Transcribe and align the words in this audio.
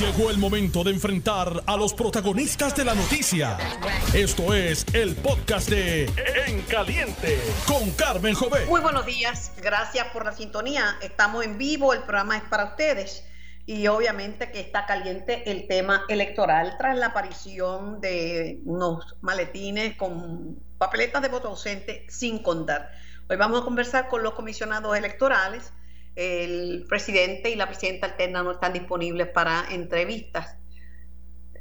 Llegó 0.00 0.28
el 0.30 0.36
momento 0.36 0.84
de 0.84 0.90
enfrentar 0.90 1.62
a 1.66 1.74
los 1.74 1.94
protagonistas 1.94 2.76
de 2.76 2.84
la 2.84 2.94
noticia. 2.94 3.56
Esto 4.12 4.52
es 4.52 4.84
el 4.92 5.16
podcast 5.16 5.70
de 5.70 6.04
En 6.46 6.60
Caliente 6.62 7.40
con 7.66 7.90
Carmen 7.92 8.34
Jové. 8.34 8.66
Muy 8.66 8.82
buenos 8.82 9.06
días, 9.06 9.52
gracias 9.62 10.08
por 10.08 10.26
la 10.26 10.32
sintonía. 10.32 10.98
Estamos 11.00 11.46
en 11.46 11.56
vivo, 11.56 11.94
el 11.94 12.00
programa 12.00 12.36
es 12.36 12.42
para 12.42 12.66
ustedes 12.66 13.24
y 13.64 13.86
obviamente 13.86 14.50
que 14.50 14.60
está 14.60 14.84
caliente 14.84 15.50
el 15.50 15.66
tema 15.66 16.04
electoral 16.10 16.74
tras 16.76 16.94
la 16.98 17.06
aparición 17.06 17.98
de 18.02 18.60
unos 18.66 19.16
maletines 19.22 19.96
con 19.96 20.60
papeletas 20.76 21.22
de 21.22 21.28
voto 21.28 21.48
ausente 21.48 22.04
sin 22.10 22.42
contar. 22.42 22.90
Hoy 23.30 23.38
vamos 23.38 23.62
a 23.62 23.64
conversar 23.64 24.08
con 24.08 24.22
los 24.22 24.34
comisionados 24.34 24.94
electorales 24.94 25.72
el 26.16 26.86
presidente 26.88 27.50
y 27.50 27.56
la 27.56 27.66
presidenta 27.66 28.06
alterna 28.06 28.42
no 28.42 28.52
están 28.52 28.72
disponibles 28.72 29.28
para 29.28 29.66
entrevistas. 29.70 30.56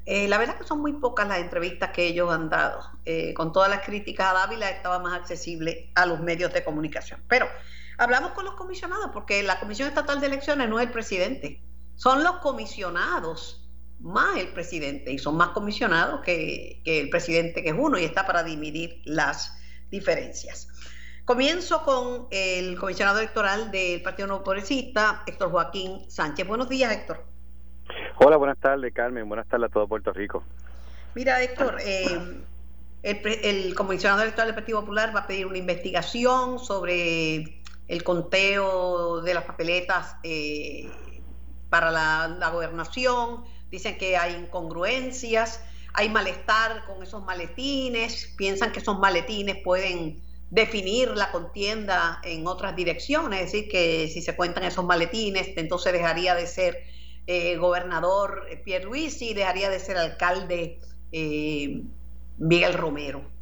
Eh, 0.05 0.27
la 0.27 0.37
verdad 0.37 0.57
que 0.57 0.63
son 0.65 0.81
muy 0.81 0.93
pocas 0.93 1.27
las 1.27 1.39
entrevistas 1.39 1.89
que 1.89 2.05
ellos 2.05 2.31
han 2.31 2.49
dado. 2.49 2.79
Eh, 3.05 3.33
con 3.33 3.51
todas 3.51 3.69
las 3.69 3.81
críticas 3.85 4.27
a 4.27 4.33
Dávila 4.33 4.69
estaba 4.69 4.99
más 4.99 5.13
accesible 5.13 5.91
a 5.95 6.05
los 6.05 6.21
medios 6.21 6.53
de 6.53 6.63
comunicación. 6.63 7.21
Pero 7.27 7.47
hablamos 7.97 8.31
con 8.31 8.45
los 8.45 8.53
comisionados 8.53 9.09
porque 9.13 9.43
la 9.43 9.59
Comisión 9.59 9.89
Estatal 9.89 10.21
de 10.21 10.27
Elecciones 10.27 10.69
no 10.69 10.79
es 10.79 10.87
el 10.87 10.91
presidente, 10.91 11.61
son 11.95 12.23
los 12.23 12.37
comisionados 12.37 13.61
más 13.99 14.37
el 14.37 14.49
presidente 14.49 15.11
y 15.11 15.17
son 15.17 15.37
más 15.37 15.49
comisionados 15.49 16.21
que, 16.21 16.81
que 16.85 17.01
el 17.01 17.09
presidente 17.09 17.63
que 17.63 17.69
es 17.69 17.75
uno 17.77 17.97
y 17.97 18.03
está 18.03 18.25
para 18.25 18.43
dividir 18.43 19.01
las 19.05 19.57
diferencias. 19.89 20.67
Comienzo 21.25 21.81
con 21.81 22.27
el 22.29 22.77
comisionado 22.77 23.17
electoral 23.17 23.71
del 23.71 24.03
Partido 24.03 24.27
No 24.27 24.43
Progresista, 24.43 25.23
Héctor 25.25 25.49
Joaquín 25.49 26.05
Sánchez. 26.07 26.47
Buenos 26.47 26.69
días, 26.69 26.91
Héctor. 26.91 27.25
Hola, 28.17 28.37
buenas 28.37 28.59
tardes, 28.59 28.93
Carmen. 28.93 29.27
Buenas 29.27 29.47
tardes 29.47 29.71
a 29.71 29.73
todo 29.73 29.87
Puerto 29.87 30.13
Rico. 30.13 30.43
Mira, 31.15 31.41
Héctor, 31.41 31.77
eh, 31.83 32.43
el, 33.01 33.73
comisionado 33.73 34.21
electoral 34.21 34.49
del 34.49 34.55
Partido 34.55 34.81
Popular 34.81 35.15
va 35.15 35.21
a 35.21 35.27
pedir 35.27 35.47
una 35.47 35.57
investigación 35.57 36.59
sobre 36.59 37.59
el 37.87 38.03
conteo 38.03 39.21
de 39.21 39.33
las 39.33 39.45
papeletas 39.45 40.17
eh, 40.21 40.91
para 41.71 41.89
la, 41.89 42.27
la 42.27 42.51
gobernación. 42.51 43.45
Dicen 43.71 43.97
que 43.97 44.15
hay 44.15 44.35
incongruencias, 44.35 45.59
hay 45.93 46.07
malestar 46.07 46.85
con 46.85 47.01
esos 47.01 47.23
maletines, 47.25 48.31
piensan 48.37 48.71
que 48.71 48.77
esos 48.77 48.99
maletines 48.99 49.57
pueden 49.63 50.21
definir 50.49 51.09
la 51.09 51.31
contienda 51.31 52.19
en 52.23 52.47
otras 52.47 52.75
direcciones, 52.75 53.41
es 53.41 53.51
decir, 53.51 53.69
que 53.69 54.07
si 54.07 54.21
se 54.21 54.35
cuentan 54.35 54.63
esos 54.63 54.85
maletines, 54.85 55.51
entonces 55.57 55.93
dejaría 55.93 56.35
de 56.35 56.47
ser 56.47 56.77
eh, 57.27 57.57
gobernador 57.57 58.47
Pierre 58.63 58.85
Luis 58.85 59.21
y 59.21 59.33
dejaría 59.33 59.69
de 59.69 59.79
ser 59.79 59.97
alcalde 59.97 60.79
eh, 61.11 61.81
Miguel 62.37 62.73
Romero. 62.73 63.35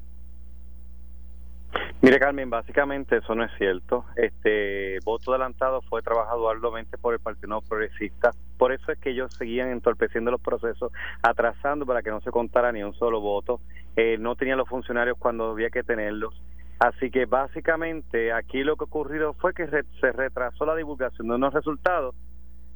Mire 2.01 2.19
Carmen, 2.19 2.49
básicamente 2.49 3.17
eso 3.17 3.33
no 3.33 3.45
es 3.45 3.51
cierto. 3.57 4.05
Este 4.17 4.99
voto 5.05 5.31
adelantado 5.31 5.81
fue 5.83 6.01
trabajado 6.01 6.49
arduamente 6.49 6.97
por 6.97 7.13
el 7.13 7.19
Partido 7.21 7.61
Progresista. 7.61 8.31
Por 8.57 8.73
eso 8.73 8.91
es 8.91 8.99
que 8.99 9.11
ellos 9.11 9.33
seguían 9.33 9.71
entorpeciendo 9.71 10.29
los 10.29 10.41
procesos, 10.41 10.91
atrasando 11.21 11.85
para 11.85 12.01
que 12.01 12.09
no 12.09 12.19
se 12.19 12.29
contara 12.29 12.71
ni 12.71 12.83
un 12.83 12.93
solo 12.93 13.21
voto. 13.21 13.61
Eh, 13.95 14.17
no 14.19 14.35
tenían 14.35 14.57
los 14.57 14.67
funcionarios 14.67 15.17
cuando 15.17 15.51
había 15.51 15.69
que 15.69 15.83
tenerlos. 15.83 16.33
Así 16.79 17.11
que 17.11 17.25
básicamente 17.25 18.33
aquí 18.33 18.63
lo 18.63 18.75
que 18.75 18.85
ocurrido 18.85 19.33
fue 19.33 19.53
que 19.53 19.67
se 19.67 20.11
retrasó 20.11 20.65
la 20.65 20.75
divulgación 20.75 21.27
de 21.27 21.35
unos 21.35 21.53
resultados, 21.53 22.15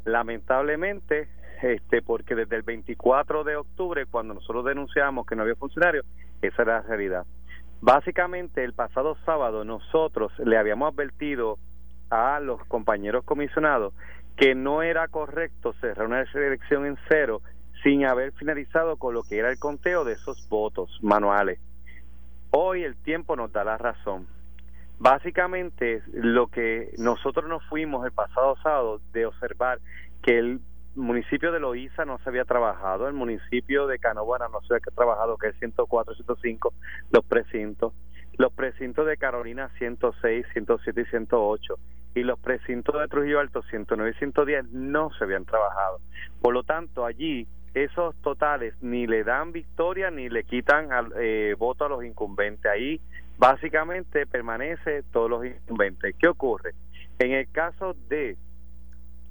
lamentablemente, 0.05 1.27
este, 1.61 2.01
porque 2.01 2.35
desde 2.35 2.55
el 2.55 2.61
24 2.61 3.43
de 3.43 3.55
octubre, 3.57 4.05
cuando 4.05 4.35
nosotros 4.35 4.65
denunciamos 4.65 5.25
que 5.25 5.35
no 5.35 5.41
había 5.43 5.55
funcionarios, 5.55 6.05
esa 6.41 6.61
era 6.61 6.81
la 6.81 6.87
realidad. 6.87 7.25
Básicamente, 7.81 8.63
el 8.63 8.73
pasado 8.73 9.17
sábado 9.25 9.63
nosotros 9.63 10.31
le 10.39 10.57
habíamos 10.57 10.93
advertido 10.93 11.57
a 12.09 12.39
los 12.39 12.63
compañeros 12.65 13.23
comisionados 13.25 13.93
que 14.37 14.55
no 14.55 14.83
era 14.83 15.07
correcto 15.07 15.73
cerrar 15.81 16.07
una 16.07 16.21
elección 16.21 16.85
en 16.85 16.97
cero 17.09 17.41
sin 17.83 18.05
haber 18.05 18.31
finalizado 18.33 18.97
con 18.97 19.13
lo 19.13 19.23
que 19.23 19.37
era 19.37 19.49
el 19.49 19.59
conteo 19.59 20.03
de 20.03 20.13
esos 20.13 20.47
votos 20.49 20.97
manuales. 21.01 21.59
Hoy 22.51 22.83
el 22.83 22.95
tiempo 22.95 23.35
nos 23.35 23.51
da 23.51 23.63
la 23.63 23.77
razón. 23.77 24.27
Básicamente 24.99 26.01
lo 26.13 26.47
que 26.47 26.93
nosotros 26.97 27.47
nos 27.47 27.63
fuimos 27.65 28.05
el 28.05 28.11
pasado 28.11 28.55
sábado 28.63 29.01
de 29.13 29.25
observar 29.25 29.79
que 30.23 30.39
el 30.39 30.59
municipio 30.95 31.51
de 31.51 31.59
Loíza 31.59 32.05
no 32.05 32.17
se 32.19 32.29
había 32.29 32.45
trabajado, 32.45 33.07
el 33.07 33.13
municipio 33.13 33.85
de 33.85 33.99
Canóvana 33.99 34.47
no 34.47 34.61
se 34.61 34.73
había 34.73 34.95
trabajado, 34.95 35.37
que 35.37 35.49
es 35.49 35.59
104, 35.59 36.15
105, 36.15 36.73
los 37.11 37.25
precintos, 37.25 37.93
los 38.37 38.51
precintos 38.53 39.05
de 39.05 39.17
Carolina 39.17 39.69
106, 39.77 40.45
107 40.53 41.01
y 41.01 41.05
108 41.05 41.75
y 42.15 42.23
los 42.23 42.39
precintos 42.39 42.99
de 42.99 43.07
Trujillo 43.07 43.39
Alto 43.39 43.61
109 43.61 44.11
y 44.15 44.19
110 44.19 44.71
no 44.71 45.11
se 45.11 45.23
habían 45.23 45.45
trabajado. 45.45 45.99
Por 46.41 46.53
lo 46.53 46.63
tanto, 46.63 47.05
allí 47.05 47.47
esos 47.83 48.15
totales 48.21 48.73
ni 48.81 49.07
le 49.07 49.23
dan 49.23 49.51
victoria 49.51 50.11
ni 50.11 50.29
le 50.29 50.43
quitan 50.43 50.89
eh, 51.19 51.55
voto 51.57 51.85
a 51.85 51.89
los 51.89 52.03
incumbentes. 52.03 52.65
Ahí 52.71 52.99
básicamente 53.37 54.25
permanece 54.25 55.03
todos 55.11 55.29
los 55.29 55.45
incumbentes. 55.45 56.15
¿Qué 56.19 56.27
ocurre? 56.27 56.73
En 57.19 57.31
el 57.31 57.49
caso 57.51 57.95
de 58.09 58.37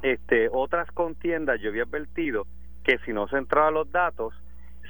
este 0.03 0.49
otras 0.53 0.91
contiendas, 0.93 1.61
yo 1.61 1.71
había 1.71 1.85
advertido 1.85 2.47
que 2.85 2.99
si 2.99 3.13
no 3.13 3.29
se 3.29 3.39
entraban 3.39 3.75
los 3.75 3.91
datos, 3.91 4.35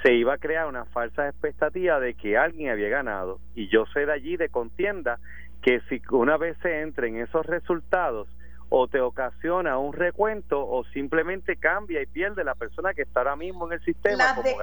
se 0.03 0.15
iba 0.15 0.35
a 0.35 0.39
crear 0.39 0.67
una 0.67 0.85
falsa 0.87 1.29
expectativa 1.29 1.99
de 2.01 2.15
que 2.15 2.37
alguien 2.37 2.71
había 2.71 2.89
ganado. 2.89 3.41
Y 3.55 3.69
yo 3.69 3.87
sé 3.87 4.07
de 4.07 4.13
allí 4.13 4.37
de 4.37 4.49
contienda 4.49 5.19
que 5.63 5.81
si 5.89 6.03
una 6.11 6.37
vez 6.37 6.57
se 6.63 6.81
entren 6.81 7.17
esos 7.17 7.47
resultados, 7.47 8.29
o 8.69 8.89
te 8.89 9.01
ocasiona 9.01 9.79
un 9.79 9.93
recuento 9.93 10.67
o 10.67 10.85
simplemente 10.93 11.57
cambia 11.57 12.03
y 12.03 12.07
pierde 12.07 12.43
la 12.43 12.55
persona 12.55 12.95
que 12.95 13.03
está 13.03 13.21
ahora 13.21 13.37
mismo 13.37 13.67
en 13.67 13.75
el 13.75 13.85
sistema. 13.85 14.35
como 14.35 14.43
de 14.43 14.57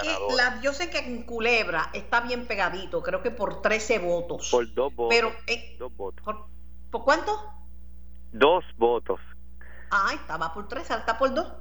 yo 0.62 0.74
sé 0.74 0.90
que 0.90 1.00
en 1.00 1.24
Culebra 1.24 1.90
está 1.94 2.22
bien 2.22 2.46
pegadito, 2.46 3.02
creo 3.02 3.22
que 3.22 3.32
por 3.32 3.62
13 3.62 4.00
votos. 4.00 4.50
Por 4.52 4.74
dos 4.74 4.94
votos. 4.94 5.16
Pero, 5.16 5.32
eh, 5.48 5.76
dos 5.80 5.96
votos. 5.96 6.24
¿por, 6.92 7.04
cuánto? 7.04 7.32
Dos 8.32 8.66
votos. 8.78 9.20
Ah, 9.90 10.12
estaba 10.14 10.54
por 10.54 10.68
tres, 10.68 10.90
está 10.90 11.18
por 11.18 11.34
dos. 11.34 11.54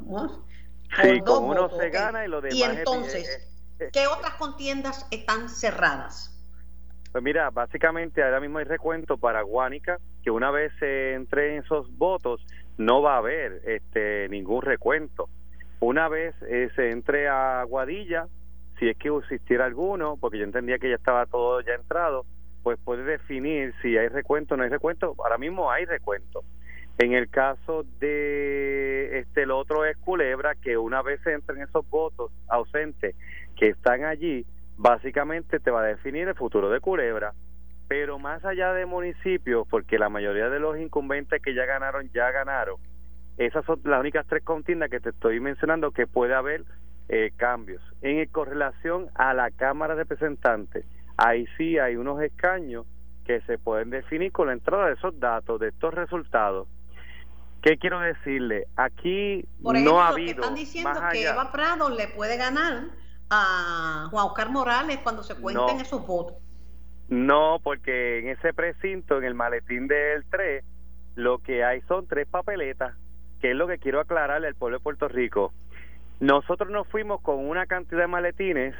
sí, 1.03 1.21
con 1.21 1.45
uno 1.45 1.69
se 1.69 1.91
gana 1.91 2.25
y 2.25 2.29
lo 2.29 2.41
demás. 2.41 2.59
Y 2.59 2.63
entonces, 2.63 3.49
¿qué 3.93 4.07
otras 4.07 4.35
contiendas 4.35 5.07
están 5.11 5.49
cerradas? 5.49 6.31
Pues 7.13 7.23
mira, 7.23 7.51
básicamente 7.51 8.23
ahora 8.23 8.41
mismo 8.41 8.59
hay 8.59 8.65
recuento 8.65 9.19
para 9.19 9.43
Guánica, 9.43 9.99
que 10.23 10.31
una 10.31 10.51
vez 10.51 10.73
se 10.79 11.15
entre 11.15 11.57
en 11.57 11.63
esos 11.63 11.97
votos 11.97 12.45
no 12.79 13.03
va 13.03 13.15
a 13.15 13.19
haber 13.19 13.61
este 13.67 14.29
ningún 14.29 14.63
recuento. 14.63 15.29
Una 15.81 16.09
vez 16.09 16.35
eh, 16.49 16.71
se 16.77 16.91
entre 16.91 17.29
a 17.29 17.65
Guadilla, 17.65 18.27
si 18.79 18.89
es 18.89 18.97
que 18.97 19.09
existiera 19.09 19.65
alguno, 19.65 20.17
porque 20.21 20.39
yo 20.39 20.45
entendía 20.45 20.79
que 20.79 20.89
ya 20.89 20.97
estaba 20.97 21.27
todo 21.27 21.61
ya 21.61 21.75
entrado, 21.75 22.25
pues 22.63 22.79
puede 22.85 23.05
definir 23.05 23.75
si 23.83 23.97
hay 23.97 24.09
recuento 24.09 24.55
o 24.55 24.57
no 24.57 24.65
hay 24.65 24.71
recuento. 24.71 25.15
Ahora 25.19 25.39
mismo 25.39 25.71
hay 25.71 25.85
recuento. 25.85 26.43
En 26.99 27.15
el 27.15 27.29
caso 27.31 27.85
de 28.01 29.19
este 29.19 29.43
el 29.43 29.51
otro 29.51 29.85
es 29.85 29.97
Culebra, 29.97 30.55
que 30.55 30.77
una 30.77 31.03
vez 31.03 31.21
se 31.23 31.33
entren 31.33 31.63
esos 31.63 31.89
votos 31.89 32.31
ausentes 32.49 33.17
que 33.57 33.69
están 33.69 34.05
allí, 34.05 34.47
básicamente 34.77 35.59
te 35.59 35.71
va 35.71 35.83
a 35.83 35.87
definir 35.87 36.29
el 36.29 36.35
futuro 36.35 36.69
de 36.71 36.81
Culebra. 36.81 37.33
Pero 37.93 38.19
más 38.19 38.43
allá 38.47 38.73
de 38.73 38.87
municipios, 38.87 39.69
porque 39.69 39.99
la 39.99 40.09
mayoría 40.09 40.49
de 40.49 40.59
los 40.59 40.79
incumbentes 40.79 41.43
que 41.43 41.55
ya 41.55 41.67
ganaron, 41.67 42.11
ya 42.15 42.31
ganaron, 42.31 42.77
esas 43.37 43.67
son 43.67 43.83
las 43.85 44.01
únicas 44.01 44.25
tres 44.27 44.43
contiendas 44.43 44.89
que 44.89 44.99
te 44.99 45.11
estoy 45.11 45.41
mencionando 45.41 45.91
que 45.91 46.07
puede 46.07 46.35
haber 46.35 46.65
eh, 47.11 47.33
cambios. 47.37 47.83
En 48.01 48.27
correlación 48.31 49.11
a 49.15 49.35
la 49.35 49.51
Cámara 49.51 49.95
de 49.95 50.05
Representantes, 50.05 50.87
ahí 51.19 51.45
sí 51.59 51.79
hay 51.79 51.97
unos 51.97 52.23
escaños 52.23 52.87
que 53.27 53.43
se 53.43 53.59
pueden 53.59 53.91
definir 53.91 54.33
con 54.33 54.47
la 54.47 54.55
entrada 54.55 54.87
de 54.87 54.95
esos 54.95 55.21
datos, 55.21 55.61
de 55.61 55.69
estos 55.69 55.93
resultados. 55.93 56.69
¿Qué 57.61 57.77
quiero 57.77 58.01
decirle? 58.01 58.69
Aquí 58.75 59.45
no 59.61 60.01
ha 60.01 60.09
habido. 60.09 60.41
están 60.41 60.55
diciendo 60.55 60.99
que 61.13 61.27
Eva 61.27 61.53
Prado 61.53 61.91
le 61.91 62.09
puede 62.09 62.39
ganar 62.39 62.85
a 63.29 64.09
Juan 64.11 64.27
Oscar 64.29 64.49
Morales 64.49 64.99
cuando 65.03 65.23
se 65.23 65.35
cuenten 65.35 65.79
esos 65.79 66.07
votos? 66.07 66.42
No, 67.13 67.61
porque 67.63 68.21
en 68.21 68.29
ese 68.29 68.55
precinto, 68.55 69.19
en 69.19 69.25
el 69.25 69.35
maletín 69.35 69.87
del 69.87 70.25
3, 70.31 70.65
lo 71.15 71.41
que 71.41 71.63
hay 71.63 71.83
son 71.83 72.07
tres 72.07 72.27
papeletas, 72.27 72.97
que 73.39 73.51
es 73.51 73.57
lo 73.57 73.69
que 73.69 73.77
quiero 73.77 74.01
aclararle 74.01 74.47
al 74.47 74.55
pueblo 74.55 74.79
de 74.79 74.83
Puerto 74.83 75.09
Rico. 75.09 75.53
Nosotros 76.21 76.71
nos 76.71 76.89
fuimos 76.89 77.21
con 77.21 77.47
una 77.47 77.67
cantidad 77.67 78.01
de 78.01 78.07
maletines 78.07 78.75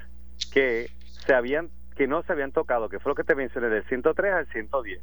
que 0.51 0.87
se 1.27 1.35
habían 1.35 1.69
que 1.95 2.07
no 2.07 2.23
se 2.23 2.33
habían 2.33 2.53
tocado, 2.53 2.89
que 2.89 3.01
fue 3.01 3.11
lo 3.11 3.17
que 3.17 3.25
te 3.25 3.35
mencioné 3.35 3.69
del 3.69 3.85
103 3.85 4.33
al 4.33 4.47
110. 4.47 5.03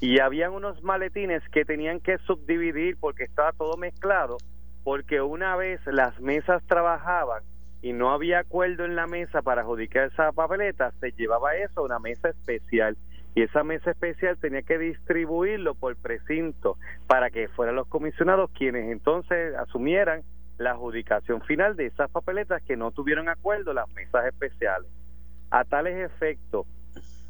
Y 0.00 0.18
habían 0.18 0.52
unos 0.52 0.82
maletines 0.82 1.48
que 1.50 1.64
tenían 1.64 2.00
que 2.00 2.18
subdividir 2.26 2.96
porque 2.98 3.22
estaba 3.22 3.52
todo 3.52 3.76
mezclado 3.76 4.38
porque 4.82 5.22
una 5.22 5.54
vez 5.54 5.80
las 5.86 6.18
mesas 6.18 6.60
trabajaban 6.66 7.44
y 7.84 7.92
no 7.92 8.12
había 8.12 8.38
acuerdo 8.38 8.86
en 8.86 8.96
la 8.96 9.06
mesa 9.06 9.42
para 9.42 9.60
adjudicar 9.60 10.06
esa 10.10 10.32
papeleta, 10.32 10.90
se 11.00 11.12
llevaba 11.12 11.54
eso 11.54 11.80
a 11.80 11.84
una 11.84 11.98
mesa 11.98 12.30
especial 12.30 12.96
y 13.34 13.42
esa 13.42 13.62
mesa 13.62 13.90
especial 13.90 14.38
tenía 14.38 14.62
que 14.62 14.78
distribuirlo 14.78 15.74
por 15.74 15.94
precinto 15.94 16.78
para 17.06 17.28
que 17.28 17.48
fueran 17.48 17.76
los 17.76 17.86
comisionados 17.86 18.50
quienes 18.52 18.90
entonces 18.90 19.54
asumieran 19.56 20.22
la 20.56 20.70
adjudicación 20.70 21.42
final 21.42 21.76
de 21.76 21.84
esas 21.84 22.10
papeletas 22.10 22.62
que 22.62 22.74
no 22.74 22.90
tuvieron 22.90 23.28
acuerdo 23.28 23.74
las 23.74 23.92
mesas 23.92 24.24
especiales. 24.24 24.90
A 25.50 25.64
tales 25.64 26.10
efectos, 26.10 26.66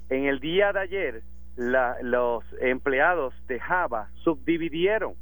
en 0.09 0.27
el 0.27 0.39
día 0.39 0.73
de 0.73 0.79
ayer, 0.79 1.23
los 1.57 2.45
empleados 2.61 3.35
de 3.49 3.59
Java 3.59 4.09
subdividieron 4.23 5.15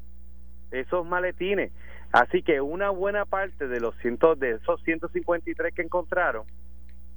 esos 0.73 1.07
maletines. 1.07 1.73
Así 2.13 2.43
que 2.43 2.61
una 2.61 2.91
buena 2.91 3.25
parte 3.25 3.69
de 3.69 3.81
los 3.81 3.97
cientos 3.97 4.39
de 4.39 4.53
esos 4.53 4.83
153 4.83 5.75
que 5.75 5.83
encontraron 5.83 6.45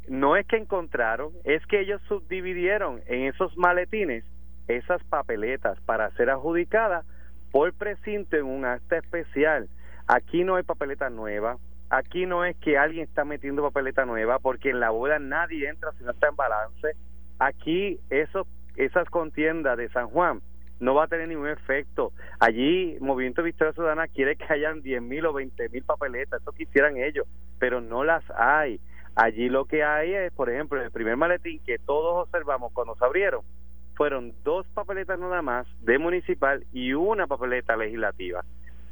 no 0.08 0.38
es 0.38 0.46
que 0.48 0.58
encontraron, 0.58 1.32
es 1.44 1.66
que 1.66 1.82
ellos 1.82 2.02
subdividieron 2.08 3.02
en 3.08 3.24
esos 3.24 3.58
maletines 3.58 4.24
esas 4.68 5.04
papeletas 5.06 5.80
para 5.82 6.12
ser 6.12 6.30
adjudicadas 6.30 7.06
por 7.52 7.74
precinto 7.74 8.36
en 8.36 8.46
un 8.46 8.66
acta 8.66 8.98
especial. 8.98 9.68
Aquí 10.08 10.44
no 10.44 10.56
hay 10.56 10.64
papeleta 10.64 11.10
nueva, 11.10 11.58
aquí 11.90 12.26
no 12.26 12.46
es 12.46 12.56
que 12.58 12.78
alguien 12.78 13.04
está 13.04 13.26
metiendo 13.26 13.64
papeleta 13.64 14.06
nueva, 14.06 14.40
porque 14.40 14.70
en 14.70 14.80
la 14.80 14.92
boda 14.92 15.20
nadie 15.20 15.68
entra 15.68 15.92
si 15.98 16.04
no 16.04 16.12
está 16.12 16.30
en 16.30 16.36
balance. 16.36 16.96
Aquí 17.40 18.00
esos, 18.10 18.48
esas 18.76 19.10
contiendas 19.10 19.78
de 19.78 19.90
San 19.90 20.08
Juan 20.10 20.42
no 20.86 20.94
va 20.94 21.06
a 21.06 21.08
tener 21.08 21.28
ningún 21.28 21.50
efecto. 21.50 22.14
Allí 22.40 22.96
Movimiento 23.02 23.44
Victoria 23.44 23.74
Ciudadana 23.74 24.08
quiere 24.08 24.36
que 24.36 24.46
hayan 24.48 24.82
10 24.82 25.02
mil 25.02 25.26
o 25.26 25.34
20 25.34 25.70
mil 25.70 25.84
papeletas, 25.84 26.42
eso 26.42 26.52
quisieran 26.52 26.98
ellos, 26.98 27.28
pero 27.60 27.82
no 27.82 28.04
las 28.04 28.24
hay. 28.38 28.80
Allí 29.16 29.50
lo 29.50 29.66
que 29.66 29.84
hay 29.84 30.14
es, 30.14 30.32
por 30.34 30.50
ejemplo, 30.50 30.82
el 30.82 30.92
primer 30.92 31.18
maletín 31.18 31.60
que 31.66 31.80
todos 31.80 32.28
observamos 32.28 32.72
cuando 32.74 32.96
se 32.96 33.04
abrieron, 33.04 33.42
fueron 33.96 34.34
dos 34.44 34.68
papeletas 34.74 35.18
nada 35.20 35.42
más 35.42 35.66
de 35.82 35.98
municipal 35.98 36.66
y 36.72 36.94
una 36.94 37.26
papeleta 37.26 37.76
legislativa. 37.76 38.44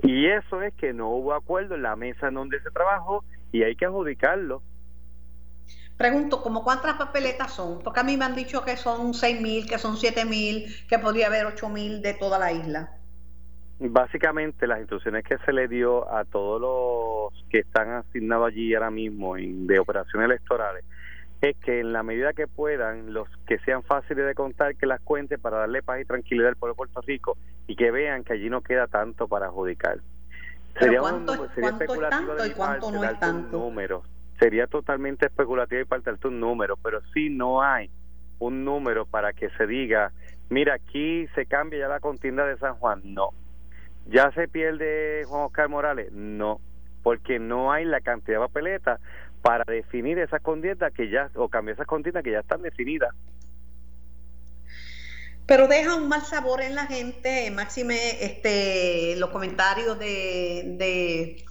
Y 0.02 0.28
eso 0.28 0.62
es 0.62 0.74
que 0.74 0.94
no 0.94 1.10
hubo 1.10 1.34
acuerdo 1.34 1.76
en 1.76 1.84
la 1.84 1.96
mesa 1.96 2.30
en 2.30 2.34
donde 2.36 2.60
se 2.62 2.72
trabajó 2.72 3.24
y 3.52 3.64
hay 3.64 3.76
que 3.76 3.86
adjudicarlo. 3.86 4.62
Pregunto, 5.98 6.42
¿cómo 6.42 6.64
cuántas 6.64 6.96
papeletas 6.96 7.54
son? 7.54 7.80
Porque 7.80 8.00
a 8.00 8.04
mí 8.04 8.18
me 8.18 8.26
han 8.26 8.36
dicho 8.36 8.64
que 8.64 8.76
son 8.78 9.14
seis 9.14 9.40
mil, 9.40 9.68
que 9.68 9.78
son 9.78 9.96
siete 9.96 10.26
mil, 10.26 10.66
que 10.88 11.00
podría 11.00 11.28
haber 11.28 11.46
ocho 11.46 11.70
mil 11.70 12.02
de 12.02 12.14
toda 12.14 12.40
la 12.40 12.52
isla. 12.52 12.92
Básicamente 13.80 14.66
las 14.66 14.80
instrucciones 14.80 15.24
que 15.24 15.38
se 15.40 15.52
le 15.52 15.68
dio 15.68 16.12
a 16.12 16.26
todos 16.26 16.62
los 16.62 17.44
que 17.50 17.60
están 17.60 17.92
asignados 17.92 18.48
allí 18.48 18.74
ahora 18.74 18.92
mismo 18.92 19.38
en, 19.38 19.68
de 19.68 19.80
operaciones 19.80 20.26
electorales 20.26 20.84
es 21.42 21.58
que 21.58 21.82
en 21.82 21.92
la 21.92 22.04
medida 22.04 22.32
que 22.32 22.48
puedan, 22.48 23.14
los 23.14 23.28
que 23.46 23.60
sean 23.60 23.84
fáciles 23.84 24.26
de 24.26 24.34
contar, 24.34 24.76
que 24.78 24.86
las 24.86 25.02
cuenten 25.02 25.42
para 25.42 25.58
darle 25.58 25.84
paz 25.84 26.00
y 26.00 26.06
tranquilidad 26.06 26.50
al 26.50 26.56
pueblo 26.56 26.74
de 26.74 26.78
Puerto 26.78 27.02
Rico 27.02 27.38
y 27.68 27.76
que 27.76 27.92
vean 27.92 28.24
que 28.24 28.34
allí 28.34 28.50
no 28.50 28.62
queda 28.62 28.88
tanto 28.88 29.28
para 29.28 29.48
adjudicar. 29.48 30.00
sería 30.80 31.02
cuánto, 31.02 31.34
es 31.34 32.10
tanto 32.10 32.46
y 32.46 32.52
cuánto 32.52 32.92
no 32.92 33.04
es 33.04 33.20
tanto? 33.20 33.58
Número. 33.58 34.04
Sería 34.44 34.68
totalmente 34.68 35.28
especulativo 35.28 35.80
y 35.80 35.86
parte 35.86 36.12
un 36.26 36.42
número, 36.42 36.76
pero 36.76 37.02
si 37.14 37.30
no 37.30 37.64
hay 37.64 37.90
un 38.40 38.66
número 38.66 39.06
para 39.06 39.32
que 39.32 39.50
se 39.52 39.66
diga, 39.66 40.12
mira, 40.50 40.74
aquí 40.74 41.28
se 41.34 41.46
cambia 41.46 41.80
ya 41.80 41.88
la 41.88 42.02
contienda 42.02 42.46
de 42.46 42.58
San 42.58 42.76
Juan. 42.76 43.00
No, 43.06 43.30
¿Ya 44.06 44.34
se 44.34 44.50
pierde 44.50 45.24
Juan 45.30 45.44
Oscar 45.44 45.70
Morales? 45.70 46.12
No, 46.12 46.60
porque 47.04 47.40
no 47.40 47.72
hay 47.72 47.86
la 47.86 48.02
cantidad 48.02 48.42
de 48.42 48.48
papeletas 48.48 49.00
para 49.42 49.64
definir 49.64 50.20
esas 50.20 50.42
contiendas 50.42 50.92
que 50.92 51.10
ya, 51.10 51.32
o 51.36 51.48
cambiar 51.48 51.76
esas 51.76 51.88
contiendas 51.88 52.22
que 52.22 52.32
ya 52.32 52.42
están 52.42 52.64
definidas. 52.64 53.16
Pero 55.46 55.70
deja 55.70 55.96
un 55.96 56.10
mal 56.10 56.24
sabor 56.24 56.62
en 56.62 56.76
la 56.76 56.86
gente, 56.88 57.50
máxime 57.50 58.22
este, 58.26 59.16
los 59.16 59.30
comentarios 59.30 59.98
de, 60.00 61.46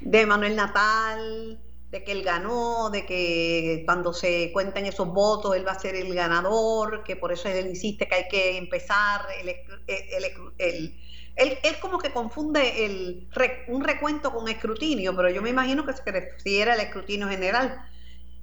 de 0.00 0.26
Manuel 0.26 0.56
Natal, 0.56 1.60
de 1.94 2.02
que 2.02 2.10
él 2.10 2.24
ganó, 2.24 2.90
de 2.90 3.06
que 3.06 3.84
cuando 3.86 4.12
se 4.12 4.50
cuenten 4.52 4.84
esos 4.84 5.06
votos 5.06 5.54
él 5.54 5.64
va 5.64 5.70
a 5.70 5.78
ser 5.78 5.94
el 5.94 6.12
ganador, 6.12 7.04
que 7.04 7.14
por 7.14 7.30
eso 7.30 7.48
él 7.48 7.68
insiste 7.68 8.08
que 8.08 8.14
hay 8.16 8.28
que 8.28 8.58
empezar 8.58 9.20
el, 9.40 9.50
el, 9.86 10.52
el 10.58 10.98
él, 11.36 11.58
como 11.80 11.98
que 11.98 12.10
confunde 12.10 12.84
el, 12.84 13.28
un 13.68 13.84
recuento 13.84 14.32
con 14.32 14.48
escrutinio, 14.48 15.14
pero 15.14 15.30
yo 15.30 15.40
me 15.40 15.50
imagino 15.50 15.86
que 15.86 15.92
se 15.92 16.02
refiere 16.10 16.72
al 16.72 16.80
escrutinio 16.80 17.28
general. 17.28 17.80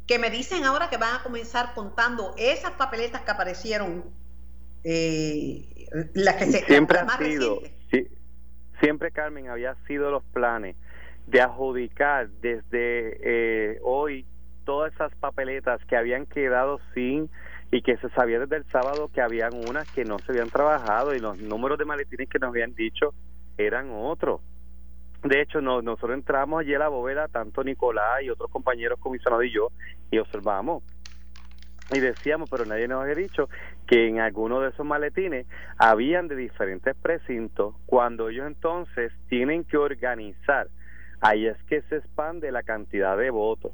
Que 0.08 0.18
me 0.18 0.30
dicen 0.30 0.64
ahora 0.64 0.90
que 0.90 0.98
van 0.98 1.16
a 1.16 1.24
comenzar 1.24 1.74
contando 1.74 2.34
esas 2.38 2.72
papeletas 2.72 3.22
que 3.22 3.32
aparecieron, 3.32 4.06
eh, 4.86 5.90
las 6.14 6.36
que 6.36 6.46
se 6.46 6.66
siempre 6.66 7.00
ha 7.00 7.18
sido, 7.18 7.62
siempre 8.80 9.12
Carmen 9.12 9.50
había 9.50 9.76
sido 9.88 10.10
los 10.10 10.24
planes 10.34 10.76
de 11.32 11.40
adjudicar 11.40 12.28
desde 12.42 13.18
eh, 13.24 13.80
hoy 13.84 14.26
todas 14.66 14.94
esas 14.94 15.16
papeletas 15.16 15.84
que 15.86 15.96
habían 15.96 16.26
quedado 16.26 16.82
sin 16.94 17.30
y 17.72 17.82
que 17.82 17.96
se 17.98 18.10
sabía 18.10 18.38
desde 18.38 18.58
el 18.58 18.66
sábado 18.66 19.10
que 19.14 19.22
habían 19.22 19.54
unas 19.54 19.90
que 19.92 20.04
no 20.04 20.20
se 20.20 20.34
habían 20.34 20.50
trabajado 20.50 21.16
y 21.16 21.22
los 21.22 21.38
números 21.40 21.78
de 21.78 21.86
maletines 21.86 22.28
que 22.28 22.38
nos 22.38 22.50
habían 22.50 22.76
dicho 22.76 23.14
eran 23.58 23.92
otros. 23.92 24.42
De 25.24 25.42
hecho, 25.42 25.62
nosotros 25.62 26.18
entramos 26.18 26.60
allí 26.60 26.74
a 26.74 26.80
la 26.80 26.90
bóveda, 26.90 27.30
tanto 27.30 27.64
Nicolás 27.64 28.24
y 28.24 28.30
otros 28.30 28.52
compañeros 28.52 29.00
comisionados 29.00 29.46
y 29.46 29.54
yo, 29.54 29.70
y 30.10 30.18
observamos. 30.18 30.84
Y 31.94 32.00
decíamos, 32.00 32.50
pero 32.50 32.66
nadie 32.66 32.88
nos 32.88 33.04
había 33.04 33.16
dicho 33.16 33.48
que 33.88 34.08
en 34.08 34.20
algunos 34.20 34.64
de 34.64 34.70
esos 34.70 34.86
maletines 34.86 35.46
habían 35.78 36.28
de 36.28 36.36
diferentes 36.36 36.96
precintos, 36.96 37.76
cuando 37.86 38.30
ellos 38.30 38.48
entonces 38.48 39.14
tienen 39.30 39.64
que 39.64 39.78
organizar. 39.78 40.68
Ahí 41.22 41.46
es 41.46 41.58
que 41.64 41.84
se 41.84 41.98
expande 41.98 42.52
la 42.52 42.64
cantidad 42.64 43.16
de 43.16 43.30
votos. 43.30 43.72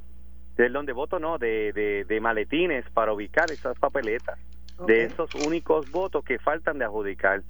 Del 0.57 0.73
donde 0.73 0.91
voto 0.91 1.17
no, 1.17 1.37
de, 1.37 2.05
de, 2.07 2.19
maletines 2.19 2.83
para 2.89 3.13
ubicar 3.13 3.49
esas 3.51 3.77
papeletas, 3.79 4.37
de 4.85 5.03
esos 5.03 5.33
únicos 5.35 5.89
votos 5.91 6.25
que 6.25 6.39
faltan 6.39 6.77
de 6.77 6.85
adjudicar. 6.85 7.43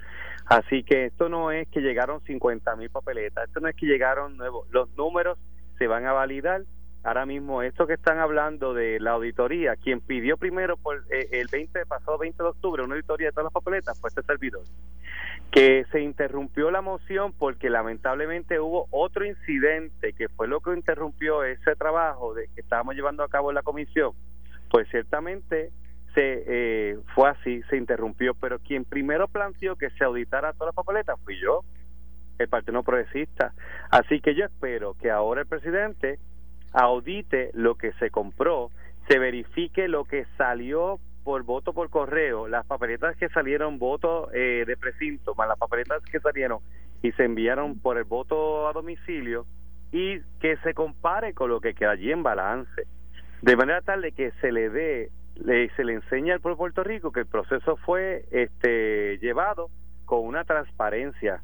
Así 0.46 0.84
que 0.84 1.06
esto 1.06 1.28
no 1.28 1.50
es 1.50 1.66
que 1.68 1.80
llegaron 1.80 2.20
50 2.20 2.76
mil 2.76 2.90
papeletas, 2.90 3.48
esto 3.48 3.60
no 3.60 3.68
es 3.68 3.76
que 3.76 3.86
llegaron 3.86 4.36
nuevos, 4.36 4.68
los 4.70 4.94
números 4.96 5.38
se 5.78 5.86
van 5.86 6.06
a 6.06 6.12
validar. 6.12 6.62
Ahora 7.02 7.26
mismo, 7.26 7.62
esto 7.62 7.86
que 7.86 7.94
están 7.94 8.18
hablando 8.18 8.74
de 8.74 9.00
la 9.00 9.12
auditoría, 9.12 9.76
quien 9.76 10.00
pidió 10.00 10.36
primero 10.36 10.76
por 10.76 11.04
eh, 11.10 11.28
el 11.32 11.48
20, 11.50 11.86
pasado 11.86 12.18
20 12.18 12.42
de 12.42 12.48
octubre 12.48 12.82
una 12.82 12.94
auditoría 12.94 13.28
de 13.28 13.32
todas 13.32 13.44
las 13.44 13.52
papeletas 13.52 13.98
fue 14.00 14.08
este 14.08 14.22
servidor 14.22 14.62
que 15.50 15.86
se 15.90 16.00
interrumpió 16.00 16.70
la 16.70 16.82
moción 16.82 17.32
porque 17.32 17.70
lamentablemente 17.70 18.60
hubo 18.60 18.86
otro 18.90 19.24
incidente 19.24 20.12
que 20.12 20.28
fue 20.28 20.46
lo 20.46 20.60
que 20.60 20.74
interrumpió 20.74 21.42
ese 21.42 21.74
trabajo 21.76 22.34
de 22.34 22.48
que 22.54 22.60
estábamos 22.60 22.94
llevando 22.94 23.22
a 23.22 23.28
cabo 23.28 23.50
en 23.50 23.54
la 23.54 23.62
comisión, 23.62 24.12
pues 24.70 24.88
ciertamente 24.90 25.70
se 26.14 26.44
eh, 26.46 26.98
fue 27.14 27.30
así, 27.30 27.62
se 27.70 27.76
interrumpió, 27.76 28.34
pero 28.34 28.58
quien 28.58 28.84
primero 28.84 29.28
planteó 29.28 29.76
que 29.76 29.90
se 29.90 30.04
auditara 30.04 30.52
todas 30.52 30.68
las 30.68 30.74
papeletas 30.74 31.18
fui 31.24 31.40
yo, 31.40 31.64
el 32.38 32.48
Partido 32.48 32.74
No 32.74 32.82
Progresista. 32.82 33.52
Así 33.90 34.20
que 34.20 34.34
yo 34.34 34.44
espero 34.44 34.94
que 34.94 35.10
ahora 35.10 35.42
el 35.42 35.46
presidente 35.46 36.18
audite 36.72 37.50
lo 37.54 37.76
que 37.76 37.92
se 37.94 38.10
compró, 38.10 38.70
se 39.08 39.18
verifique 39.18 39.88
lo 39.88 40.04
que 40.04 40.26
salió 40.36 40.98
por 41.28 41.42
voto 41.42 41.74
por 41.74 41.90
correo, 41.90 42.48
las 42.48 42.64
papeletas 42.64 43.14
que 43.18 43.28
salieron 43.28 43.78
voto 43.78 44.32
eh, 44.32 44.64
de 44.66 44.78
precinto, 44.78 45.34
más 45.34 45.46
las 45.46 45.58
papeletas 45.58 46.02
que 46.04 46.20
salieron 46.20 46.60
y 47.02 47.12
se 47.12 47.24
enviaron 47.24 47.78
por 47.80 47.98
el 47.98 48.04
voto 48.04 48.66
a 48.66 48.72
domicilio 48.72 49.44
y 49.92 50.20
que 50.40 50.56
se 50.64 50.72
compare 50.72 51.34
con 51.34 51.50
lo 51.50 51.60
que 51.60 51.74
queda 51.74 51.90
allí 51.90 52.10
en 52.10 52.22
balance. 52.22 52.86
De 53.42 53.56
manera 53.56 53.82
tal 53.82 54.00
de 54.00 54.12
que 54.12 54.30
se 54.40 54.50
le 54.50 54.70
dé, 54.70 55.10
le, 55.34 55.68
se 55.74 55.84
le 55.84 55.92
enseña 55.92 56.32
al 56.32 56.40
pueblo 56.40 56.54
de 56.54 56.60
Puerto 56.60 56.82
Rico 56.82 57.12
que 57.12 57.20
el 57.20 57.26
proceso 57.26 57.76
fue 57.76 58.24
este 58.30 59.18
llevado 59.18 59.68
con 60.06 60.20
una 60.20 60.44
transparencia 60.44 61.42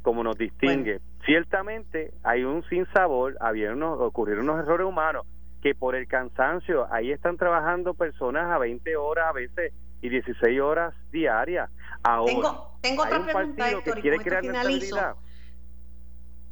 como 0.00 0.24
nos 0.24 0.38
distingue. 0.38 1.00
Ciertamente 1.26 2.14
hay 2.22 2.44
un 2.44 2.64
sinsabor, 2.70 3.36
había 3.40 3.74
unos, 3.74 4.00
ocurrieron 4.00 4.48
unos 4.48 4.64
errores 4.64 4.86
humanos, 4.86 5.26
que 5.62 5.74
por 5.74 5.94
el 5.94 6.06
cansancio, 6.06 6.86
ahí 6.92 7.10
están 7.10 7.36
trabajando 7.36 7.94
personas 7.94 8.50
a 8.50 8.58
20 8.58 8.96
horas 8.96 9.26
a 9.28 9.32
veces 9.32 9.72
y 10.02 10.08
16 10.08 10.60
horas 10.60 10.94
diarias. 11.10 11.70
Ahora, 12.02 12.32
tengo, 12.32 12.78
tengo 12.80 13.02
otra 13.02 13.24
pregunta, 13.24 13.70
Héctor, 13.70 13.98
y 14.04 14.10
con 14.10 14.40
finalizo. 14.40 15.16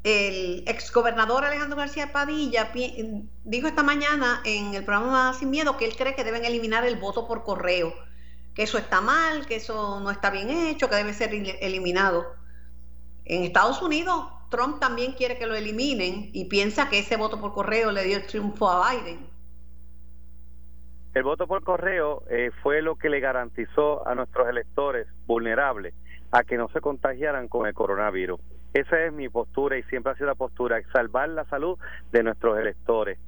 El 0.03 0.65
exgobernador 0.67 1.47
Alejandro 1.47 1.79
García 1.79 2.13
Padilla 2.13 2.71
dijo 3.45 3.67
esta 3.67 3.83
mañana 3.83 4.43
en 4.45 4.75
el 4.75 4.85
programa 4.85 5.33
Sin 5.33 5.49
Miedo 5.49 5.79
que 5.79 5.87
él 5.87 5.97
cree 5.97 6.15
que 6.15 6.25
deben 6.25 6.45
eliminar 6.45 6.85
el 6.85 6.97
voto 6.97 7.27
por 7.27 7.43
correo, 7.43 7.95
que 8.55 8.65
eso 8.65 8.77
está 8.77 9.01
mal, 9.01 9.47
que 9.47 9.57
eso 9.57 10.01
no 10.01 10.11
está 10.11 10.29
bien 10.29 10.51
hecho, 10.51 10.91
que 10.91 10.97
debe 10.97 11.15
ser 11.15 11.33
eliminado. 11.33 12.35
En 13.25 13.45
Estados 13.45 13.81
Unidos 13.81 14.27
Trump 14.51 14.81
también 14.81 15.13
quiere 15.13 15.39
que 15.39 15.47
lo 15.47 15.55
eliminen 15.55 16.31
y 16.33 16.47
piensa 16.47 16.89
que 16.89 16.99
ese 16.99 17.17
voto 17.17 17.41
por 17.41 17.53
correo 17.53 17.91
le 17.91 18.05
dio 18.05 18.17
el 18.17 18.27
triunfo 18.27 18.69
a 18.69 18.91
Biden. 18.91 19.27
El 21.15 21.23
voto 21.23 21.47
por 21.47 21.63
correo 21.63 22.25
eh, 22.29 22.51
fue 22.63 22.83
lo 22.83 22.97
que 22.97 23.09
le 23.09 23.21
garantizó 23.21 24.07
a 24.07 24.15
nuestros 24.15 24.49
electores 24.49 25.07
vulnerables 25.27 25.95
a 26.33 26.43
que 26.43 26.57
no 26.57 26.69
se 26.69 26.81
contagiaran 26.81 27.47
con 27.47 27.67
el 27.67 27.75
coronavirus. 27.75 28.41
Esa 28.73 29.05
es 29.05 29.13
mi 29.13 29.29
postura 29.29 29.79
y 29.79 29.85
siempre 29.85 30.13
ha 30.13 30.17
sido 30.17 30.27
la 30.27 30.35
postura, 30.35 30.83
salvar 30.93 31.29
la 31.29 31.45
salud 31.45 31.79
de 32.11 32.25
nuestros 32.25 32.59
electores. 32.59 33.21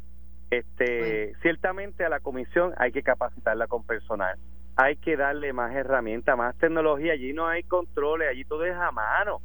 Este, 0.51 1.35
ciertamente 1.43 2.05
a 2.05 2.09
la 2.09 2.19
comisión 2.19 2.75
hay 2.79 2.91
que 2.91 3.05
capacitarla 3.05 3.69
con 3.69 3.85
personal, 3.85 4.37
hay 4.77 4.97
que 4.97 5.17
darle 5.17 5.53
más 5.53 5.73
herramientas, 5.75 6.37
más 6.37 6.57
tecnología. 6.59 7.13
Allí 7.13 7.33
no 7.33 7.47
hay 7.47 7.63
controles, 7.63 8.29
allí 8.29 8.45
todo 8.45 8.65
es 8.65 8.75
a 8.75 8.91
mano. 8.91 9.41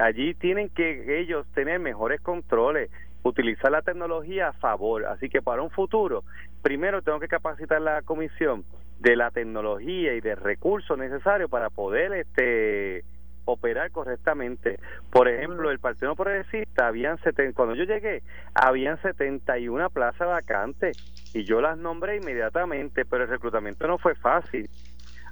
Allí 0.00 0.34
tienen 0.34 0.68
que 0.70 1.20
ellos 1.20 1.46
tener 1.54 1.78
mejores 1.78 2.20
controles, 2.20 2.90
utilizar 3.22 3.70
la 3.70 3.82
tecnología 3.82 4.48
a 4.48 4.52
favor. 4.52 5.06
Así 5.06 5.28
que 5.28 5.42
para 5.42 5.62
un 5.62 5.70
futuro, 5.70 6.24
primero 6.62 7.02
tengo 7.02 7.20
que 7.20 7.28
capacitar 7.28 7.80
la 7.80 8.02
comisión 8.02 8.64
de 9.00 9.16
la 9.16 9.30
tecnología 9.30 10.14
y 10.14 10.20
de 10.20 10.34
recursos 10.34 10.96
necesarios 10.98 11.50
para 11.50 11.70
poder 11.70 12.12
este 12.12 13.04
operar 13.46 13.90
correctamente. 13.90 14.78
Por 15.10 15.28
ejemplo, 15.28 15.70
el 15.70 15.78
Partido 15.78 16.16
Progresista, 16.16 16.86
habían 16.86 17.18
cuando 17.54 17.74
yo 17.74 17.84
llegué, 17.84 18.22
habían 18.54 19.00
71 19.02 19.90
plazas 19.90 20.28
vacantes 20.28 20.96
y 21.34 21.44
yo 21.44 21.60
las 21.60 21.76
nombré 21.76 22.16
inmediatamente, 22.16 23.04
pero 23.04 23.24
el 23.24 23.30
reclutamiento 23.30 23.86
no 23.86 23.98
fue 23.98 24.14
fácil. 24.14 24.68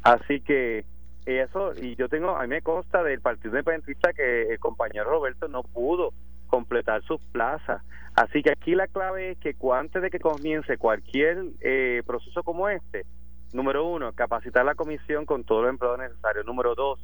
Así 0.02 0.40
que 0.40 0.85
eso, 1.26 1.73
y 1.75 1.95
yo 1.97 2.09
tengo, 2.09 2.37
a 2.37 2.43
mí 2.43 2.49
me 2.49 2.62
consta 2.62 3.02
del 3.02 3.21
Partido 3.21 3.50
Independentista 3.50 4.12
que 4.12 4.52
el 4.52 4.59
compañero 4.59 5.11
Roberto 5.11 5.49
no 5.49 5.62
pudo 5.62 6.12
completar 6.49 7.02
sus 7.05 7.21
plazas. 7.33 7.83
Así 8.14 8.43
que 8.43 8.50
aquí 8.50 8.75
la 8.75 8.88
clave 8.88 9.31
es 9.31 9.38
que 9.38 9.57
antes 9.73 10.02
de 10.02 10.11
que 10.11 10.21
comience 10.21 10.76
cualquier 10.76 11.45
eh, 11.61 12.02
proceso 12.07 12.43
como 12.43 12.69
este, 12.69 13.07
número 13.52 13.87
uno, 13.87 14.12
capacitar 14.12 14.64
la 14.64 14.75
comisión 14.75 15.25
con 15.25 15.45
todos 15.45 15.62
los 15.62 15.71
empleados 15.71 15.99
necesarios. 15.99 16.45
Número 16.45 16.75
dos, 16.75 17.00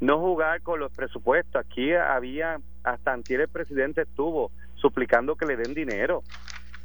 no 0.00 0.18
jugar 0.18 0.62
con 0.62 0.80
los 0.80 0.92
presupuestos. 0.92 1.64
Aquí 1.64 1.92
había, 1.94 2.58
hasta 2.82 3.12
antier 3.12 3.42
el 3.42 3.48
presidente 3.48 4.02
estuvo 4.02 4.50
suplicando 4.74 5.36
que 5.36 5.46
le 5.46 5.56
den 5.56 5.74
dinero 5.74 6.22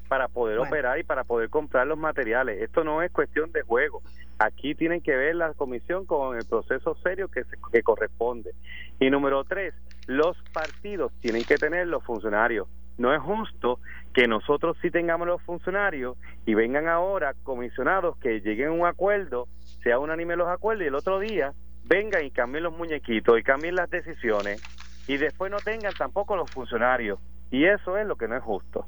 para 0.08 0.28
poder 0.28 0.60
operar 0.60 1.00
y 1.00 1.04
para 1.04 1.24
poder 1.24 1.50
comprar 1.50 1.88
los 1.88 1.98
materiales. 1.98 2.62
Esto 2.62 2.84
no 2.84 3.02
es 3.02 3.12
cuestión 3.12 3.52
de 3.52 3.64
juego. 3.64 4.02
Aquí 4.46 4.76
tienen 4.76 5.02
que 5.02 5.16
ver 5.16 5.36
la 5.36 5.54
comisión 5.54 6.06
con 6.06 6.38
el 6.38 6.46
proceso 6.46 6.96
serio 7.04 7.30
que, 7.30 7.44
que 7.72 7.82
corresponde. 7.82 8.54
Y 9.00 9.10
número 9.10 9.44
tres, 9.44 9.74
los 10.08 10.38
partidos 10.52 11.14
tienen 11.22 11.44
que 11.44 11.56
tener 11.58 11.88
los 11.88 12.04
funcionarios. 12.04 12.68
No 12.98 13.14
es 13.14 13.22
justo 13.22 13.80
que 14.14 14.28
nosotros 14.28 14.78
sí 14.82 14.92
tengamos 14.92 15.28
los 15.28 15.42
funcionarios 15.44 16.18
y 16.46 16.54
vengan 16.54 16.88
ahora 16.88 17.34
comisionados 17.44 18.18
que 18.18 18.42
lleguen 18.42 18.68
a 18.68 18.72
un 18.72 18.86
acuerdo, 18.86 19.48
sea 19.82 19.98
unánime 19.98 20.36
los 20.36 20.48
acuerdos 20.48 20.84
y 20.84 20.88
el 20.88 20.96
otro 20.96 21.20
día 21.20 21.54
vengan 21.86 22.26
y 22.26 22.32
cambien 22.32 22.64
los 22.64 22.74
muñequitos 22.74 23.40
y 23.40 23.44
cambien 23.44 23.76
las 23.76 23.90
decisiones 23.90 24.62
y 25.08 25.18
después 25.18 25.52
no 25.52 25.58
tengan 25.58 25.94
tampoco 25.94 26.36
los 26.36 26.52
funcionarios. 26.52 27.20
Y 27.50 27.66
eso 27.66 27.98
es 27.98 28.06
lo 28.06 28.16
que 28.16 28.28
no 28.28 28.36
es 28.36 28.44
justo. 28.44 28.88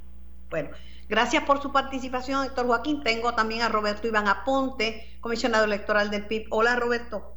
Bueno, 0.50 0.70
gracias 1.08 1.44
por 1.44 1.62
su 1.62 1.72
participación, 1.72 2.46
Héctor 2.46 2.68
Joaquín. 2.68 3.04
Tengo 3.04 3.34
también 3.34 3.62
a 3.62 3.70
Roberto 3.70 4.08
Iván 4.08 4.28
Aponte, 4.28 5.18
comisionado 5.22 5.66
electoral 5.66 6.10
del 6.10 6.26
PIB. 6.26 6.48
Hola, 6.52 6.76
Roberto. 6.76 7.36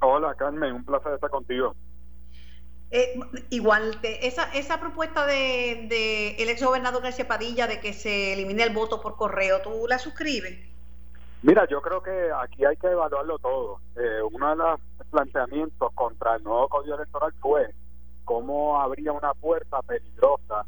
Hola, 0.00 0.34
Carmen, 0.34 0.74
un 0.74 0.84
placer 0.84 1.14
estar 1.14 1.30
contigo. 1.30 1.74
Eh, 2.90 3.18
igual, 3.50 3.98
esa, 4.02 4.52
esa 4.52 4.78
propuesta 4.78 5.24
de, 5.24 5.86
de 5.88 6.36
el 6.36 6.50
ex 6.50 6.62
gobernador 6.62 7.02
García 7.02 7.26
Padilla 7.26 7.66
de 7.66 7.80
que 7.80 7.94
se 7.94 8.34
elimine 8.34 8.64
el 8.64 8.74
voto 8.74 9.00
por 9.00 9.16
correo, 9.16 9.62
¿tú 9.62 9.86
la 9.88 9.98
suscribes? 9.98 10.58
Mira, 11.42 11.66
yo 11.68 11.80
creo 11.82 12.02
que 12.02 12.30
aquí 12.40 12.64
hay 12.64 12.76
que 12.76 12.86
evaluarlo 12.86 13.38
todo. 13.38 13.80
Eh, 13.96 14.22
uno 14.30 14.50
de 14.50 14.56
los 14.56 14.80
planteamientos 15.10 15.92
contra 15.94 16.36
el 16.36 16.44
nuevo 16.44 16.68
código 16.68 16.94
electoral 16.94 17.32
fue 17.40 17.74
cómo 18.24 18.80
habría 18.80 19.12
una 19.12 19.34
puerta 19.34 19.82
peligrosa 19.82 20.64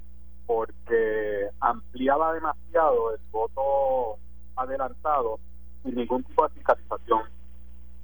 porque 0.46 1.48
ampliaba 1.60 2.32
demasiado 2.32 3.14
el 3.14 3.20
voto 3.30 4.18
adelantado 4.56 5.38
sin 5.82 5.94
ningún 5.94 6.22
tipo 6.24 6.46
de 6.48 6.54
fiscalización. 6.54 7.22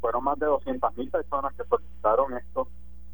Fueron 0.01 0.25
más 0.25 0.39
de 0.39 0.47
200.000 0.47 1.11
personas 1.11 1.55
que 1.55 1.65
solicitaron 1.65 2.37
esto, 2.37 2.69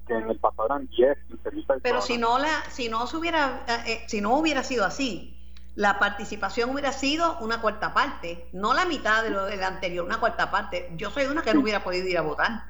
que 0.06 0.14
en 0.14 0.30
el 0.30 0.38
pasado 0.38 0.66
eran 0.66 0.86
10, 0.86 1.18
15 1.28 1.50
mil 1.50 1.66
personas. 1.66 1.82
Pero 1.82 2.00
si 2.00 2.16
no, 2.16 2.38
la, 2.38 2.62
si, 2.68 2.88
no 2.88 3.06
se 3.06 3.16
hubiera, 3.16 3.64
eh, 3.66 3.92
eh, 3.92 4.04
si 4.06 4.20
no 4.20 4.36
hubiera 4.38 4.62
sido 4.62 4.84
así, 4.84 5.36
la 5.74 5.98
participación 5.98 6.70
hubiera 6.70 6.92
sido 6.92 7.38
una 7.40 7.60
cuarta 7.60 7.92
parte, 7.92 8.48
no 8.52 8.72
la 8.72 8.84
mitad 8.86 9.22
de 9.22 9.30
lo 9.30 9.44
del 9.44 9.62
anterior, 9.62 10.04
una 10.04 10.20
cuarta 10.20 10.50
parte. 10.50 10.90
Yo 10.96 11.10
soy 11.10 11.26
una 11.26 11.42
que 11.42 11.52
no 11.52 11.60
hubiera 11.60 11.82
podido 11.82 12.06
ir 12.08 12.18
a 12.18 12.22
votar. 12.22 12.64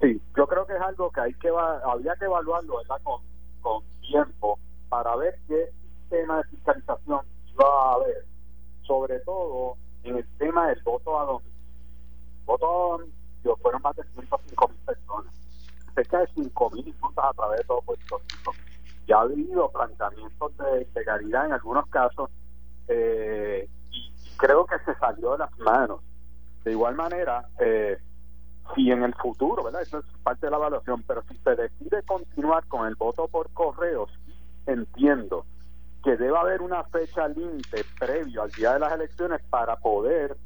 Sí, 0.00 0.20
yo 0.36 0.46
creo 0.46 0.66
que 0.66 0.74
es 0.74 0.80
algo 0.80 1.10
que 1.10 1.20
hay 1.20 1.34
que 1.34 1.48
había 1.48 2.14
que 2.16 2.26
evaluarlo 2.26 2.74
Con, 3.02 3.22
con 3.62 3.82
tiempo 4.02 4.58
para 4.88 5.16
ver 5.16 5.38
qué 5.48 5.72
sistema 6.14 6.38
de 6.38 6.44
fiscalización 6.44 7.20
iba 7.52 7.66
a 7.66 7.94
haber, 7.94 8.24
sobre 8.86 9.18
todo 9.20 9.76
en 10.04 10.16
el 10.16 10.26
tema 10.38 10.68
del 10.68 10.80
voto 10.82 11.18
a 11.18 11.24
domicilio. 11.24 11.54
Voto 12.46 12.66
a 12.66 12.98
domicilio 12.98 13.56
fueron 13.62 13.82
más 13.82 13.96
de 13.96 14.04
105 14.04 14.68
mil 14.68 14.78
personas, 14.78 15.32
cerca 15.94 16.20
de 16.20 16.28
5 16.34 16.70
mil 16.70 16.94
a 17.16 17.32
través 17.32 17.58
de 17.58 17.64
todo 17.64 17.80
Puerto 17.82 18.20
Rico. 18.30 18.52
Ya 19.06 19.18
ha 19.18 19.20
habido 19.22 19.68
planteamientos 19.70 20.56
de 20.56 20.86
ilegalidad 20.90 21.46
en 21.46 21.52
algunos 21.52 21.86
casos 21.88 22.30
eh, 22.88 23.68
y 23.90 24.12
creo 24.36 24.66
que 24.66 24.78
se 24.84 24.94
salió 24.98 25.32
de 25.32 25.38
las 25.38 25.58
manos. 25.58 26.00
De 26.64 26.70
igual 26.70 26.94
manera, 26.94 27.46
eh, 27.58 27.98
si 28.74 28.90
en 28.90 29.02
el 29.02 29.14
futuro, 29.14 29.64
¿verdad? 29.64 29.82
Eso 29.82 29.98
es 29.98 30.04
parte 30.22 30.46
de 30.46 30.50
la 30.50 30.56
evaluación, 30.56 31.02
pero 31.02 31.22
si 31.28 31.36
se 31.38 31.54
decide 31.54 32.02
continuar 32.04 32.64
con 32.66 32.86
el 32.86 32.94
voto 32.94 33.28
por 33.28 33.50
correos, 33.50 34.10
entiendo 34.66 35.44
que 36.04 36.16
debe 36.16 36.36
haber 36.36 36.60
una 36.60 36.84
fecha 36.84 37.26
límite 37.28 37.84
previo 37.98 38.42
al 38.42 38.50
día 38.52 38.74
de 38.74 38.78
las 38.78 38.92
elecciones 38.92 39.40
para 39.48 39.76
poder 39.76 40.36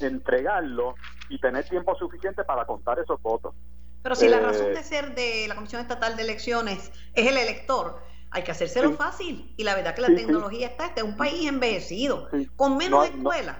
entregarlo 0.00 0.94
y 1.30 1.40
tener 1.40 1.66
tiempo 1.66 1.96
suficiente 1.96 2.44
para 2.44 2.66
contar 2.66 2.98
esos 2.98 3.20
votos. 3.22 3.54
Pero 4.02 4.14
si 4.14 4.28
la 4.28 4.36
eh, 4.36 4.40
razón 4.40 4.74
de 4.74 4.82
ser 4.82 5.14
de 5.14 5.46
la 5.48 5.54
Comisión 5.54 5.80
Estatal 5.80 6.16
de 6.16 6.22
Elecciones 6.22 6.92
es 7.14 7.26
el 7.26 7.38
elector, 7.38 8.02
hay 8.30 8.42
que 8.42 8.50
hacérselo 8.50 8.92
fácil. 8.92 9.54
Y 9.56 9.64
la 9.64 9.74
verdad 9.74 9.94
que 9.94 10.02
la 10.02 10.08
tecnología 10.08 10.66
está, 10.66 10.86
este 10.86 11.00
es 11.00 11.06
un 11.06 11.16
país 11.16 11.48
envejecido, 11.48 12.28
con 12.56 12.76
menos 12.76 13.08
escuelas. 13.08 13.56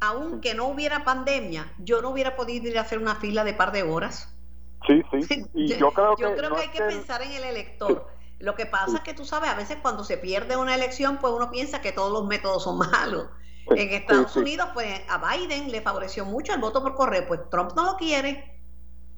Aunque 0.00 0.54
no 0.54 0.66
hubiera 0.66 1.04
pandemia, 1.04 1.72
yo 1.78 2.02
no 2.02 2.10
hubiera 2.10 2.34
podido 2.34 2.68
ir 2.68 2.76
a 2.78 2.82
hacer 2.82 2.98
una 2.98 3.14
fila 3.14 3.44
de 3.44 3.54
par 3.54 3.70
de 3.70 3.84
horas. 3.84 4.36
Sí, 4.86 5.02
sí. 5.12 5.46
Y 5.54 5.68
yo 5.76 5.92
creo 5.92 6.16
que, 6.16 6.22
yo 6.22 6.34
creo 6.34 6.54
que 6.56 6.62
hay 6.62 6.68
que 6.70 6.82
pensar 6.82 7.22
en 7.22 7.32
el 7.32 7.44
elector. 7.44 8.15
Lo 8.38 8.54
que 8.54 8.66
pasa 8.66 8.98
es 8.98 9.02
que 9.02 9.14
tú 9.14 9.24
sabes, 9.24 9.50
a 9.50 9.54
veces 9.54 9.78
cuando 9.80 10.04
se 10.04 10.18
pierde 10.18 10.56
una 10.56 10.74
elección, 10.74 11.18
pues 11.18 11.32
uno 11.32 11.50
piensa 11.50 11.80
que 11.80 11.92
todos 11.92 12.12
los 12.12 12.26
métodos 12.26 12.64
son 12.64 12.78
malos. 12.78 13.28
En 13.68 13.92
Estados 13.92 14.36
Unidos, 14.36 14.68
pues 14.74 15.00
a 15.08 15.18
Biden 15.18 15.72
le 15.72 15.80
favoreció 15.80 16.24
mucho 16.24 16.52
el 16.52 16.60
voto 16.60 16.82
por 16.82 16.94
correo, 16.94 17.26
pues 17.26 17.40
Trump 17.50 17.72
no 17.74 17.84
lo 17.84 17.96
quiere. 17.96 18.56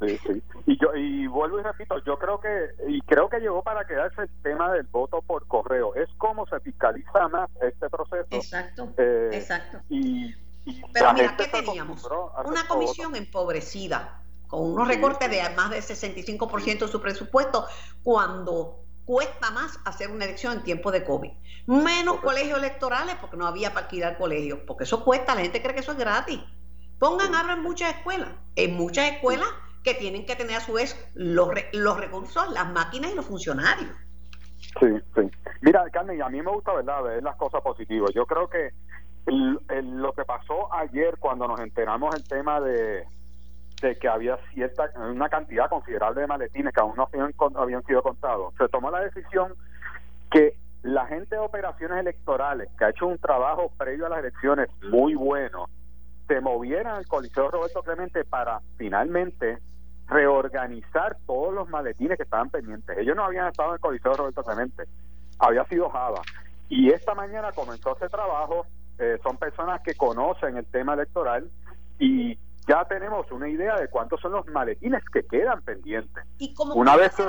Sí, 0.01 0.19
sí. 0.19 0.43
Y 0.67 0.79
yo 0.81 0.95
y 0.95 1.27
vuelvo 1.27 1.59
y 1.59 1.63
repito, 1.63 1.97
yo 2.05 2.19
creo 2.19 2.41
que 2.41 2.71
y 2.87 3.01
creo 3.03 3.29
que 3.29 3.41
llegó 3.41 3.63
para 3.63 3.85
quedarse 3.85 4.23
el 4.23 4.31
tema 4.43 4.73
del 4.73 4.85
voto 4.85 5.21
por 5.23 5.47
correo. 5.49 5.95
Es 5.97 6.09
como 6.19 6.47
se 6.47 6.61
fiscaliza 6.61 7.29
más 7.29 7.51
este 7.61 7.91
proceso. 7.91 8.27
Exacto. 8.31 8.93
Eh, 8.97 9.31
exacto. 9.33 9.81
Y, 9.89 10.35
Pero 10.93 11.13
mira, 11.15 11.37
¿qué 11.37 11.49
teníamos? 11.49 12.09
Una 12.45 12.67
comisión 12.69 13.17
empobrecida 13.17 14.23
con 14.47 14.63
unos 14.63 14.87
recortes 14.87 15.29
de 15.29 15.43
más 15.57 15.71
del 15.71 15.83
65% 15.83 16.79
de 16.79 16.89
su 16.89 17.03
presupuesto 17.03 17.67
cuando 18.03 18.85
cuesta 19.09 19.51
más 19.51 19.81
hacer 19.87 20.11
una 20.11 20.27
elección 20.27 20.53
en 20.53 20.63
tiempo 20.65 20.93
de 20.93 21.03
COVID. 21.03 21.31
Menos 21.67 22.21
colegios 22.21 22.59
electorales 22.59 23.17
porque 23.19 23.39
no 23.39 23.47
había 23.47 23.71
para 23.71 23.87
alquilar 23.87 24.19
colegios, 24.19 24.59
porque 24.67 24.85
eso 24.85 25.03
cuesta, 25.03 25.35
la 25.35 25.41
gente 25.41 25.63
cree 25.63 25.73
que 25.73 25.81
eso 25.81 25.93
es 25.93 25.99
gratis. 25.99 26.39
Pongan, 26.99 27.35
abran 27.35 27.63
muchas 27.63 27.97
escuelas. 27.97 28.29
En 28.55 28.77
muchas 28.77 29.11
escuelas 29.13 29.49
que 29.83 29.95
tienen 29.95 30.27
que 30.27 30.37
tener 30.37 30.57
a 30.57 30.61
su 30.61 30.75
vez 30.75 30.95
los, 31.15 31.49
los 31.73 31.99
recursos, 31.99 32.53
las 32.53 32.71
máquinas 32.71 33.13
y 33.13 33.15
los 33.15 33.25
funcionarios. 33.25 33.97
Sí, 34.79 34.89
sí. 35.15 35.31
Mira, 35.63 35.89
Carmen, 35.91 36.21
a 36.21 36.29
mí 36.29 36.43
me 36.43 36.51
gusta, 36.51 36.75
¿verdad?, 36.75 37.03
ver 37.03 37.23
las 37.23 37.37
cosas 37.37 37.63
positivas. 37.63 38.11
Yo 38.15 38.27
creo 38.27 38.51
que 38.51 38.73
lo 39.25 40.13
que 40.13 40.25
pasó 40.27 40.71
ayer 40.75 41.17
cuando 41.19 41.49
nos 41.49 41.61
enteramos 41.61 42.15
el 42.15 42.25
tema 42.25 42.61
de, 42.61 43.07
de 43.81 43.97
que 43.97 44.09
había 44.09 44.37
cierta 44.53 44.91
una 44.97 45.29
cantidad 45.29 45.69
considerable 45.69 46.23
de 46.23 46.27
maletines 46.27 46.73
que 46.73 46.81
aún 46.81 46.95
no 46.97 47.09
habían, 47.13 47.33
habían 47.57 47.85
sido 47.85 48.03
contados, 48.03 48.55
se 48.57 48.69
tomó 48.69 48.91
la 48.91 49.01
decisión 49.01 49.55
que 50.31 50.55
la 50.83 51.07
gente 51.07 51.35
de 51.35 51.41
operaciones 51.41 51.99
electorales, 51.99 52.69
que 52.79 52.85
ha 52.85 52.91
hecho 52.91 53.07
un 53.07 53.19
trabajo 53.19 53.71
previo 53.77 54.07
a 54.07 54.11
las 54.11 54.21
elecciones 54.21 54.69
muy 54.91 55.15
bueno, 55.15 55.69
se 56.27 56.41
movieran 56.41 56.97
al 56.97 57.07
Coliseo 57.07 57.51
Roberto 57.51 57.83
Clemente 57.83 58.25
para 58.25 58.61
finalmente 58.77 59.59
reorganizar 60.07 61.17
todos 61.27 61.55
los 61.55 61.69
maletines 61.69 62.17
que 62.17 62.23
estaban 62.23 62.51
pendientes. 62.51 62.97
Ellos 62.97 63.17
no 63.17 63.25
habían 63.25 63.49
estado 63.49 63.71
en 63.71 63.75
el 63.75 63.81
Coliseo 63.81 64.15
Roberto 64.15 64.43
Clemente, 64.43 64.85
había 65.39 65.65
sido 65.65 65.89
Java. 65.91 66.23
Y 66.69 66.91
esta 66.91 67.15
mañana 67.15 67.53
comenzó 67.53 67.97
ese 67.97 68.09
trabajo, 68.09 68.67
eh, 68.99 69.19
son 69.23 69.37
personas 69.37 69.81
que 69.83 69.95
conocen 69.95 70.57
el 70.57 70.67
tema 70.67 70.95
electoral 70.95 71.51
y 71.99 72.39
ya 72.69 72.85
tenemos 72.85 73.31
una 73.33 73.49
idea 73.49 73.77
de 73.77 73.89
cuántos 73.89 74.21
son 74.21 74.33
los 74.33 74.47
maletines 74.49 75.03
que 75.11 75.27
quedan 75.27 75.63
pendientes. 75.63 76.23
¿Y 76.37 76.53
cómo 76.53 76.75
una 76.75 76.97
vez 76.97 77.13
se 77.15 77.25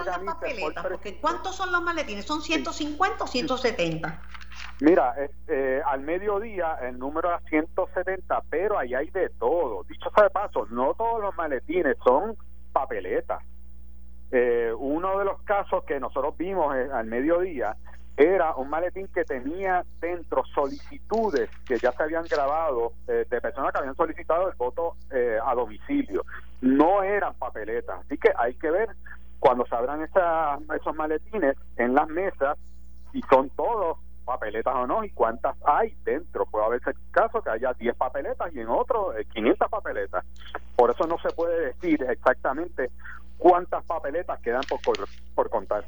Porque 0.84 1.18
¿cuántos 1.20 1.56
son 1.56 1.72
los 1.72 1.82
maletines? 1.82 2.26
¿Son 2.26 2.42
150 2.42 3.24
o 3.24 3.28
170? 3.28 4.22
Mira, 4.82 5.16
eh, 5.48 5.82
al 5.86 6.02
mediodía 6.02 6.78
el 6.82 7.00
número 7.00 7.30
era 7.30 7.40
170, 7.50 8.44
pero 8.50 8.78
ahí 8.78 8.94
hay 8.94 9.10
de 9.12 9.30
todo. 9.30 9.84
Dicho 9.84 10.10
sea 10.14 10.26
de 10.26 10.30
paso, 10.30 10.68
no 10.70 10.94
todos 10.94 11.22
los 11.22 11.36
maletines 11.38 11.96
son 12.04 12.36
papeletas. 12.74 13.42
Eh, 14.32 14.74
uno 14.78 15.20
de 15.20 15.26
los 15.26 15.42
casos 15.44 15.86
que 15.86 16.00
nosotros 16.00 16.38
vimos 16.38 16.76
eh, 16.76 16.90
al 16.94 17.06
mediodía 17.06 17.78
era 18.20 18.54
un 18.56 18.70
maletín 18.70 19.08
que 19.08 19.24
tenía 19.24 19.86
dentro 20.02 20.44
solicitudes 20.54 21.50
que 21.66 21.78
ya 21.78 21.94
se 21.94 22.04
habían 22.04 22.26
grabado 22.26 22.92
eh, 23.08 23.26
de 23.30 23.40
personas 23.40 23.72
que 23.72 23.78
habían 23.78 23.96
solicitado 23.96 24.50
el 24.50 24.56
voto 24.58 24.98
eh, 25.10 25.40
a 25.42 25.56
domicilio. 25.56 26.26
No 26.60 27.02
eran 27.02 27.34
papeletas. 27.36 28.02
Así 28.02 28.18
que 28.18 28.30
hay 28.38 28.56
que 28.56 28.72
ver 28.72 28.90
cuando 29.40 29.66
se 29.68 29.74
abran 29.74 30.02
esos 30.02 30.96
maletines 30.98 31.56
en 31.78 31.94
las 31.96 32.10
mesas 32.10 32.58
si 33.14 33.22
son 33.30 33.50
todos 33.52 33.98
papeletas 34.26 34.76
o 34.76 34.86
no 34.86 35.06
y 35.06 35.12
cuántas 35.12 35.56
hay 35.66 35.96
dentro. 36.04 36.46
Puede 36.46 36.66
haber 36.66 36.82
caso 37.12 37.42
que 37.42 37.52
haya 37.52 37.72
10 37.72 37.96
papeletas 37.96 38.54
y 38.54 38.60
en 38.60 38.68
otro 38.68 39.14
500 39.32 39.66
eh, 39.66 39.70
papeletas. 39.72 40.26
Por 40.76 40.92
eso 40.92 41.08
no 41.08 41.18
se 41.20 41.30
puede 41.30 41.68
decir 41.68 42.04
exactamente 42.04 42.92
cuántas 43.38 43.82
papeletas 43.86 44.42
quedan 44.42 44.64
por, 44.68 45.08
por 45.34 45.50
contar 45.50 45.86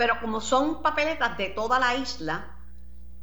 pero 0.00 0.18
como 0.18 0.40
son 0.40 0.80
papeletas 0.80 1.36
de 1.36 1.50
toda 1.50 1.78
la 1.78 1.94
isla, 1.94 2.56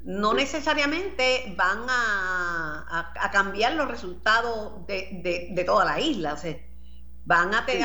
no 0.03 0.35
necesariamente 0.35 1.55
van 1.57 1.87
a, 1.89 3.13
cambiar 3.31 3.73
los 3.73 3.87
resultados 3.89 4.85
de, 4.85 5.63
toda 5.65 5.85
la 5.85 5.99
isla. 5.99 6.33
O 6.33 6.37
sea, 6.37 6.55
van 7.25 7.55
a, 7.55 7.65
tener 7.65 7.81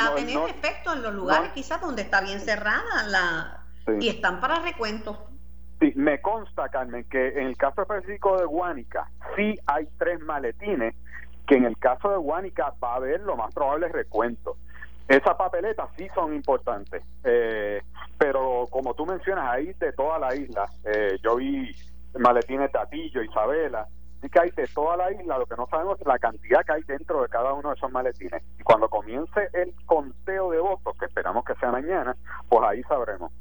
efecto 0.46 0.92
en 0.92 1.00
los 1.00 1.14
lugares 1.14 1.52
quizás 1.52 1.80
donde 1.80 2.02
está 2.02 2.20
bien 2.20 2.38
cerrada 2.40 3.08
la 3.08 3.64
y 3.98 4.10
están 4.10 4.42
para 4.42 4.56
recuentos. 4.56 5.16
Sí, 5.80 5.94
me 5.96 6.20
consta, 6.20 6.68
Carmen, 6.68 7.04
que 7.04 7.28
en 7.28 7.46
el 7.46 7.56
caso 7.56 7.80
específico 7.80 8.36
de 8.36 8.44
Guánica 8.44 9.08
sí 9.36 9.54
hay 9.68 9.88
tres 9.98 10.20
maletines, 10.20 10.94
que 11.46 11.56
en 11.56 11.64
el 11.64 11.78
caso 11.78 12.10
de 12.10 12.18
Guánica 12.18 12.74
va 12.84 12.92
a 12.92 12.96
haber 12.96 13.22
lo 13.22 13.38
más 13.38 13.54
probable 13.54 13.88
recuento. 13.88 14.58
Esas 15.08 15.36
papeletas 15.36 15.88
sí 15.96 16.08
son 16.14 16.34
importantes, 16.34 17.02
eh, 17.24 17.82
pero 18.18 18.66
como 18.70 18.94
tú 18.94 19.04
mencionas, 19.04 19.50
ahí 19.50 19.72
de 19.78 19.92
toda 19.92 20.18
la 20.18 20.34
isla, 20.34 20.66
eh, 20.84 21.18
yo 21.22 21.36
vi 21.36 21.74
maletines 22.18 22.70
de 22.72 22.78
Atillo, 22.78 23.22
Isabela, 23.22 23.86
sí 24.20 24.28
que 24.28 24.40
hay 24.40 24.50
de 24.50 24.66
toda 24.68 24.96
la 24.96 25.10
isla, 25.10 25.38
lo 25.38 25.46
que 25.46 25.56
no 25.56 25.66
sabemos 25.68 26.00
es 26.00 26.06
la 26.06 26.18
cantidad 26.18 26.64
que 26.64 26.72
hay 26.72 26.82
dentro 26.84 27.22
de 27.22 27.28
cada 27.28 27.52
uno 27.52 27.70
de 27.70 27.74
esos 27.74 27.90
maletines. 27.90 28.42
Y 28.58 28.62
cuando 28.62 28.88
comience 28.88 29.48
el 29.52 29.74
conteo 29.86 30.50
de 30.50 30.60
votos, 30.60 30.96
que 30.98 31.06
esperamos 31.06 31.44
que 31.44 31.54
sea 31.56 31.72
mañana, 31.72 32.16
pues 32.48 32.62
ahí 32.64 32.82
sabremos. 32.84 33.32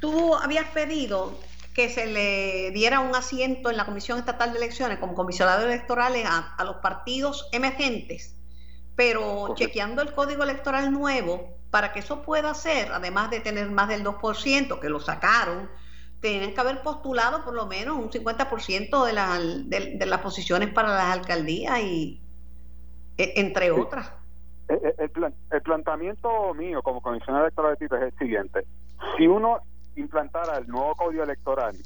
Tú 0.00 0.34
habías 0.34 0.68
pedido 0.68 1.32
que 1.74 1.88
se 1.88 2.06
le 2.06 2.70
diera 2.72 3.00
un 3.00 3.14
asiento 3.14 3.70
en 3.70 3.78
la 3.78 3.86
Comisión 3.86 4.18
Estatal 4.18 4.52
de 4.52 4.58
Elecciones 4.58 4.98
como 4.98 5.14
comisionado 5.14 5.66
electorales 5.66 6.26
a 6.28 6.64
los 6.64 6.76
partidos 6.76 7.48
emergentes 7.52 8.36
pero 8.96 9.54
chequeando 9.54 10.02
el 10.02 10.12
código 10.12 10.42
electoral 10.42 10.90
nuevo, 10.90 11.56
para 11.70 11.92
que 11.92 11.98
eso 12.00 12.22
pueda 12.22 12.54
ser, 12.54 12.90
además 12.92 13.30
de 13.30 13.40
tener 13.40 13.70
más 13.70 13.88
del 13.88 14.02
2%, 14.02 14.80
que 14.80 14.88
lo 14.88 15.00
sacaron, 15.00 15.68
tienen 16.20 16.54
que 16.54 16.60
haber 16.60 16.82
postulado 16.82 17.44
por 17.44 17.54
lo 17.54 17.66
menos 17.66 17.96
un 17.96 18.10
50% 18.10 19.04
de, 19.04 19.12
la, 19.12 19.38
de, 19.38 20.06
las 20.06 20.20
posiciones 20.20 20.72
para 20.72 20.88
las 20.88 21.12
alcaldías 21.12 21.78
y 21.80 22.20
e, 23.18 23.34
entre 23.36 23.70
otras. 23.70 24.12
El, 24.68 24.94
el, 24.98 25.34
el, 25.50 25.62
planteamiento 25.62 26.54
mío 26.54 26.82
como 26.82 27.00
comisionado 27.00 27.44
electoral 27.44 27.72
de 27.72 27.76
tipo 27.76 27.96
es 27.96 28.02
el 28.02 28.18
siguiente. 28.18 28.66
Si 29.16 29.26
uno 29.26 29.60
implantara 29.94 30.58
el 30.58 30.66
nuevo 30.66 30.94
código 30.94 31.22
electoral, 31.22 31.76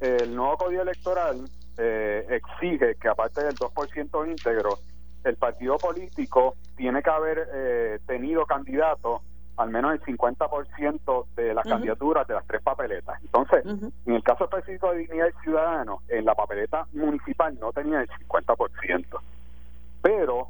el 0.00 0.34
nuevo 0.34 0.56
código 0.56 0.82
electoral 0.82 1.48
eh, 1.78 2.26
exige 2.28 2.96
que 2.96 3.08
aparte 3.08 3.42
del 3.42 3.54
2% 3.54 4.30
íntegro, 4.30 4.78
el 5.24 5.36
partido 5.36 5.78
político 5.78 6.56
tiene 6.76 7.02
que 7.02 7.10
haber 7.10 7.48
eh, 7.52 7.98
tenido 8.06 8.46
candidatos 8.46 9.20
al 9.56 9.68
menos 9.68 9.92
el 9.92 10.00
50% 10.00 11.26
de 11.36 11.52
las 11.52 11.66
candidaturas 11.66 12.26
de 12.26 12.32
las 12.32 12.46
tres 12.46 12.62
papeletas. 12.62 13.20
Entonces, 13.20 13.62
en 13.66 14.14
el 14.14 14.22
caso 14.22 14.44
específico 14.44 14.90
de 14.90 15.00
Dignidad 15.00 15.28
y 15.28 15.42
Ciudadano, 15.42 16.00
en 16.08 16.24
la 16.24 16.34
papeleta 16.34 16.86
municipal 16.94 17.58
no 17.60 17.70
tenía 17.70 18.00
el 18.00 18.08
50%. 18.08 19.20
Pero 20.00 20.48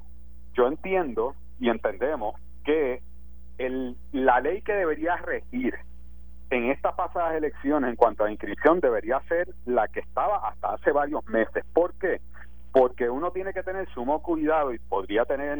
yo 0.54 0.68
entiendo 0.68 1.34
y 1.58 1.70
entendemos 1.70 2.36
que 2.64 3.02
el, 3.58 3.96
la 4.12 4.40
ley 4.40 4.62
que 4.62 4.74
debería 4.74 5.16
regir 5.16 5.74
en 6.50 6.70
estas 6.70 6.94
pasadas 6.94 7.34
elecciones 7.34 7.90
en 7.90 7.96
cuanto 7.96 8.24
a 8.24 8.30
inscripción 8.30 8.80
debería 8.80 9.20
ser 9.28 9.48
la 9.66 9.88
que 9.88 10.00
estaba 10.00 10.48
hasta 10.48 10.74
hace 10.74 10.92
varios 10.92 11.24
meses. 11.26 11.64
¿Por 11.72 11.94
qué? 11.94 12.20
Porque 12.72 13.10
uno 13.10 13.30
tiene 13.30 13.52
que 13.52 13.62
tener 13.62 13.88
sumo 13.90 14.22
cuidado 14.22 14.72
y 14.72 14.78
podría 14.78 15.24
tener, 15.24 15.58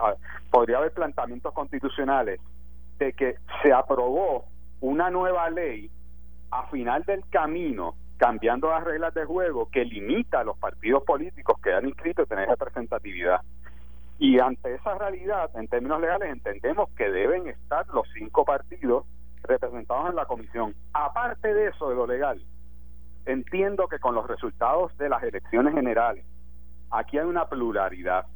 ah, 0.00 0.14
podría 0.50 0.78
haber 0.78 0.92
planteamientos 0.92 1.52
constitucionales 1.52 2.40
de 2.98 3.12
que 3.12 3.36
se 3.62 3.72
aprobó 3.72 4.44
una 4.80 5.10
nueva 5.10 5.50
ley 5.50 5.90
a 6.50 6.66
final 6.68 7.02
del 7.04 7.24
camino, 7.28 7.94
cambiando 8.16 8.70
las 8.70 8.84
reglas 8.84 9.12
de 9.14 9.24
juego 9.24 9.68
que 9.70 9.84
limita 9.84 10.40
a 10.40 10.44
los 10.44 10.56
partidos 10.58 11.02
políticos 11.02 11.58
que 11.60 11.72
han 11.72 11.88
inscrito 11.88 12.26
tener 12.26 12.48
representatividad. 12.48 13.40
Y 14.18 14.38
ante 14.38 14.74
esa 14.74 14.96
realidad, 14.96 15.50
en 15.56 15.66
términos 15.66 16.00
legales, 16.00 16.30
entendemos 16.30 16.88
que 16.90 17.10
deben 17.10 17.48
estar 17.48 17.86
los 17.88 18.06
cinco 18.14 18.44
partidos 18.44 19.04
representados 19.42 20.10
en 20.10 20.16
la 20.16 20.26
comisión. 20.26 20.74
Aparte 20.92 21.52
de 21.52 21.68
eso, 21.68 21.88
de 21.88 21.96
lo 21.96 22.06
legal, 22.06 22.40
entiendo 23.26 23.88
que 23.88 23.98
con 23.98 24.14
los 24.14 24.28
resultados 24.28 24.96
de 24.98 25.08
las 25.08 25.22
elecciones 25.24 25.74
generales, 25.74 26.24
aquí 26.94 27.18
hay 27.18 27.26
una 27.26 27.48
pluralidad. 27.48 28.26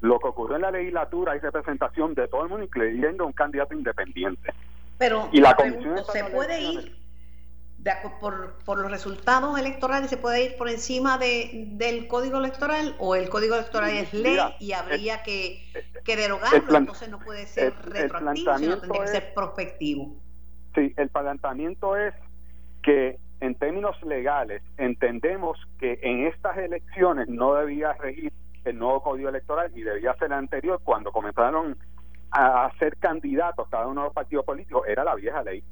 Lo 0.00 0.18
que 0.18 0.28
ocurrió 0.28 0.56
en 0.56 0.62
la 0.62 0.70
legislatura 0.70 1.32
hay 1.32 1.40
representación 1.40 2.14
de 2.14 2.28
todo 2.28 2.44
el 2.44 2.48
mundo, 2.48 2.64
incluyendo 2.64 3.26
un 3.26 3.32
candidato 3.32 3.74
independiente. 3.74 4.52
Pero 4.96 5.28
y 5.32 5.40
la 5.40 5.54
comisión 5.54 5.98
se 6.10 6.24
puede 6.24 6.60
ir 6.60 7.00
por, 8.20 8.58
por, 8.64 8.78
los 8.78 8.90
resultados 8.90 9.58
electorales, 9.58 10.10
se 10.10 10.16
puede 10.16 10.44
ir 10.44 10.56
por 10.56 10.68
encima 10.68 11.18
de, 11.18 11.64
del 11.72 12.06
código 12.08 12.38
electoral 12.38 12.94
o 12.98 13.14
el 13.14 13.28
código 13.28 13.54
electoral 13.54 13.90
es 13.90 14.12
ley 14.12 14.38
y 14.58 14.72
habría 14.72 15.22
que, 15.22 15.62
que 16.04 16.16
derogarlo, 16.16 16.76
entonces 16.76 17.08
no 17.08 17.18
puede 17.18 17.46
ser 17.46 17.74
retroactivo, 17.82 18.58
sino 18.58 18.78
tendría 18.78 19.04
que 19.04 19.08
ser 19.08 19.34
prospectivo. 19.34 20.14
Sí, 20.74 20.92
el 20.96 21.08
planteamiento 21.08 21.96
es 21.96 22.14
que 22.82 23.18
en 23.40 23.54
términos 23.54 24.00
legales, 24.02 24.62
entendemos 24.76 25.58
que 25.78 25.98
en 26.02 26.26
estas 26.26 26.58
elecciones 26.58 27.28
no 27.28 27.54
debía 27.54 27.94
regir 27.94 28.32
el 28.64 28.78
nuevo 28.78 29.02
código 29.02 29.30
electoral 29.30 29.72
y 29.74 29.82
debía 29.82 30.14
ser 30.14 30.26
el 30.26 30.34
anterior 30.34 30.80
cuando 30.84 31.10
comenzaron 31.10 31.76
a 32.30 32.70
ser 32.78 32.96
candidatos 32.98 33.68
cada 33.68 33.86
uno 33.86 34.02
de 34.02 34.06
los 34.08 34.14
partidos 34.14 34.44
políticos, 34.44 34.84
era 34.86 35.04
la 35.04 35.14
vieja 35.14 35.42
ley. 35.42 35.64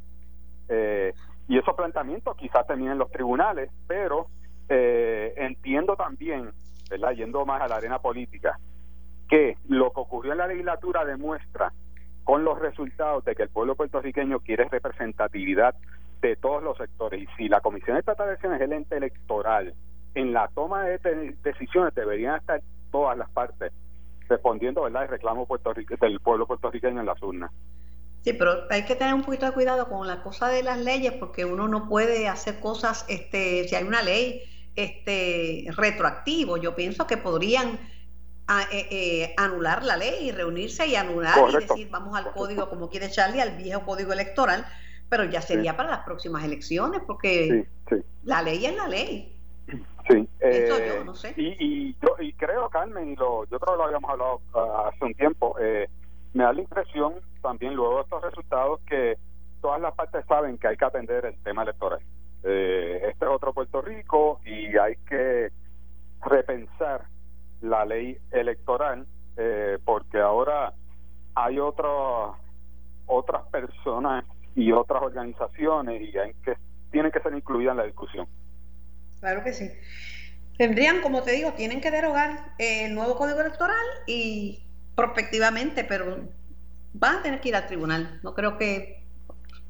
Eh, 0.69 1.13
y 1.47 1.59
esos 1.59 1.75
planteamientos 1.75 2.37
quizás 2.37 2.67
terminen 2.67 2.93
en 2.93 2.99
los 2.99 3.11
tribunales, 3.11 3.71
pero 3.87 4.29
eh, 4.69 5.35
entiendo 5.37 5.95
también, 5.95 6.51
¿verdad? 6.91 7.13
yendo 7.13 7.45
más 7.47 7.63
a 7.63 7.69
la 7.69 7.77
arena 7.77 7.99
política, 7.99 8.59
que 9.29 9.57
lo 9.69 9.93
que 9.93 10.01
ocurrió 10.01 10.33
en 10.33 10.39
la 10.39 10.47
legislatura 10.47 11.05
demuestra 11.05 11.73
con 12.25 12.45
los 12.45 12.59
resultados 12.59 13.25
de 13.25 13.35
que 13.35 13.45
el 13.45 13.49
pueblo 13.51 13.75
puertorriqueño 13.75 14.41
quiere 14.41 14.65
representatividad 14.65 15.75
de 16.21 16.37
todos 16.37 16.63
los 16.63 16.77
sectores. 16.77 17.23
Y 17.23 17.27
si 17.37 17.49
la 17.49 17.61
Comisión 17.61 17.97
Estatal 17.97 18.27
de 18.27 18.33
Elecciones 18.33 18.61
es 18.61 18.67
el 18.67 18.73
ente 18.73 18.97
electoral, 18.97 19.75
en 20.15 20.33
la 20.33 20.49
toma 20.55 20.85
de 20.85 21.37
decisiones 21.43 21.95
deberían 21.95 22.37
estar 22.37 22.61
todas 22.91 23.17
las 23.17 23.31
partes 23.31 23.73
respondiendo 24.29 24.83
¿verdad? 24.83 25.05
el 25.05 25.09
reclamo 25.09 25.47
del 26.01 26.21
pueblo 26.21 26.47
puertorriqueño 26.47 27.01
en 27.01 27.07
las 27.07 27.23
urnas. 27.23 27.51
Sí, 28.23 28.33
pero 28.33 28.65
hay 28.71 28.85
que 28.85 28.97
tener 28.97 29.15
un 29.15 29.23
poquito 29.23 29.47
de 29.47 29.53
cuidado 29.53 29.89
con 29.89 30.07
la 30.07 30.23
cosa 30.23 30.49
de 30.49 30.63
las 30.63 30.79
leyes 30.79 31.13
porque 31.15 31.45
uno 31.45 31.69
no 31.69 31.89
puede 31.89 32.29
hacer 32.29 32.61
cosas, 32.61 33.07
este, 33.09 33.67
si 33.69 33.75
hay 33.75 33.85
una 33.85 34.03
ley 34.03 34.43
este, 34.75 35.67
retroactivo, 35.77 36.57
yo 36.57 36.75
pienso 36.75 37.07
que 37.07 37.17
podrían 37.17 37.79
eh, 38.73 38.89
eh, 38.91 39.35
anular 39.37 39.85
la 39.85 39.97
ley 39.97 40.29
y 40.29 40.33
reunirse 40.33 40.87
y 40.87 40.97
anular 40.97 41.37
y 41.51 41.67
decir 41.67 41.89
vamos 41.91 42.17
al 42.17 42.33
código 42.33 42.69
como 42.69 42.89
quiere 42.89 43.11
Charlie, 43.11 43.41
al 43.41 43.57
viejo 43.57 43.85
código 43.85 44.13
electoral, 44.13 44.67
pero 45.09 45.25
ya 45.25 45.40
sería 45.40 45.77
para 45.77 45.90
las 45.90 46.01
próximas 46.01 46.44
elecciones, 46.44 47.03
porque 47.07 47.66
la 48.25 48.42
ley 48.42 48.66
es 48.66 48.77
la 48.77 48.88
ley. 48.88 49.35
Sí, 50.09 50.29
eh, 50.40 51.03
no 51.05 51.14
sé. 51.14 51.35
Y, 51.37 51.57
y, 51.59 51.97
yo 52.01 52.16
y 52.18 52.33
creo, 52.33 52.68
Carmen, 52.71 53.11
y 53.11 53.16
lo, 53.16 53.44
yo 53.47 53.59
creo 53.61 53.75
que 53.75 53.79
lo 53.79 53.85
habíamos 53.85 54.11
hablado 54.11 54.40
ah, 54.55 54.88
hace 54.88 55.05
un 55.05 55.14
tiempo, 55.14 55.57
eh, 55.61 55.88
me 56.33 56.44
da 56.44 56.53
la 56.53 56.61
impresión 56.62 57.14
también 57.42 57.75
luego 57.75 57.97
de 57.97 58.03
estos 58.03 58.23
resultados 58.23 58.81
que 58.87 59.18
todas 59.61 59.81
las 59.81 59.94
partes 59.94 60.25
saben 60.27 60.57
que 60.59 60.68
hay 60.68 60.77
que 60.77 60.85
atender 60.85 61.27
el 61.27 61.38
tema 61.42 61.62
electoral. 61.62 62.01
Eh, 62.44 63.01
este 63.11 63.25
es 63.25 63.31
otro 63.31 63.53
Puerto 63.53 63.83
Rico 63.83 64.40
y 64.44 64.77
hay 64.77 64.97
que 65.09 65.51
repensar 66.23 67.05
la 67.61 67.85
ley 67.85 68.16
electoral 68.31 69.07
eh, 69.37 69.79
porque 69.85 70.18
ahora 70.18 70.73
hay 71.35 71.59
otros 71.59 72.37
otras 73.07 73.44
personas 73.47 74.25
y 74.59 74.73
otras 74.73 75.01
organizaciones 75.03 76.03
y 76.03 76.18
hay 76.18 76.35
que 76.44 76.57
tienen 76.90 77.12
que 77.12 77.21
ser 77.21 77.33
incluidas 77.33 77.73
en 77.73 77.77
la 77.77 77.85
discusión. 77.85 78.27
Claro 79.21 79.44
que 79.44 79.53
sí. 79.53 79.71
Tendrían, 80.57 81.01
como 81.01 81.23
te 81.23 81.31
digo, 81.33 81.53
tienen 81.53 81.81
que 81.81 81.92
derogar 81.92 82.55
el 82.59 82.94
nuevo 82.94 83.16
código 83.16 83.40
electoral 83.40 83.85
y 84.07 84.64
prospectivamente, 84.97 85.85
pero 85.85 86.29
van 86.92 87.16
a 87.16 87.23
tener 87.23 87.40
que 87.40 87.51
ir 87.51 87.57
al 87.57 87.68
tribunal. 87.68 88.18
No 88.25 88.35
creo 88.35 88.59
que, 88.59 89.05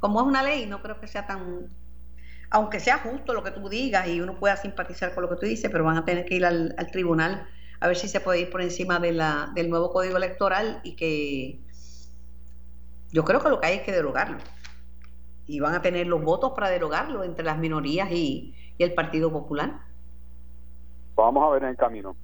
como 0.00 0.20
es 0.20 0.26
una 0.26 0.42
ley, 0.42 0.64
no 0.64 0.80
creo 0.80 0.98
que 1.00 1.06
sea 1.06 1.26
tan, 1.26 1.66
aunque 2.48 2.80
sea 2.80 2.98
justo 2.98 3.34
lo 3.34 3.44
que 3.44 3.50
tú 3.50 3.68
digas 3.68 4.08
y 4.08 4.22
uno 4.22 4.38
pueda 4.38 4.56
simpatizar 4.56 5.12
con 5.12 5.24
lo 5.24 5.28
que 5.28 5.36
tú 5.36 5.44
dices, 5.44 5.70
pero 5.70 5.84
van 5.84 5.98
a 5.98 6.06
tener 6.06 6.24
que 6.24 6.36
ir 6.36 6.46
al, 6.46 6.74
tribunal 6.92 7.46
a 7.80 7.88
ver 7.88 7.96
si 7.96 8.08
se 8.08 8.20
puede 8.20 8.40
ir 8.40 8.50
por 8.50 8.62
encima 8.62 8.98
de 9.00 9.12
la, 9.12 9.50
del 9.54 9.68
nuevo 9.68 9.92
código 9.92 10.16
electoral 10.16 10.80
y 10.82 10.96
que 10.96 11.60
yo 13.12 13.24
creo 13.24 13.42
que 13.42 13.50
lo 13.50 13.60
que 13.60 13.66
hay 13.66 13.76
es 13.76 13.82
que 13.82 13.92
derogarlo. 13.92 14.38
Y 15.48 15.58
van 15.58 15.74
a 15.74 15.82
tener 15.82 16.06
los 16.06 16.22
votos 16.22 16.52
para 16.54 16.68
derogarlo 16.68 17.24
entre 17.24 17.44
las 17.44 17.58
minorías 17.58 18.12
y, 18.12 18.54
y 18.76 18.84
el 18.84 18.94
Partido 18.94 19.32
Popular. 19.32 19.80
Vamos 21.16 21.44
a 21.44 21.50
ver 21.50 21.64
en 21.64 21.70
el 21.70 21.76
camino. 21.76 22.14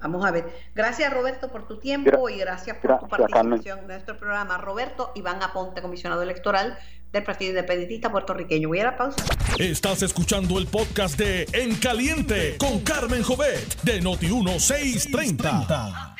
Vamos 0.00 0.24
a 0.24 0.30
ver. 0.30 0.50
Gracias 0.74 1.12
Roberto 1.12 1.48
por 1.48 1.66
tu 1.66 1.78
tiempo 1.78 2.28
y 2.28 2.38
gracias 2.38 2.76
por 2.78 3.00
tu 3.00 3.08
participación 3.08 3.80
en 3.80 3.86
nuestro 3.86 4.16
programa. 4.16 4.56
Roberto 4.56 5.12
Iván 5.14 5.42
Aponte, 5.42 5.82
comisionado 5.82 6.22
electoral 6.22 6.78
del 7.12 7.22
Partido 7.22 7.50
Independentista 7.50 8.10
puertorriqueño. 8.10 8.68
Voy 8.68 8.80
a 8.80 8.84
la 8.84 8.96
pausa. 8.96 9.22
Estás 9.58 10.02
escuchando 10.02 10.58
el 10.58 10.68
podcast 10.68 11.18
de 11.18 11.46
En 11.52 11.76
Caliente 11.76 12.56
con 12.58 12.80
Carmen 12.80 13.22
Jovet 13.22 13.82
de 13.82 14.00
Noti1630. 14.00 16.14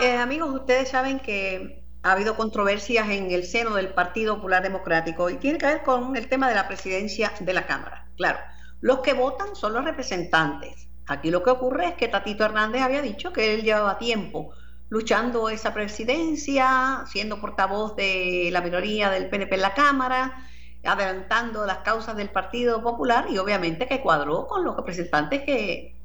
Eh, 0.00 0.16
amigos, 0.16 0.54
ustedes 0.54 0.88
saben 0.88 1.20
que 1.20 1.81
ha 2.02 2.12
habido 2.12 2.36
controversias 2.36 3.08
en 3.10 3.30
el 3.30 3.44
seno 3.44 3.74
del 3.74 3.88
Partido 3.88 4.36
Popular 4.36 4.62
Democrático 4.62 5.30
y 5.30 5.36
tiene 5.36 5.58
que 5.58 5.66
ver 5.66 5.82
con 5.82 6.16
el 6.16 6.28
tema 6.28 6.48
de 6.48 6.54
la 6.54 6.68
presidencia 6.68 7.32
de 7.40 7.52
la 7.52 7.66
Cámara. 7.66 8.08
Claro, 8.16 8.38
los 8.80 9.00
que 9.00 9.12
votan 9.12 9.54
son 9.54 9.72
los 9.72 9.84
representantes 9.84 10.88
Aquí 11.06 11.30
lo 11.30 11.42
que 11.42 11.50
ocurre 11.50 11.88
es 11.88 11.94
que 11.94 12.08
Tatito 12.08 12.44
Hernández 12.44 12.82
había 12.82 13.02
dicho 13.02 13.32
que 13.32 13.54
él 13.54 13.62
llevaba 13.62 13.98
tiempo 13.98 14.52
luchando 14.88 15.48
esa 15.48 15.72
presidencia, 15.72 17.04
siendo 17.06 17.40
portavoz 17.40 17.96
de 17.96 18.50
la 18.52 18.60
minoría 18.60 19.10
del 19.10 19.28
PNP 19.28 19.54
en 19.54 19.62
la 19.62 19.74
Cámara, 19.74 20.46
adelantando 20.84 21.64
las 21.66 21.78
causas 21.78 22.16
del 22.16 22.28
Partido 22.28 22.82
Popular 22.82 23.26
y 23.30 23.38
obviamente 23.38 23.86
que 23.86 24.00
cuadró 24.00 24.46
con 24.46 24.64
los 24.64 24.76
representantes 24.76 25.42
que 25.42 25.96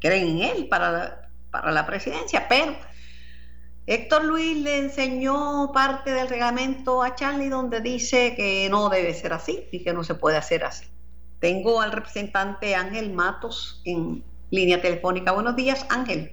creen 0.00 0.28
en 0.28 0.42
él 0.42 0.68
para, 0.68 1.28
para 1.50 1.72
la 1.72 1.86
presidencia. 1.86 2.46
Pero 2.48 2.76
Héctor 3.86 4.24
Luis 4.24 4.56
le 4.62 4.78
enseñó 4.78 5.70
parte 5.72 6.12
del 6.12 6.28
reglamento 6.28 7.04
a 7.04 7.14
Charlie 7.14 7.48
donde 7.48 7.80
dice 7.80 8.34
que 8.34 8.68
no 8.68 8.88
debe 8.88 9.14
ser 9.14 9.32
así 9.32 9.68
y 9.70 9.84
que 9.84 9.92
no 9.92 10.02
se 10.02 10.16
puede 10.16 10.36
hacer 10.36 10.64
así. 10.64 10.86
Tengo 11.38 11.80
al 11.80 11.92
representante 11.92 12.74
Ángel 12.74 13.12
Matos 13.12 13.80
en 13.84 14.24
línea 14.50 14.80
telefónica. 14.82 15.30
Buenos 15.30 15.54
días, 15.54 15.86
Ángel. 15.88 16.32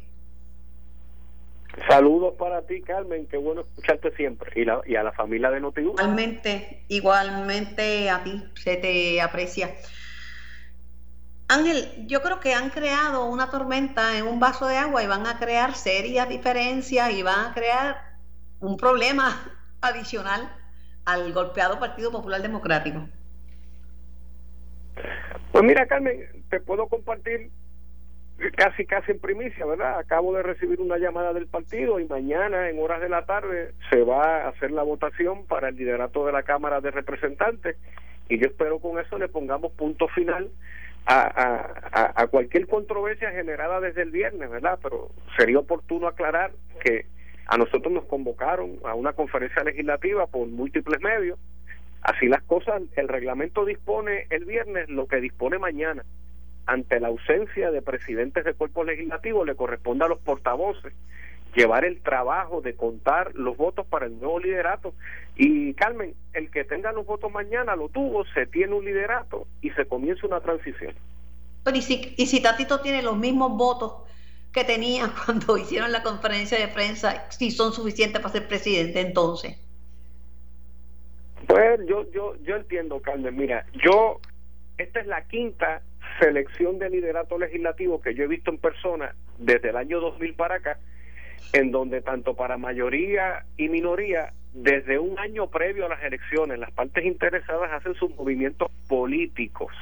Saludos 1.87 2.33
para 2.39 2.61
ti, 2.63 2.81
Carmen. 2.81 3.27
Qué 3.27 3.37
bueno 3.37 3.61
escucharte 3.61 4.15
siempre. 4.15 4.51
Y, 4.59 4.65
la, 4.65 4.81
y 4.85 4.95
a 4.95 5.03
la 5.03 5.11
familia 5.11 5.51
de 5.51 5.59
Notiuno. 5.59 5.91
Igualmente, 5.91 6.83
igualmente 6.87 8.09
a 8.09 8.23
ti 8.23 8.43
se 8.55 8.77
te 8.77 9.21
aprecia. 9.21 9.75
Ángel, 11.47 12.07
yo 12.07 12.21
creo 12.21 12.39
que 12.39 12.53
han 12.53 12.69
creado 12.69 13.25
una 13.25 13.49
tormenta 13.49 14.17
en 14.17 14.27
un 14.27 14.39
vaso 14.39 14.67
de 14.67 14.77
agua 14.77 15.03
y 15.03 15.07
van 15.07 15.27
a 15.27 15.37
crear 15.37 15.73
serias 15.75 16.29
diferencias 16.29 17.11
y 17.11 17.21
van 17.21 17.51
a 17.51 17.53
crear 17.53 17.97
un 18.59 18.77
problema 18.77 19.43
adicional 19.81 20.49
al 21.05 21.33
golpeado 21.33 21.79
Partido 21.79 22.11
Popular 22.11 22.41
Democrático. 22.41 23.07
Pues 25.51 25.63
mira, 25.63 25.85
Carmen, 25.85 26.43
te 26.49 26.59
puedo 26.59 26.87
compartir 26.87 27.51
casi 28.55 28.85
casi 28.85 29.11
en 29.11 29.19
primicia, 29.19 29.65
¿verdad? 29.65 29.99
Acabo 29.99 30.33
de 30.33 30.43
recibir 30.43 30.79
una 30.79 30.97
llamada 30.97 31.33
del 31.33 31.47
partido 31.47 31.99
y 31.99 32.05
mañana 32.05 32.69
en 32.69 32.79
horas 32.79 33.01
de 33.01 33.09
la 33.09 33.25
tarde 33.25 33.73
se 33.89 34.01
va 34.03 34.45
a 34.45 34.49
hacer 34.49 34.71
la 34.71 34.83
votación 34.83 35.45
para 35.45 35.69
el 35.69 35.75
liderato 35.75 36.25
de 36.25 36.31
la 36.31 36.43
Cámara 36.43 36.81
de 36.81 36.91
Representantes 36.91 37.77
y 38.29 38.39
yo 38.39 38.47
espero 38.47 38.79
con 38.79 38.99
eso 38.99 39.17
le 39.17 39.27
pongamos 39.27 39.71
punto 39.73 40.07
final 40.07 40.49
a, 41.05 42.13
a, 42.15 42.27
cualquier 42.27 42.67
controversia 42.67 43.31
generada 43.31 43.79
desde 43.81 44.03
el 44.03 44.11
viernes, 44.11 44.49
¿verdad? 44.49 44.79
Pero 44.81 45.11
sería 45.37 45.59
oportuno 45.59 46.07
aclarar 46.07 46.51
que 46.81 47.05
a 47.45 47.57
nosotros 47.57 47.91
nos 47.91 48.05
convocaron 48.05 48.79
a 48.85 48.95
una 48.95 49.13
conferencia 49.13 49.63
legislativa 49.63 50.27
por 50.27 50.47
múltiples 50.47 51.01
medios. 51.01 51.37
Así 52.01 52.27
las 52.27 52.43
cosas, 52.43 52.81
el 52.95 53.07
reglamento 53.07 53.65
dispone 53.65 54.27
el 54.29 54.45
viernes 54.45 54.89
lo 54.89 55.07
que 55.07 55.21
dispone 55.21 55.57
mañana 55.57 56.03
ante 56.65 56.99
la 56.99 57.09
ausencia 57.09 57.71
de 57.71 57.81
presidentes 57.81 58.45
de 58.45 58.53
cuerpo 58.53 58.83
legislativo, 58.83 59.43
le 59.43 59.55
corresponde 59.55 60.05
a 60.05 60.07
los 60.07 60.19
portavoces 60.19 60.93
llevar 61.55 61.85
el 61.85 62.01
trabajo 62.01 62.61
de 62.61 62.75
contar 62.75 63.33
los 63.35 63.55
votos 63.57 63.85
para 63.85 64.05
el 64.05 64.19
nuevo 64.19 64.39
liderato. 64.39 64.93
Y 65.35 65.73
Carmen, 65.73 66.15
el 66.33 66.51
que 66.51 66.63
tenga 66.63 66.91
los 66.91 67.05
votos 67.05 67.31
mañana 67.31 67.75
lo 67.75 67.89
tuvo, 67.89 68.25
se 68.33 68.45
tiene 68.45 68.73
un 68.73 68.85
liderato 68.85 69.47
y 69.61 69.69
se 69.71 69.85
comienza 69.85 70.27
una 70.27 70.41
transición. 70.41 70.93
Pero 71.63 71.77
y 71.77 71.81
si, 71.81 72.13
y 72.17 72.25
si 72.25 72.41
Tatito 72.41 72.81
tiene 72.81 73.01
los 73.01 73.17
mismos 73.17 73.57
votos 73.57 74.03
que 74.51 74.63
tenía 74.63 75.11
cuando 75.25 75.57
hicieron 75.57 75.91
la 75.91 76.03
conferencia 76.03 76.57
de 76.57 76.67
prensa, 76.67 77.29
si 77.31 77.51
son 77.51 77.73
suficientes 77.73 78.21
para 78.21 78.33
ser 78.33 78.47
presidente 78.47 79.01
entonces. 79.01 79.57
Pues 81.47 81.81
yo, 81.87 82.09
yo, 82.11 82.35
yo 82.43 82.55
entiendo, 82.55 83.01
Carmen, 83.01 83.35
mira, 83.35 83.65
yo, 83.83 84.21
esta 84.77 85.01
es 85.01 85.07
la 85.07 85.27
quinta 85.27 85.81
selección 86.19 86.79
de 86.79 86.89
liderato 86.89 87.37
legislativo 87.37 88.01
que 88.01 88.13
yo 88.13 88.23
he 88.23 88.27
visto 88.27 88.51
en 88.51 88.57
persona 88.59 89.13
desde 89.37 89.69
el 89.69 89.77
año 89.77 89.99
2000 89.99 90.35
para 90.35 90.55
acá, 90.55 90.79
en 91.51 91.71
donde 91.71 92.01
tanto 92.01 92.35
para 92.35 92.57
mayoría 92.57 93.45
y 93.57 93.69
minoría, 93.69 94.33
desde 94.53 94.99
un 94.99 95.17
año 95.19 95.47
previo 95.47 95.85
a 95.85 95.89
las 95.89 96.03
elecciones, 96.03 96.59
las 96.59 96.71
partes 96.71 97.03
interesadas 97.05 97.71
hacen 97.71 97.95
sus 97.95 98.15
movimientos 98.15 98.71
políticos 98.87 99.73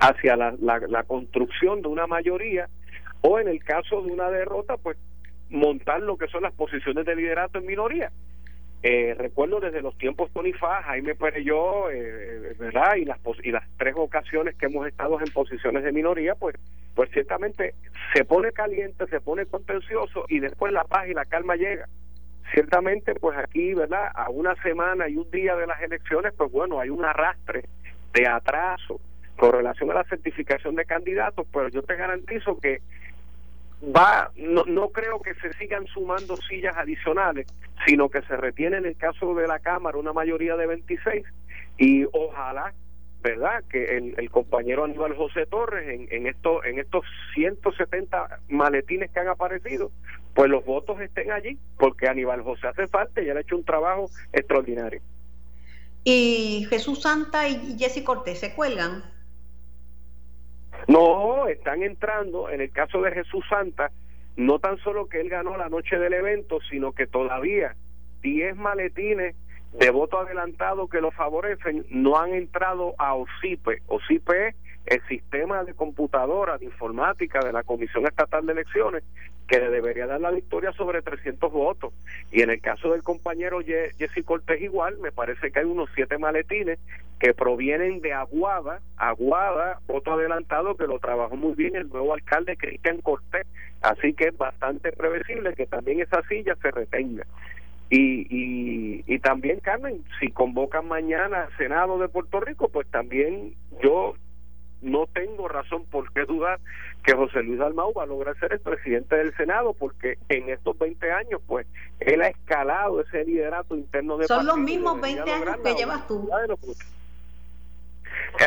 hacia 0.00 0.36
la, 0.36 0.54
la, 0.60 1.02
construcción 1.04 1.82
de 1.82 1.88
una 1.88 2.06
mayoría 2.06 2.68
o 3.20 3.38
en 3.38 3.48
el 3.48 3.62
caso 3.62 4.02
de 4.02 4.12
una 4.12 4.30
derrota, 4.30 4.76
pues 4.76 4.96
montar 5.50 6.00
lo 6.02 6.16
que 6.16 6.28
son 6.28 6.42
las 6.42 6.54
posiciones 6.54 7.04
de 7.04 7.16
liderato 7.16 7.58
en 7.58 7.66
minoría. 7.66 8.10
Eh, 8.82 9.14
recuerdo 9.18 9.60
desde 9.60 9.82
los 9.82 9.96
tiempos 9.98 10.30
Tony 10.32 10.54
Fá, 10.54 10.82
Jaime 10.84 11.14
Pereyó, 11.14 11.90
eh, 11.90 12.54
¿verdad? 12.58 12.94
Y 12.96 13.04
las, 13.04 13.18
y 13.42 13.50
las 13.50 13.68
tres 13.76 13.94
ocasiones 13.96 14.56
que 14.56 14.66
hemos 14.66 14.86
estado 14.86 15.20
en 15.20 15.30
posiciones 15.32 15.84
de 15.84 15.92
minoría, 15.92 16.34
pues, 16.34 16.56
pues 16.94 17.10
ciertamente 17.10 17.74
se 18.14 18.24
pone 18.24 18.52
caliente, 18.52 19.06
se 19.08 19.20
pone 19.20 19.44
contencioso 19.44 20.24
y 20.28 20.40
después 20.40 20.72
la 20.72 20.84
paz 20.84 21.08
y 21.08 21.14
la 21.14 21.26
calma 21.26 21.56
llega. 21.56 21.86
Ciertamente, 22.54 23.14
pues 23.14 23.36
aquí, 23.36 23.74
¿verdad? 23.74 24.10
A 24.14 24.30
una 24.30 24.54
semana 24.62 25.08
y 25.08 25.16
un 25.16 25.30
día 25.30 25.54
de 25.56 25.66
las 25.66 25.80
elecciones, 25.82 26.32
pues 26.36 26.50
bueno, 26.50 26.80
hay 26.80 26.88
un 26.88 27.04
arrastre 27.04 27.64
de 28.14 28.26
atraso 28.26 28.98
con 29.36 29.52
relación 29.52 29.90
a 29.90 29.94
la 29.94 30.04
certificación 30.04 30.74
de 30.74 30.84
candidatos, 30.84 31.46
pero 31.52 31.68
yo 31.68 31.82
te 31.82 31.96
garantizo 31.96 32.58
que 32.58 32.80
va 33.82 34.30
no, 34.36 34.64
no 34.64 34.88
creo 34.90 35.20
que 35.20 35.34
se 35.34 35.52
sigan 35.54 35.86
sumando 35.86 36.36
sillas 36.36 36.76
adicionales, 36.76 37.46
sino 37.86 38.08
que 38.08 38.22
se 38.22 38.36
retiene 38.36 38.78
en 38.78 38.86
el 38.86 38.96
caso 38.96 39.34
de 39.34 39.46
la 39.46 39.58
Cámara 39.58 39.98
una 39.98 40.12
mayoría 40.12 40.56
de 40.56 40.66
26 40.66 41.24
y 41.78 42.04
ojalá 42.12 42.72
verdad 43.22 43.62
que 43.68 43.96
el, 43.96 44.30
compañero 44.30 44.84
Aníbal 44.84 45.14
José 45.14 45.44
Torres 45.46 45.88
en, 45.88 46.08
en 46.10 46.26
estos 46.26 46.64
en 46.64 46.78
estos 46.78 47.04
170 47.34 48.40
maletines 48.48 49.10
que 49.10 49.20
han 49.20 49.28
aparecido 49.28 49.90
pues 50.34 50.50
los 50.50 50.64
votos 50.64 51.00
estén 51.00 51.30
allí 51.32 51.58
porque 51.78 52.08
Aníbal 52.08 52.42
José 52.42 52.68
hace 52.68 52.86
falta 52.86 53.20
y 53.20 53.28
él 53.28 53.36
ha 53.36 53.40
hecho 53.40 53.56
un 53.56 53.64
trabajo 53.64 54.08
extraordinario. 54.32 55.00
Y 56.04 56.66
Jesús 56.70 57.02
Santa 57.02 57.48
y 57.48 57.76
Jesse 57.78 58.02
Cortés 58.02 58.40
se 58.40 58.54
cuelgan 58.54 59.02
no, 60.88 61.46
están 61.48 61.82
entrando, 61.82 62.50
en 62.50 62.60
el 62.60 62.70
caso 62.70 63.00
de 63.02 63.12
Jesús 63.12 63.44
Santa, 63.48 63.90
no 64.36 64.58
tan 64.58 64.78
solo 64.78 65.08
que 65.08 65.20
él 65.20 65.28
ganó 65.28 65.56
la 65.56 65.68
noche 65.68 65.98
del 65.98 66.14
evento, 66.14 66.58
sino 66.70 66.92
que 66.92 67.06
todavía 67.06 67.74
10 68.22 68.56
maletines 68.56 69.34
de 69.72 69.90
voto 69.90 70.18
adelantado 70.18 70.88
que 70.88 71.00
lo 71.00 71.10
favorecen 71.10 71.86
no 71.90 72.18
han 72.18 72.32
entrado 72.34 72.94
a 72.98 73.14
OSIPE. 73.14 73.82
OSIPE 73.86 74.48
es 74.48 74.54
el 74.86 75.00
sistema 75.08 75.64
de 75.64 75.74
computadora, 75.74 76.58
de 76.58 76.66
informática 76.66 77.40
de 77.40 77.52
la 77.52 77.62
Comisión 77.62 78.06
Estatal 78.06 78.46
de 78.46 78.52
Elecciones, 78.52 79.04
que 79.46 79.58
le 79.58 79.70
debería 79.70 80.06
dar 80.06 80.20
la 80.20 80.30
victoria 80.30 80.72
sobre 80.72 81.02
300 81.02 81.52
votos. 81.52 81.92
Y 82.30 82.42
en 82.42 82.50
el 82.50 82.60
caso 82.60 82.92
del 82.92 83.02
compañero 83.02 83.60
Jesse 83.60 84.24
Cortés 84.24 84.62
igual, 84.62 84.98
me 84.98 85.10
parece 85.10 85.50
que 85.50 85.58
hay 85.58 85.64
unos 85.64 85.90
siete 85.94 86.18
maletines 86.18 86.78
que 87.18 87.34
provienen 87.34 88.00
de 88.00 88.12
Aguada, 88.12 88.80
Aguada, 88.96 89.80
voto 89.86 90.12
adelantado 90.12 90.76
que 90.76 90.86
lo 90.86 90.98
trabajó 91.00 91.36
muy 91.36 91.54
bien 91.54 91.74
el 91.76 91.88
nuevo 91.88 92.14
alcalde 92.14 92.56
Cristian 92.56 93.00
Cortés, 93.00 93.46
así 93.82 94.14
que 94.14 94.28
es 94.28 94.38
bastante 94.38 94.92
previsible 94.92 95.54
que 95.54 95.66
también 95.66 96.00
esa 96.00 96.22
silla 96.28 96.56
se 96.62 96.70
retenga. 96.70 97.26
Y, 97.90 98.26
y, 98.30 99.04
y 99.06 99.18
también, 99.18 99.58
Carmen, 99.58 100.04
si 100.20 100.30
convocan 100.30 100.86
mañana 100.86 101.42
al 101.42 101.56
Senado 101.56 101.98
de 101.98 102.08
Puerto 102.08 102.38
Rico, 102.38 102.68
pues 102.68 102.86
también 102.86 103.54
yo 103.82 104.14
no 104.82 105.06
tengo 105.06 105.48
razón 105.48 105.84
por 105.86 106.12
qué 106.12 106.24
dudar 106.24 106.58
que 107.02 107.14
José 107.14 107.42
Luis 107.42 107.58
Dalmau 107.58 107.92
va 107.92 108.04
a 108.04 108.06
lograr 108.06 108.38
ser 108.38 108.52
el 108.52 108.60
presidente 108.60 109.16
del 109.16 109.34
Senado, 109.36 109.74
porque 109.74 110.18
en 110.28 110.48
estos 110.48 110.78
20 110.78 111.12
años, 111.12 111.40
pues, 111.46 111.66
él 112.00 112.22
ha 112.22 112.28
escalado 112.28 113.00
ese 113.00 113.24
liderato 113.24 113.74
interno 113.76 114.16
de 114.16 114.26
Son 114.26 114.46
los 114.46 114.58
mismos 114.58 115.00
20 115.00 115.30
años 115.30 115.56
que 115.62 115.74
llevas 115.74 116.06
tú. 116.06 116.28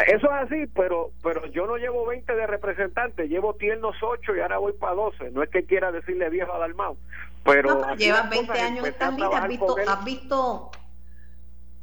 Eso 0.08 0.28
es 0.28 0.34
así, 0.44 0.66
pero 0.76 1.12
pero 1.22 1.46
yo 1.48 1.68
no 1.68 1.78
llevo 1.78 2.06
20 2.06 2.34
de 2.34 2.48
representante, 2.48 3.28
llevo 3.28 3.56
tiernos 3.56 3.96
8 4.02 4.36
y 4.36 4.40
ahora 4.40 4.58
voy 4.58 4.74
para 4.74 4.94
12. 4.94 5.32
No 5.32 5.44
es 5.44 5.50
que 5.50 5.66
quiera 5.66 5.92
decirle 5.92 6.30
viejo 6.30 6.54
a 6.54 6.60
Dalmau, 6.60 6.98
pero... 7.44 7.96
llevas 7.96 8.30
20 8.30 8.52
años 8.60 8.86
en 8.86 8.92
esta 8.92 9.08
has 9.08 9.48
visto, 9.48 9.76
has 9.88 10.06
visto 10.06 10.72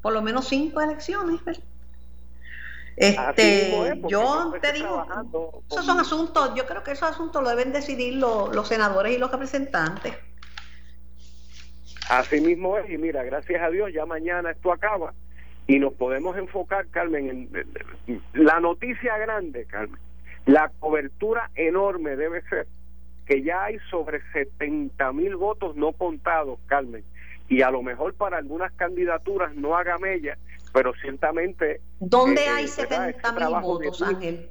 por 0.03 0.13
lo 0.13 0.23
menos 0.23 0.49
5 0.49 0.81
elecciones, 0.81 1.41
Este, 2.97 4.01
yo 4.09 4.53
te 4.61 4.73
digo, 4.73 5.07
esos 5.71 5.87
son 5.87 6.01
asuntos, 6.01 6.55
yo 6.55 6.67
creo 6.67 6.83
que 6.83 6.93
esos 6.93 7.11
asuntos 7.11 7.43
lo 7.43 7.49
deben 7.49 7.73
decidir 7.73 8.15
los, 8.15 8.55
los 8.55 8.69
senadores 8.69 9.15
y 9.15 9.19
los 9.19 9.31
representantes. 9.31 10.15
Así 12.11 12.41
mismo 12.41 12.77
es, 12.77 12.91
y 12.91 12.99
mira, 12.99 13.23
gracias 13.23 13.63
a 13.63 13.71
Dios, 13.71 13.91
ya 13.93 14.05
mañana 14.05 14.51
esto 14.51 14.73
acaba 14.73 15.15
y 15.67 15.79
nos 15.79 15.93
podemos 15.95 16.37
enfocar, 16.37 16.89
Carmen, 16.89 17.49
en, 18.07 18.23
la 18.35 18.59
noticia 18.59 19.17
grande, 19.19 19.65
Carmen, 19.67 20.01
la 20.45 20.71
cobertura 20.81 21.51
enorme 21.55 22.17
debe 22.17 22.43
ser 22.49 22.67
que 23.27 23.43
ya 23.43 23.65
hay 23.65 23.79
sobre 23.89 24.21
70 24.33 25.13
mil 25.13 25.37
votos 25.37 25.77
no 25.77 25.93
contados, 25.93 26.59
Carmen, 26.67 27.05
y 27.49 27.63
a 27.63 27.71
lo 27.71 27.83
mejor 27.83 28.15
para 28.15 28.39
algunas 28.39 28.73
candidaturas 28.73 29.55
no 29.55 29.77
haga 29.77 29.97
mella, 29.99 30.37
pero 30.73 30.93
ciertamente... 31.01 31.81
¿Dónde 31.99 32.45
eh, 32.45 32.49
hay 32.49 32.69
70 32.69 33.33
mil 33.33 33.61
votos, 33.61 34.03
Ángel? 34.03 34.51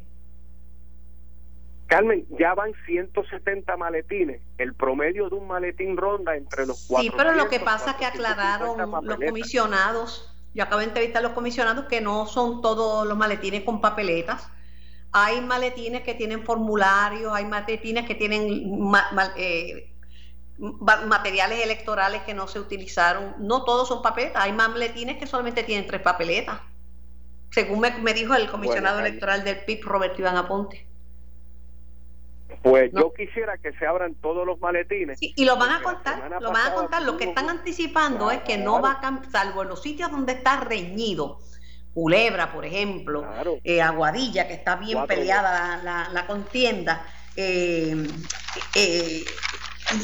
Carmen, 1.88 2.26
ya 2.38 2.54
van 2.54 2.72
170 2.86 3.76
maletines. 3.78 4.42
El 4.58 4.76
promedio 4.76 5.28
de 5.30 5.36
un 5.36 5.48
maletín 5.48 5.98
ronda 5.98 6.36
entre 6.36 6.68
los 6.68 6.86
cuatro. 6.88 7.10
Sí, 7.10 7.16
pero 7.18 7.34
lo 7.34 7.50
que 7.50 7.60
pasa 7.60 7.92
es 7.92 7.98
que 7.98 8.06
aclararon 8.06 8.78
los 9.04 9.18
comisionados 9.18 10.36
yo 10.54 10.64
acabo 10.64 10.80
de 10.80 10.88
entrevistar 10.88 11.20
a 11.20 11.28
los 11.28 11.34
comisionados 11.34 11.86
que 11.86 12.02
no 12.02 12.26
son 12.26 12.62
todos 12.62 13.08
los 13.08 13.18
maletines 13.18 13.64
con 13.64 13.82
papeletas. 13.82 14.50
Hay 15.12 15.42
maletines 15.42 16.02
que 16.02 16.16
tienen 16.16 16.44
formularios, 16.44 17.32
hay 17.34 17.46
maletines 17.46 18.06
que 18.06 18.16
tienen 18.16 18.48
eh, 19.38 19.94
materiales 20.60 21.64
electorales 21.64 22.22
que 22.24 22.34
no 22.34 22.48
se 22.48 22.60
utilizaron. 22.60 23.36
No 23.40 23.64
todos 23.64 23.88
son 23.88 24.02
papeletas, 24.02 24.44
hay 24.44 24.52
maletines 24.52 25.18
que 25.18 25.28
solamente 25.28 25.64
tienen 25.64 25.88
tres 25.88 26.02
papeletas. 26.02 26.60
Según 27.52 27.80
me, 27.80 28.14
dijo 28.14 28.36
el 28.36 28.50
comisionado 28.50 29.00
electoral 29.00 29.44
del 29.44 29.64
PIB, 29.66 29.84
Roberto 29.84 30.22
Iván 30.22 30.38
Aponte. 30.38 30.86
Pues 32.62 32.92
yo 32.94 33.14
quisiera 33.14 33.58
que 33.58 33.72
se 33.74 33.86
abran 33.88 34.16
todos 34.16 34.46
los 34.46 34.60
maletines. 34.60 35.18
y 35.22 35.46
lo 35.46 35.56
van 35.58 35.72
a 35.72 35.82
contar, 35.82 36.30
lo 36.42 36.52
van 36.52 36.72
a 36.72 36.74
contar. 36.74 37.02
Lo 37.04 37.18
que 37.18 37.26
están 37.26 37.50
anticipando 37.50 38.32
es 38.32 38.42
que 38.42 38.58
no 38.58 38.82
va 38.82 38.94
a 38.94 39.00
cambiar, 39.00 39.32
salvo 39.32 39.64
en 39.64 39.70
los 39.70 39.82
sitios 39.82 40.12
donde 40.12 40.34
está 40.34 40.60
reñido. 40.60 41.40
Culebra, 41.94 42.52
por 42.52 42.66
ejemplo, 42.66 43.26
eh, 43.64 43.82
Aguadilla, 43.82 44.48
que 44.48 44.54
está 44.54 44.76
bien 44.76 45.08
peleada 45.08 46.08
la, 46.12 46.28
contienda, 46.28 47.06
eh, 47.36 48.08
eh, 48.76 49.26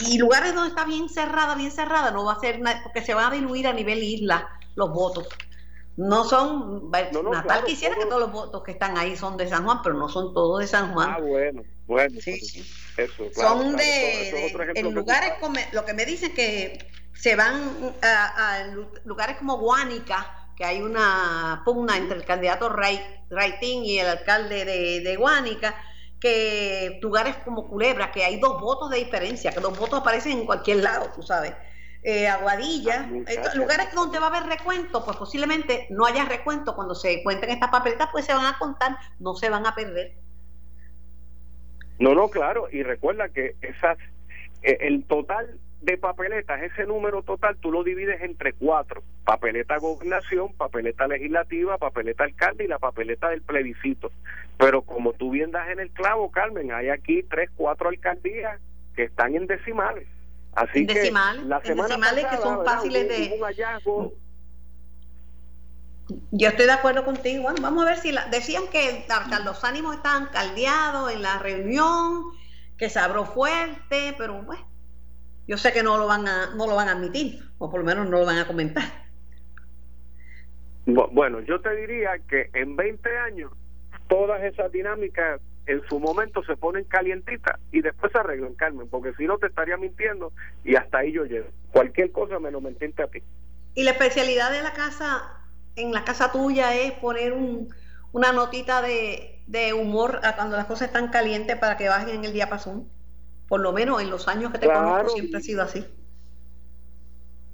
y 0.07 0.17
lugares 0.17 0.53
donde 0.53 0.69
está 0.69 0.85
bien 0.85 1.09
cerrada, 1.09 1.55
bien 1.55 1.71
cerrada, 1.71 2.11
no 2.11 2.25
va 2.25 2.33
a 2.33 2.39
ser 2.39 2.59
nada, 2.59 2.81
porque 2.83 3.01
se 3.01 3.13
van 3.13 3.31
a 3.31 3.35
diluir 3.35 3.67
a 3.67 3.73
nivel 3.73 4.03
isla 4.03 4.49
los 4.75 4.91
votos. 4.91 5.27
No 5.97 6.25
son, 6.25 6.91
Natal 6.91 7.63
quisiera 7.65 7.95
que 7.95 8.05
todos 8.05 8.19
los 8.19 8.31
votos 8.31 8.63
que 8.63 8.71
están 8.71 8.97
ahí 8.97 9.15
son 9.15 9.37
de 9.37 9.47
San 9.47 9.63
Juan, 9.63 9.79
pero 9.81 9.95
no 9.95 10.09
son 10.09 10.33
todos 10.33 10.59
de 10.59 10.67
San 10.67 10.93
Juan. 10.93 11.09
Ah, 11.09 11.19
bueno, 11.21 11.63
bueno. 11.87 12.19
Sí, 12.19 12.65
Eso, 12.97 13.29
son 13.33 13.77
de, 13.77 14.51
en 14.75 14.93
lugares, 14.93 15.33
como, 15.39 15.57
lo 15.71 15.85
que 15.85 15.93
me 15.93 16.05
dicen 16.05 16.33
que 16.33 16.89
se 17.13 17.37
van 17.37 17.95
a, 18.01 18.73
lugares 19.05 19.37
como 19.37 19.57
Guánica, 19.57 20.49
que 20.57 20.65
hay 20.65 20.81
una 20.81 21.61
pugna 21.63 21.95
entre 21.95 22.17
el 22.17 22.25
candidato 22.25 22.69
Raitín 22.69 23.85
y 23.85 23.99
el 23.99 24.07
alcalde 24.07 24.65
de, 24.65 24.99
de 24.99 25.15
Guánica, 25.15 25.75
que 26.25 26.97
lugares 27.03 27.35
como 27.45 27.67
Culebra, 27.67 28.11
que 28.11 28.23
hay 28.23 28.39
dos 28.39 28.59
votos 28.59 28.89
de 28.89 28.97
diferencia, 28.97 29.51
que 29.51 29.61
los 29.61 29.77
votos 29.77 29.99
aparecen 29.99 30.39
en 30.39 30.45
cualquier 30.47 30.77
lado, 30.77 31.11
tú 31.15 31.21
sabes 31.21 31.53
eh, 32.01 32.27
Aguadilla, 32.27 33.07
ah, 33.27 33.55
lugares 33.55 33.93
donde 33.93 34.17
va 34.17 34.27
a 34.27 34.29
haber 34.29 34.49
recuento, 34.49 35.05
pues 35.05 35.17
posiblemente 35.17 35.85
no 35.91 36.05
haya 36.05 36.25
recuento 36.25 36.75
cuando 36.75 36.95
se 36.95 37.21
cuenten 37.21 37.51
estas 37.51 37.69
papeletas, 37.69 38.09
pues 38.11 38.25
se 38.25 38.33
van 38.33 38.45
a 38.45 38.57
contar, 38.57 38.97
no 39.19 39.35
se 39.35 39.49
van 39.49 39.67
a 39.67 39.75
perder. 39.75 40.13
No, 41.99 42.15
no, 42.15 42.27
claro, 42.29 42.67
y 42.71 42.81
recuerda 42.81 43.29
que 43.29 43.55
esas, 43.61 43.97
eh, 44.63 44.77
el 44.81 45.03
total 45.05 45.59
de 45.85 45.97
papeletas, 45.97 46.61
ese 46.63 46.85
número 46.85 47.21
total, 47.21 47.57
tú 47.57 47.71
lo 47.71 47.83
divides 47.83 48.21
entre 48.21 48.53
cuatro: 48.53 49.03
papeleta 49.23 49.77
gobernación, 49.77 50.53
papeleta 50.53 51.07
legislativa, 51.07 51.77
papeleta 51.77 52.23
alcalde 52.23 52.65
y 52.65 52.67
la 52.67 52.79
papeleta 52.79 53.29
del 53.29 53.41
plebiscito. 53.41 54.11
Pero 54.57 54.81
como 54.81 55.13
tú 55.13 55.31
bien 55.31 55.51
das 55.51 55.69
en 55.69 55.79
el 55.79 55.91
clavo, 55.91 56.31
Carmen, 56.31 56.71
hay 56.71 56.89
aquí 56.89 57.23
tres, 57.23 57.49
cuatro 57.55 57.89
alcaldías 57.89 58.59
que 58.95 59.03
están 59.03 59.35
en 59.35 59.45
decimales. 59.47 60.07
Así 60.53 60.87
que 60.87 61.11
la 61.11 61.59
decimales 61.59 62.25
que 62.27 62.37
son 62.37 62.63
fáciles 62.65 63.09
de... 63.09 63.37
Yo 66.31 66.47
estoy 66.49 66.65
de 66.65 66.71
acuerdo 66.71 67.03
contigo. 67.03 67.43
Bueno, 67.43 67.61
vamos 67.61 67.83
a 67.83 67.89
ver 67.89 67.97
si 67.97 68.11
la... 68.11 68.25
decían 68.27 68.63
que 68.71 69.05
los 69.43 69.63
ánimos 69.63 69.97
estaban 69.97 70.27
caldeados 70.27 71.11
en 71.11 71.21
la 71.21 71.39
reunión, 71.39 72.23
que 72.77 72.89
se 72.89 72.99
abrió 72.99 73.25
fuerte, 73.25 74.15
pero 74.17 74.41
bueno, 74.43 74.65
yo 75.47 75.58
sé 75.58 75.73
que 75.73 75.84
no 75.84 75.97
lo 75.97 76.08
van 76.08 76.27
a 76.27 76.55
no 76.55 76.67
lo 76.67 76.75
van 76.75 76.89
a 76.89 76.93
admitir, 76.93 77.39
o 77.58 77.69
por 77.69 77.79
lo 77.79 77.86
menos 77.86 78.10
no 78.10 78.19
lo 78.19 78.25
van 78.25 78.39
a 78.39 78.47
comentar. 78.47 78.84
Bueno, 80.86 81.39
yo 81.41 81.60
te 81.62 81.75
diría 81.75 82.12
que 82.29 82.49
en 82.53 82.75
20 82.75 83.17
años 83.17 83.51
todas 84.08 84.43
esas 84.43 84.71
dinámicas 84.71 85.41
en 85.65 85.81
su 85.88 85.99
momento 85.99 86.43
se 86.43 86.55
ponen 86.55 86.84
calientitas 86.84 87.60
y 87.71 87.81
después 87.81 88.12
se 88.12 88.19
arreglan, 88.19 88.53
Carmen, 88.53 88.88
porque 88.88 89.13
si 89.17 89.25
no 89.25 89.38
te 89.38 89.47
estaría 89.47 89.77
mintiendo 89.77 90.31
y 90.63 90.75
hasta 90.75 90.99
ahí 90.99 91.12
yo 91.12 91.25
llego. 91.25 91.47
Cualquier 91.71 92.12
cosa 92.12 92.39
me 92.39 92.51
lo 92.51 92.62
mentiste 92.62 93.01
a 93.01 93.08
ti. 93.08 93.23
Y 93.73 93.84
la 93.84 93.91
especialidad 93.91 94.51
de 94.51 94.62
la 94.62 94.73
casa, 94.73 95.39
en 95.75 95.91
la 95.91 96.03
casa 96.03 96.31
tuya, 96.31 96.75
es 96.75 96.91
poner 96.93 97.34
un, 97.34 97.73
una 98.12 98.31
notita 98.31 98.81
de, 98.81 99.41
de 99.47 99.73
humor 99.73 100.19
a 100.23 100.36
cuando 100.36 100.55
las 100.55 100.65
cosas 100.65 100.89
están 100.89 101.10
calientes 101.10 101.58
para 101.58 101.77
que 101.77 101.89
bajen 101.89 102.10
en 102.10 102.25
el 102.25 102.34
diapasón. 102.34 102.88
Por 103.47 103.62
lo 103.62 103.71
menos 103.73 104.01
en 104.01 104.10
los 104.10 104.27
años 104.27 104.51
que 104.51 104.60
te 104.60 104.67
conozco 104.67 105.10
siempre 105.10 105.38
ha 105.38 105.41
sido 105.41 105.62
así. 105.62 105.86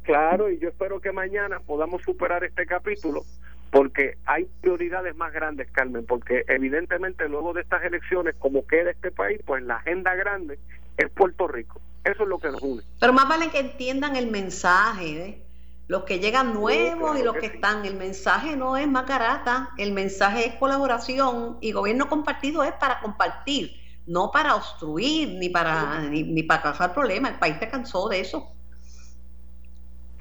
Claro, 0.03 0.49
y 0.49 0.59
yo 0.59 0.69
espero 0.69 0.99
que 0.99 1.11
mañana 1.11 1.59
podamos 1.59 2.01
superar 2.01 2.43
este 2.43 2.65
capítulo 2.65 3.23
porque 3.71 4.17
hay 4.25 4.47
prioridades 4.59 5.15
más 5.15 5.31
grandes, 5.31 5.71
Carmen, 5.71 6.05
porque 6.05 6.43
evidentemente 6.49 7.27
luego 7.29 7.53
de 7.53 7.61
estas 7.61 7.83
elecciones, 7.83 8.35
como 8.37 8.67
queda 8.67 8.91
este 8.91 9.11
país, 9.11 9.39
pues 9.45 9.63
la 9.63 9.77
agenda 9.77 10.13
grande 10.15 10.59
es 10.97 11.09
Puerto 11.09 11.47
Rico. 11.47 11.79
Eso 12.03 12.23
es 12.23 12.29
lo 12.29 12.37
que 12.39 12.51
nos 12.51 12.61
une. 12.61 12.83
Pero 12.99 13.13
más 13.13 13.29
vale 13.29 13.49
que 13.49 13.59
entiendan 13.59 14.17
el 14.17 14.29
mensaje, 14.29 15.25
¿eh? 15.25 15.41
los 15.87 16.03
que 16.03 16.19
llegan 16.19 16.53
nuevos 16.53 17.19
y 17.19 17.23
los 17.23 17.35
que, 17.35 17.45
están. 17.45 17.85
El 17.85 17.95
mensaje 17.95 18.57
no 18.57 18.75
es 18.75 18.87
macarata, 18.87 19.69
el 19.77 19.93
mensaje 19.93 20.47
es 20.47 20.55
colaboración 20.55 21.57
y 21.61 21.71
gobierno 21.71 22.09
compartido 22.09 22.63
es 22.63 22.73
para 22.73 22.99
compartir, 22.99 23.79
no 24.07 24.31
para 24.31 24.55
obstruir 24.55 25.37
ni 25.39 25.49
para, 25.49 26.01
ni, 26.09 26.23
ni 26.23 26.43
para 26.43 26.61
causar 26.61 26.93
problemas. 26.93 27.33
El 27.33 27.39
país 27.39 27.59
te 27.59 27.69
cansó 27.69 28.09
de 28.09 28.19
eso. 28.19 28.51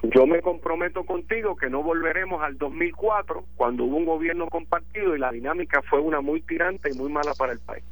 Yo 0.02 0.26
me 0.26 0.40
comprometo 0.40 1.04
contigo 1.04 1.56
que 1.56 1.68
no 1.68 1.82
volveremos 1.82 2.42
al 2.42 2.56
2004, 2.56 3.44
cuando 3.56 3.84
hubo 3.84 3.96
un 3.96 4.06
gobierno 4.06 4.48
compartido 4.48 5.14
y 5.14 5.18
la 5.18 5.30
dinámica 5.30 5.82
fue 5.82 6.00
una 6.00 6.22
muy 6.22 6.40
tirante 6.40 6.90
y 6.90 6.94
muy 6.94 7.10
mala 7.10 7.34
para 7.34 7.52
el 7.52 7.58
país. 7.60 7.84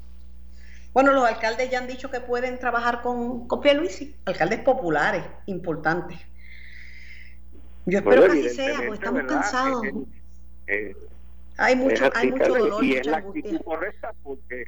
Bueno, 0.94 1.12
los 1.12 1.24
alcaldes 1.24 1.70
ya 1.70 1.79
han 1.79 1.87
dicho 1.87 2.11
que 2.11 2.20
pueden 2.20 2.59
trabajar 2.59 3.03
con, 3.03 3.46
con 3.46 3.61
Luisi, 3.77 4.16
alcaldes 4.24 4.61
populares, 4.61 5.22
importantes. 5.46 6.18
Yo 7.85 7.98
espero 7.98 8.22
que 8.22 8.29
así 8.29 8.48
sea, 8.51 8.77
porque 8.79 8.94
estamos 8.94 9.22
cansados. 9.24 9.87
Eh, 10.66 10.96
Hay 11.59 11.77
mucho, 11.77 12.11
hay 12.14 12.31
mucho 12.31 12.55
dolor, 12.55 12.85
y 12.85 12.96
es 12.96 13.07
la 13.07 13.18
actitud 13.18 13.61
correcta 13.62 14.12
porque 14.22 14.64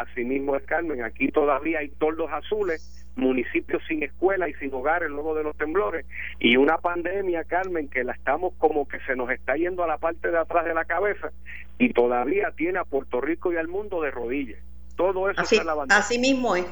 así 0.00 0.24
mismo 0.24 0.56
es 0.56 0.62
Carmen, 0.64 1.02
aquí 1.02 1.28
todavía 1.28 1.80
hay 1.80 1.88
toldos 1.88 2.30
azules, 2.32 3.06
municipios 3.16 3.82
sin 3.86 4.02
escuela 4.02 4.48
y 4.48 4.54
sin 4.54 4.72
hogares 4.74 5.10
luego 5.10 5.34
de 5.34 5.44
los 5.44 5.56
temblores 5.56 6.06
y 6.38 6.56
una 6.56 6.78
pandemia, 6.78 7.44
Carmen, 7.44 7.88
que 7.88 8.04
la 8.04 8.12
estamos 8.12 8.54
como 8.58 8.88
que 8.88 8.98
se 9.00 9.14
nos 9.16 9.30
está 9.30 9.56
yendo 9.56 9.84
a 9.84 9.86
la 9.86 9.98
parte 9.98 10.30
de 10.30 10.38
atrás 10.38 10.64
de 10.64 10.74
la 10.74 10.84
cabeza 10.84 11.30
y 11.78 11.92
todavía 11.92 12.52
tiene 12.56 12.78
a 12.78 12.84
Puerto 12.84 13.20
Rico 13.20 13.52
y 13.52 13.56
al 13.56 13.68
mundo 13.68 14.00
de 14.00 14.10
rodillas. 14.10 14.60
Todo 14.96 15.30
eso 15.30 15.40
así, 15.40 15.56
está 15.56 15.64
la 15.64 15.74
bandera. 15.74 16.00
Así 16.00 16.18
mismo 16.18 16.56
es. 16.56 16.66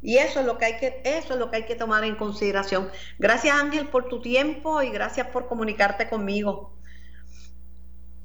Y 0.00 0.18
eso 0.18 0.40
es 0.40 0.46
lo 0.46 0.58
que 0.58 0.66
hay 0.66 0.76
que 0.78 1.02
eso 1.04 1.34
es 1.34 1.40
lo 1.40 1.50
que 1.50 1.56
hay 1.56 1.64
que 1.64 1.74
tomar 1.74 2.04
en 2.04 2.14
consideración. 2.14 2.88
Gracias 3.18 3.56
Ángel 3.56 3.86
por 3.86 4.08
tu 4.08 4.20
tiempo 4.20 4.82
y 4.82 4.90
gracias 4.90 5.28
por 5.28 5.48
comunicarte 5.48 6.08
conmigo. 6.08 6.77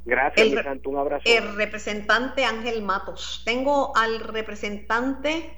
Gracias, 0.06 0.48
el, 0.48 0.82
un 0.86 0.98
abrazo. 0.98 1.24
El 1.26 1.56
representante 1.56 2.44
Ángel 2.44 2.82
Matos. 2.82 3.42
Tengo 3.46 3.96
al 3.96 4.20
representante 4.20 5.56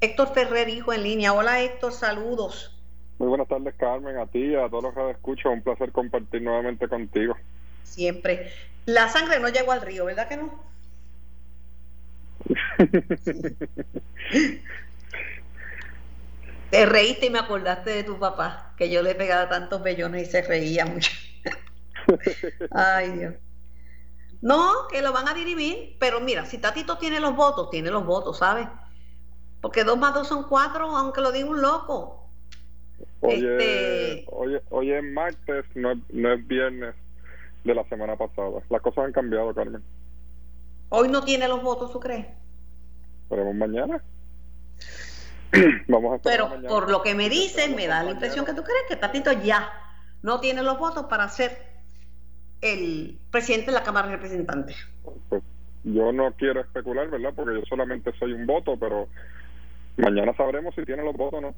Héctor 0.00 0.34
Ferrer, 0.34 0.68
hijo 0.68 0.92
en 0.92 1.02
línea. 1.02 1.32
Hola 1.32 1.62
Héctor, 1.62 1.92
saludos. 1.92 2.78
Muy 3.18 3.28
buenas 3.28 3.48
tardes 3.48 3.74
Carmen, 3.78 4.18
a 4.18 4.26
ti 4.26 4.40
y 4.40 4.54
a 4.54 4.68
todos 4.68 4.84
los 4.84 4.94
que 4.94 5.10
escuchan. 5.10 5.52
Un 5.52 5.62
placer 5.62 5.92
compartir 5.92 6.42
nuevamente 6.42 6.86
contigo. 6.88 7.34
Siempre. 7.82 8.52
La 8.84 9.08
sangre 9.08 9.40
no 9.40 9.48
llegó 9.48 9.72
al 9.72 9.80
río, 9.80 10.04
¿verdad 10.04 10.28
que 10.28 10.36
no? 10.36 10.66
Te 16.70 16.84
reíste 16.84 17.26
y 17.26 17.30
me 17.30 17.38
acordaste 17.38 17.90
de 17.90 18.04
tu 18.04 18.18
papá, 18.18 18.74
que 18.76 18.90
yo 18.90 19.02
le 19.02 19.14
pegaba 19.14 19.48
tantos 19.48 19.82
bellones 19.82 20.28
y 20.28 20.30
se 20.30 20.42
reía 20.42 20.84
mucho. 20.84 21.10
Ay, 22.70 23.12
Dios. 23.12 23.34
No, 24.46 24.86
que 24.88 25.02
lo 25.02 25.12
van 25.12 25.26
a 25.26 25.34
dirimir, 25.34 25.96
pero 25.98 26.20
mira, 26.20 26.46
si 26.46 26.58
Tatito 26.58 26.98
tiene 26.98 27.18
los 27.18 27.34
votos, 27.34 27.68
tiene 27.68 27.90
los 27.90 28.06
votos, 28.06 28.38
¿sabes? 28.38 28.68
Porque 29.60 29.82
dos 29.82 29.98
más 29.98 30.14
dos 30.14 30.28
son 30.28 30.44
cuatro, 30.44 30.96
aunque 30.96 31.20
lo 31.20 31.32
diga 31.32 31.50
un 31.50 31.60
loco. 31.60 32.28
Oye, 33.22 33.56
este... 33.56 34.24
hoy 34.70 34.92
es 34.92 35.02
martes, 35.02 35.64
no 35.74 35.90
es, 35.90 35.98
no 36.10 36.32
es 36.32 36.46
viernes 36.46 36.94
de 37.64 37.74
la 37.74 37.82
semana 37.88 38.14
pasada. 38.14 38.62
Las 38.70 38.82
cosas 38.82 39.06
han 39.06 39.12
cambiado, 39.12 39.52
Carmen. 39.52 39.82
Hoy 40.90 41.08
no 41.08 41.24
tiene 41.24 41.48
los 41.48 41.60
votos, 41.64 41.90
¿tú 41.90 41.98
crees? 41.98 42.28
Veremos 43.28 43.56
mañana. 43.56 44.00
Vamos 45.88 46.20
a 46.20 46.22
Pero 46.22 46.62
por 46.68 46.88
lo 46.88 47.02
que 47.02 47.16
me 47.16 47.28
dices, 47.28 47.74
me 47.74 47.88
da 47.88 48.04
la 48.04 48.12
impresión 48.12 48.44
que 48.44 48.54
tú 48.54 48.62
crees 48.62 48.84
que 48.88 48.94
Tatito 48.94 49.32
ya 49.32 49.72
no 50.22 50.38
tiene 50.38 50.62
los 50.62 50.78
votos 50.78 51.06
para 51.06 51.28
ser 51.30 51.75
el 52.60 53.18
presidente 53.30 53.66
de 53.66 53.78
la 53.78 53.82
Cámara 53.82 54.08
de 54.08 54.14
Representantes. 54.16 54.76
Pues 55.28 55.42
yo 55.84 56.12
no 56.12 56.32
quiero 56.32 56.60
especular, 56.60 57.08
¿verdad? 57.08 57.32
Porque 57.34 57.60
yo 57.60 57.66
solamente 57.66 58.12
soy 58.18 58.32
un 58.32 58.46
voto, 58.46 58.76
pero 58.76 59.08
mañana 59.96 60.34
sabremos 60.36 60.74
si 60.74 60.84
tiene 60.84 61.04
los 61.04 61.16
votos 61.16 61.38
o 61.38 61.40
no. 61.42 61.54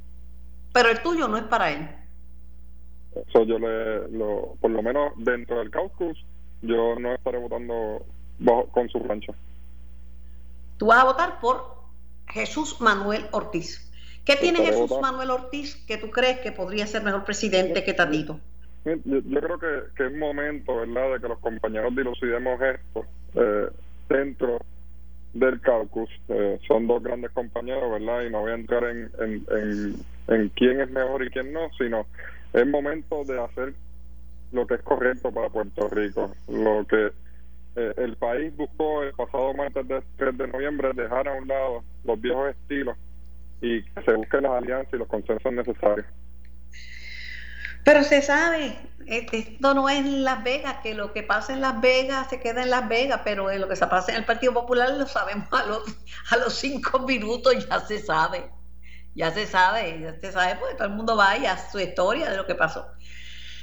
Pero 0.72 0.90
el 0.90 1.00
tuyo 1.02 1.28
no 1.28 1.38
es 1.38 1.44
para 1.44 1.70
él. 1.70 1.88
Eso 3.26 3.44
yo 3.44 3.58
le, 3.58 4.08
lo, 4.08 4.56
por 4.60 4.70
lo 4.70 4.82
menos 4.82 5.12
dentro 5.16 5.58
del 5.58 5.70
caucus, 5.70 6.24
yo 6.62 6.98
no 6.98 7.14
estaré 7.14 7.38
votando 7.38 8.04
con 8.70 8.88
su 8.88 8.98
rancho. 9.00 9.34
Tú 10.76 10.86
vas 10.86 10.98
a 10.98 11.04
votar 11.04 11.40
por 11.40 11.78
Jesús 12.28 12.80
Manuel 12.80 13.26
Ortiz. 13.32 13.90
¿Qué 14.24 14.36
tiene 14.36 14.58
Jesús 14.58 14.92
Manuel 15.00 15.30
Ortiz 15.30 15.76
que 15.86 15.96
tú 15.96 16.10
crees 16.10 16.40
que 16.40 16.52
podría 16.52 16.86
ser 16.86 17.02
mejor 17.02 17.24
presidente 17.24 17.82
que 17.82 17.94
Tatito? 17.94 18.38
Yo, 19.04 19.40
creo 19.40 19.58
que, 19.58 20.04
es 20.04 20.16
momento, 20.16 20.76
¿verdad?, 20.76 21.14
de 21.14 21.20
que 21.20 21.28
los 21.28 21.38
compañeros 21.40 21.94
dilucidemos 21.94 22.60
esto 22.60 23.04
eh, 23.34 23.68
dentro 24.08 24.58
del 25.34 25.60
caucus. 25.60 26.10
Eh, 26.28 26.58
son 26.66 26.86
dos 26.86 27.02
grandes 27.02 27.30
compañeros, 27.32 27.90
¿verdad? 27.90 28.22
Y 28.22 28.30
no 28.30 28.40
voy 28.40 28.52
a 28.52 28.54
entrar 28.54 28.84
en, 28.84 29.10
en, 29.20 29.94
en, 30.28 30.48
quién 30.50 30.80
es 30.80 30.90
mejor 30.90 31.24
y 31.24 31.30
quién 31.30 31.52
no, 31.52 31.70
sino 31.76 32.06
es 32.52 32.66
momento 32.66 33.24
de 33.24 33.40
hacer 33.40 33.74
lo 34.52 34.66
que 34.66 34.74
es 34.74 34.82
correcto 34.82 35.30
para 35.32 35.50
Puerto 35.50 35.88
Rico. 35.88 36.30
Lo 36.48 36.86
que 36.86 37.12
eh, 37.76 37.94
el 37.96 38.16
país 38.16 38.56
buscó 38.56 39.02
el 39.02 39.12
pasado 39.12 39.54
martes 39.54 39.86
3 40.16 40.38
de 40.38 40.48
noviembre 40.48 40.92
dejar 40.94 41.28
a 41.28 41.34
un 41.34 41.46
lado 41.46 41.84
los 42.04 42.20
viejos 42.20 42.50
estilos 42.50 42.96
y 43.60 43.82
que 43.82 44.02
se 44.02 44.14
busquen 44.14 44.42
las 44.44 44.52
alianzas 44.52 44.94
y 44.94 44.98
los 44.98 45.08
consensos 45.08 45.52
necesarios. 45.52 46.06
Pero 47.84 48.04
se 48.04 48.22
sabe, 48.22 48.76
esto 49.06 49.74
no 49.74 49.88
es 49.88 50.04
Las 50.04 50.42
Vegas, 50.42 50.76
que 50.82 50.94
lo 50.94 51.12
que 51.12 51.22
pasa 51.22 51.52
en 51.52 51.60
Las 51.60 51.80
Vegas 51.80 52.28
se 52.28 52.40
queda 52.40 52.62
en 52.62 52.70
Las 52.70 52.88
Vegas, 52.88 53.22
pero 53.24 53.50
lo 53.50 53.68
que 53.68 53.76
se 53.76 53.86
pasa 53.86 54.12
en 54.12 54.18
el 54.18 54.24
Partido 54.24 54.52
Popular 54.52 54.90
lo 54.90 55.06
sabemos 55.06 55.48
a 55.52 55.64
los, 55.64 55.82
a 56.30 56.36
los 56.36 56.54
cinco 56.54 57.00
minutos, 57.00 57.66
ya 57.66 57.80
se 57.80 58.00
sabe, 58.00 58.50
ya 59.14 59.32
se 59.32 59.46
sabe, 59.46 60.00
ya 60.00 60.20
se 60.20 60.32
sabe, 60.32 60.56
porque 60.56 60.74
todo 60.74 60.88
el 60.88 60.94
mundo 60.94 61.16
vaya 61.16 61.54
a 61.54 61.70
su 61.70 61.80
historia 61.80 62.30
de 62.30 62.36
lo 62.36 62.46
que 62.46 62.54
pasó. 62.54 62.86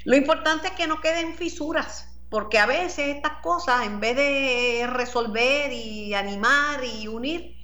Lo 0.03 0.15
importante 0.15 0.67
es 0.67 0.73
que 0.73 0.87
no 0.87 0.99
queden 1.01 1.35
fisuras, 1.35 2.19
porque 2.29 2.57
a 2.57 2.65
veces 2.65 3.15
estas 3.15 3.33
cosas, 3.43 3.85
en 3.85 3.99
vez 3.99 4.15
de 4.15 4.87
resolver 4.91 5.71
y 5.71 6.13
animar 6.15 6.83
y 6.83 7.07
unir, 7.07 7.54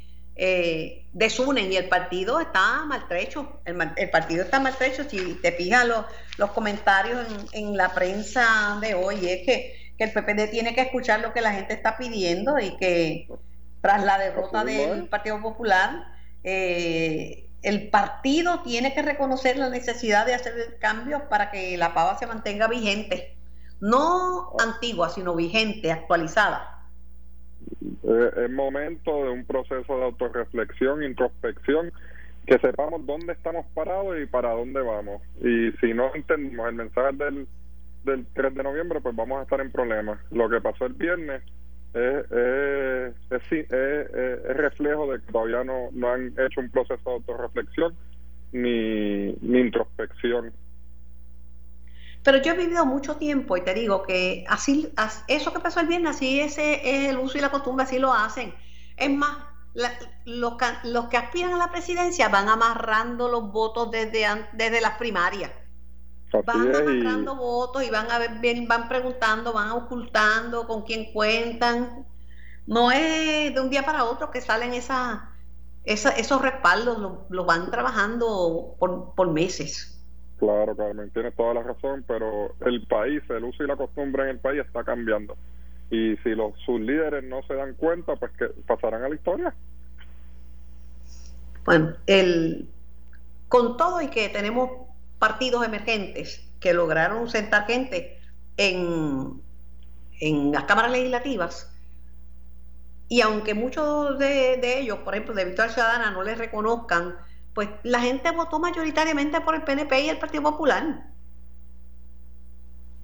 eh, 0.44 1.06
desunen 1.14 1.72
y 1.72 1.78
el 1.78 1.88
partido 1.88 2.40
está 2.40 2.84
maltrecho. 2.88 3.62
El, 3.64 3.78
el, 3.96 4.10
partido 4.10 4.44
está 4.44 4.60
maltrecho. 4.60 5.08
Si 5.08 5.36
te 5.36 5.52
fijas 5.52 5.86
los, 5.86 6.04
los 6.38 6.50
comentarios 6.50 7.28
en, 7.52 7.78
la 7.78 7.94
prensa 7.94 8.80
de 8.82 8.96
hoy, 8.96 9.18
es 9.30 9.46
que, 9.46 9.94
que, 10.00 10.04
el 10.04 10.12
PPD 10.12 10.50
tiene 10.50 10.74
que 10.74 10.82
escuchar 10.82 11.20
lo 11.20 11.32
que 11.32 11.42
la 11.42 11.54
gente 11.54 11.76
está 11.76 11.96
pidiendo 11.96 12.58
y 12.58 12.76
que 12.78 13.28
tras 13.82 14.04
la 14.04 14.18
derrota 14.18 14.64
del 14.64 15.08
Partido 15.10 15.40
Popular, 15.44 16.08
eh, 16.44 17.48
el 17.62 17.92
partido 17.92 18.64
tiene 18.64 18.96
que 18.96 19.04
reconocer 19.04 19.58
la 19.58 19.70
necesidad 19.70 20.26
de 20.26 20.34
hacer 20.34 20.80
cambios 20.80 21.22
para 21.30 21.52
que 21.52 21.78
la 21.78 21.94
pava 21.94 22.18
se 22.18 22.26
mantenga 22.26 22.68
vigente. 22.68 23.38
No 23.80 24.54
antigua, 24.60 25.10
sino 25.10 25.36
vigente, 25.36 25.92
actualizada. 25.92 26.71
Eh, 27.82 28.32
es 28.46 28.52
momento 28.52 29.24
de 29.24 29.30
un 29.32 29.46
proceso 29.46 29.98
de 29.98 30.04
autorreflexión, 30.04 31.04
introspección, 31.04 31.92
que 32.46 32.58
sepamos 32.60 33.06
dónde 33.06 33.34
estamos 33.34 33.66
parados 33.74 34.18
y 34.22 34.26
para 34.26 34.52
dónde 34.52 34.82
vamos. 34.82 35.22
Y 35.42 35.72
si 35.80 35.94
no 35.94 36.14
entendemos 36.14 36.68
el 36.70 36.76
mensaje 36.76 37.16
del, 37.18 37.48
del 38.04 38.26
3 38.34 38.56
de 38.56 38.64
noviembre, 38.64 39.02
pues 39.02 39.16
vamos 39.16 39.40
a 39.40 39.44
estar 39.44 39.62
en 39.62 39.72
problemas. 39.72 40.20
Lo 40.32 40.50
que 40.50 40.62
pasó 40.62 40.86
el 40.86 40.94
viernes 40.94 41.44
es, 41.94 42.32
es, 43.32 44.58
reflejo 44.58 45.12
de 45.12 45.20
que 45.20 45.32
todavía 45.32 45.64
no, 45.64 45.90
no 45.92 46.12
han 46.12 46.34
hecho 46.38 46.62
un 46.62 46.70
proceso 46.70 47.02
de 47.06 47.16
autorreflexión 47.16 47.94
ni, 48.54 49.34
ni 49.42 49.60
introspección 49.60 50.52
pero 52.24 52.38
yo 52.38 52.54
he 52.54 52.58
vivido 52.58 52.86
mucho 52.86 53.16
tiempo 53.16 53.58
y 53.58 53.62
te 53.62 53.74
digo 53.74 54.04
que 54.04 54.46
así, 54.48 54.94
eso 55.28 55.54
que 55.54 55.60
pasó 55.60 55.80
el 55.80 55.88
viernes, 55.88 56.18
así 56.18 56.40
ese 56.40 56.82
es 56.84 57.10
el 57.10 57.18
uso 57.18 57.38
y 57.38 57.42
la 57.42 57.50
costumbre, 57.50 57.84
así 57.84 57.98
lo 57.98 58.14
hacen. 58.14 58.54
Es 58.96 59.10
más, 59.10 59.38
los, 59.74 60.58
los, 60.84 61.08
que 61.08 61.18
aspiran 61.18 61.54
a 61.54 61.58
la 61.58 61.72
presidencia 61.72 62.30
van 62.30 62.48
amarrando 62.48 63.28
los 63.28 63.52
votos 63.52 63.90
desde, 63.90 64.26
desde 64.54 64.82
las 64.82 64.98
primarias. 64.98 65.52
van 66.46 66.76
amarrando 66.76 67.36
votos 67.36 67.84
y 67.84 67.90
van 67.90 68.12
a 68.12 68.20
ver, 68.20 68.32
van 68.68 68.88
preguntando, 68.88 69.52
van 69.52 69.72
ocultando 69.72 70.68
con 70.68 70.84
quién 70.84 71.12
cuentan. 71.14 72.06
No 72.68 72.92
es 72.92 73.54
de 73.54 73.60
un 73.60 73.72
día 73.72 73.84
para 73.84 74.04
otro 74.04 74.30
que 74.30 74.42
salen 74.42 74.76
esa, 74.76 75.32
esos 75.84 76.42
respaldos, 76.42 77.00
los 77.30 77.46
van 77.48 77.72
trabajando 77.72 78.76
por, 78.78 79.16
por 79.16 79.32
meses. 79.32 79.91
Claro, 80.42 80.76
Carmen, 80.76 81.12
tienes 81.12 81.36
toda 81.36 81.54
la 81.54 81.62
razón, 81.62 82.04
pero 82.08 82.56
el 82.66 82.82
país, 82.88 83.22
el 83.30 83.44
uso 83.44 83.64
y 83.64 83.68
la 83.68 83.76
costumbre 83.76 84.24
en 84.24 84.30
el 84.30 84.40
país 84.40 84.62
está 84.66 84.84
cambiando. 84.84 85.38
Y 85.92 86.18
si 86.24 86.30
los 86.30 86.58
sus 86.66 86.82
líderes 86.82 87.24
no 87.24 87.44
se 87.44 87.54
dan 87.54 87.76
cuenta, 87.76 88.16
pues 88.16 88.32
que 88.32 88.48
pasarán 88.66 89.04
a 89.04 89.10
la 89.10 89.14
historia. 89.14 89.54
Bueno, 91.64 91.94
el 92.08 92.68
con 93.50 93.78
todo 93.78 94.02
y 94.02 94.08
que 94.08 94.30
tenemos 94.30 94.72
partidos 95.20 95.64
emergentes 95.64 96.50
que 96.60 96.74
lograron 96.74 97.30
sentar 97.30 97.68
gente 97.68 98.20
en, 98.58 99.40
en 100.22 100.52
las 100.52 100.64
cámaras 100.64 100.92
legislativas, 100.92 101.72
y 103.10 103.22
aunque 103.22 103.54
muchos 103.54 104.18
de, 104.18 104.58
de 104.58 104.80
ellos, 104.80 104.98
por 105.00 105.14
ejemplo, 105.14 105.36
de 105.36 105.46
Victoria 105.46 105.72
Ciudadana, 105.72 106.10
no 106.10 106.24
les 106.24 106.40
reconozcan 106.40 107.16
pues 107.54 107.70
la 107.84 108.00
gente 108.00 108.32
votó 108.32 108.60
mayoritariamente 108.60 109.42
por 109.42 109.56
el 109.56 109.64
PNP 109.64 110.02
y 110.02 110.10
el 110.10 110.18
Partido 110.18 110.44
Popular. 110.44 110.84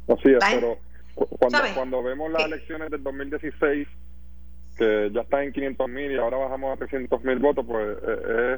Así 0.08 0.30
es, 0.30 0.38
pero 0.40 0.78
cuando, 1.16 1.60
cuando 1.76 2.04
vemos 2.04 2.32
las 2.32 2.46
elecciones 2.46 2.90
del 2.90 3.04
2016, 3.04 3.88
que 4.78 5.12
ya 5.14 5.22
está 5.22 5.44
en 5.44 5.52
500 5.52 5.90
mil 5.90 6.12
y 6.12 6.18
ahora 6.18 6.38
bajamos 6.38 6.74
a 6.74 6.78
300 6.78 7.24
mil 7.24 7.40
votos, 7.40 7.66
pues 7.68 7.98
eh, 8.08 8.58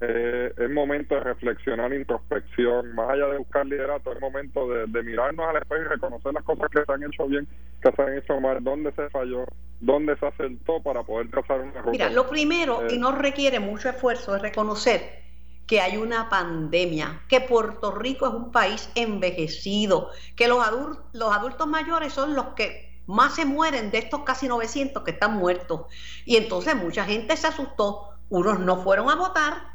eh, 0.00 0.52
es 0.56 0.70
momento 0.70 1.14
de 1.14 1.20
reflexionar, 1.20 1.92
introspección, 1.92 2.94
más 2.94 3.10
allá 3.10 3.28
de 3.28 3.38
buscar 3.38 3.64
liderato, 3.64 4.12
es 4.12 4.20
momento 4.20 4.68
de, 4.68 5.02
mirarnos 5.02 5.46
al 5.48 5.56
espejo 5.56 5.82
y 5.82 5.84
reconocer 5.84 6.32
las 6.34 6.42
cosas 6.42 6.68
que 6.70 6.84
se 6.84 6.92
han 6.92 7.02
hecho 7.04 7.26
bien, 7.26 7.46
que 7.80 7.92
se 7.92 8.02
han 8.02 8.18
hecho 8.18 8.40
mal, 8.40 8.62
dónde 8.62 8.92
se 8.92 9.08
falló, 9.10 9.46
dónde 9.80 10.16
se 10.16 10.26
acertó 10.26 10.82
para 10.82 11.02
poder 11.02 11.30
trazar 11.30 11.60
una 11.60 11.80
ruta. 11.80 11.90
Mira, 11.90 12.10
lo 12.10 12.28
primero, 12.28 12.82
y 12.88 12.94
eh, 12.94 12.98
no 12.98 13.12
requiere 13.12 13.60
mucho 13.60 13.88
esfuerzo, 13.88 14.34
es 14.34 14.42
reconocer 14.42 15.22
que 15.66 15.80
hay 15.80 15.96
una 15.96 16.28
pandemia, 16.28 17.22
que 17.28 17.40
Puerto 17.40 17.92
Rico 17.92 18.26
es 18.26 18.34
un 18.34 18.50
país 18.50 18.90
envejecido, 18.94 20.10
que 20.36 20.48
los, 20.48 20.66
adultos, 20.66 21.04
los 21.12 21.32
adultos 21.32 21.66
mayores 21.66 22.12
son 22.12 22.34
los 22.34 22.48
que 22.48 23.00
más 23.06 23.34
se 23.34 23.44
mueren 23.44 23.90
de 23.90 23.98
estos 23.98 24.20
casi 24.20 24.48
900 24.48 25.02
que 25.04 25.12
están 25.12 25.36
muertos. 25.36 25.82
Y 26.24 26.36
entonces 26.36 26.74
mucha 26.74 27.04
gente 27.04 27.36
se 27.36 27.46
asustó, 27.46 28.10
unos 28.28 28.60
no 28.60 28.82
fueron 28.82 29.08
a 29.08 29.14
votar, 29.14 29.73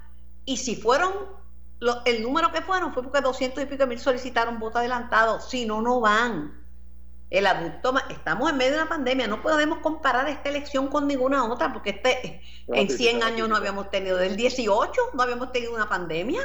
y 0.49 0.57
si 0.57 0.75
fueron, 0.75 1.13
el 2.05 2.23
número 2.23 2.51
que 2.51 2.63
fueron 2.63 2.91
fue 2.91 3.03
porque 3.03 3.21
200 3.21 3.63
y 3.63 3.67
pico 3.67 3.85
mil 3.85 3.99
solicitaron 3.99 4.57
voto 4.57 4.79
adelantado, 4.79 5.39
si 5.39 5.67
no, 5.67 5.79
no 5.79 5.99
van. 5.99 6.65
El 7.29 7.45
adulto, 7.45 7.93
estamos 8.09 8.49
en 8.49 8.57
medio 8.57 8.71
de 8.71 8.77
una 8.79 8.89
pandemia, 8.89 9.27
no 9.27 9.43
podemos 9.43 9.77
comparar 9.77 10.27
esta 10.27 10.49
elección 10.49 10.87
con 10.87 11.05
ninguna 11.05 11.45
otra, 11.45 11.71
porque 11.71 11.91
este, 11.91 12.41
en 12.67 12.89
100 12.89 13.21
años 13.21 13.47
no 13.47 13.55
habíamos 13.55 13.91
tenido, 13.91 14.17
del 14.17 14.35
18 14.35 15.11
no 15.13 15.21
habíamos 15.21 15.51
tenido 15.51 15.75
una 15.75 15.87
pandemia. 15.87 16.41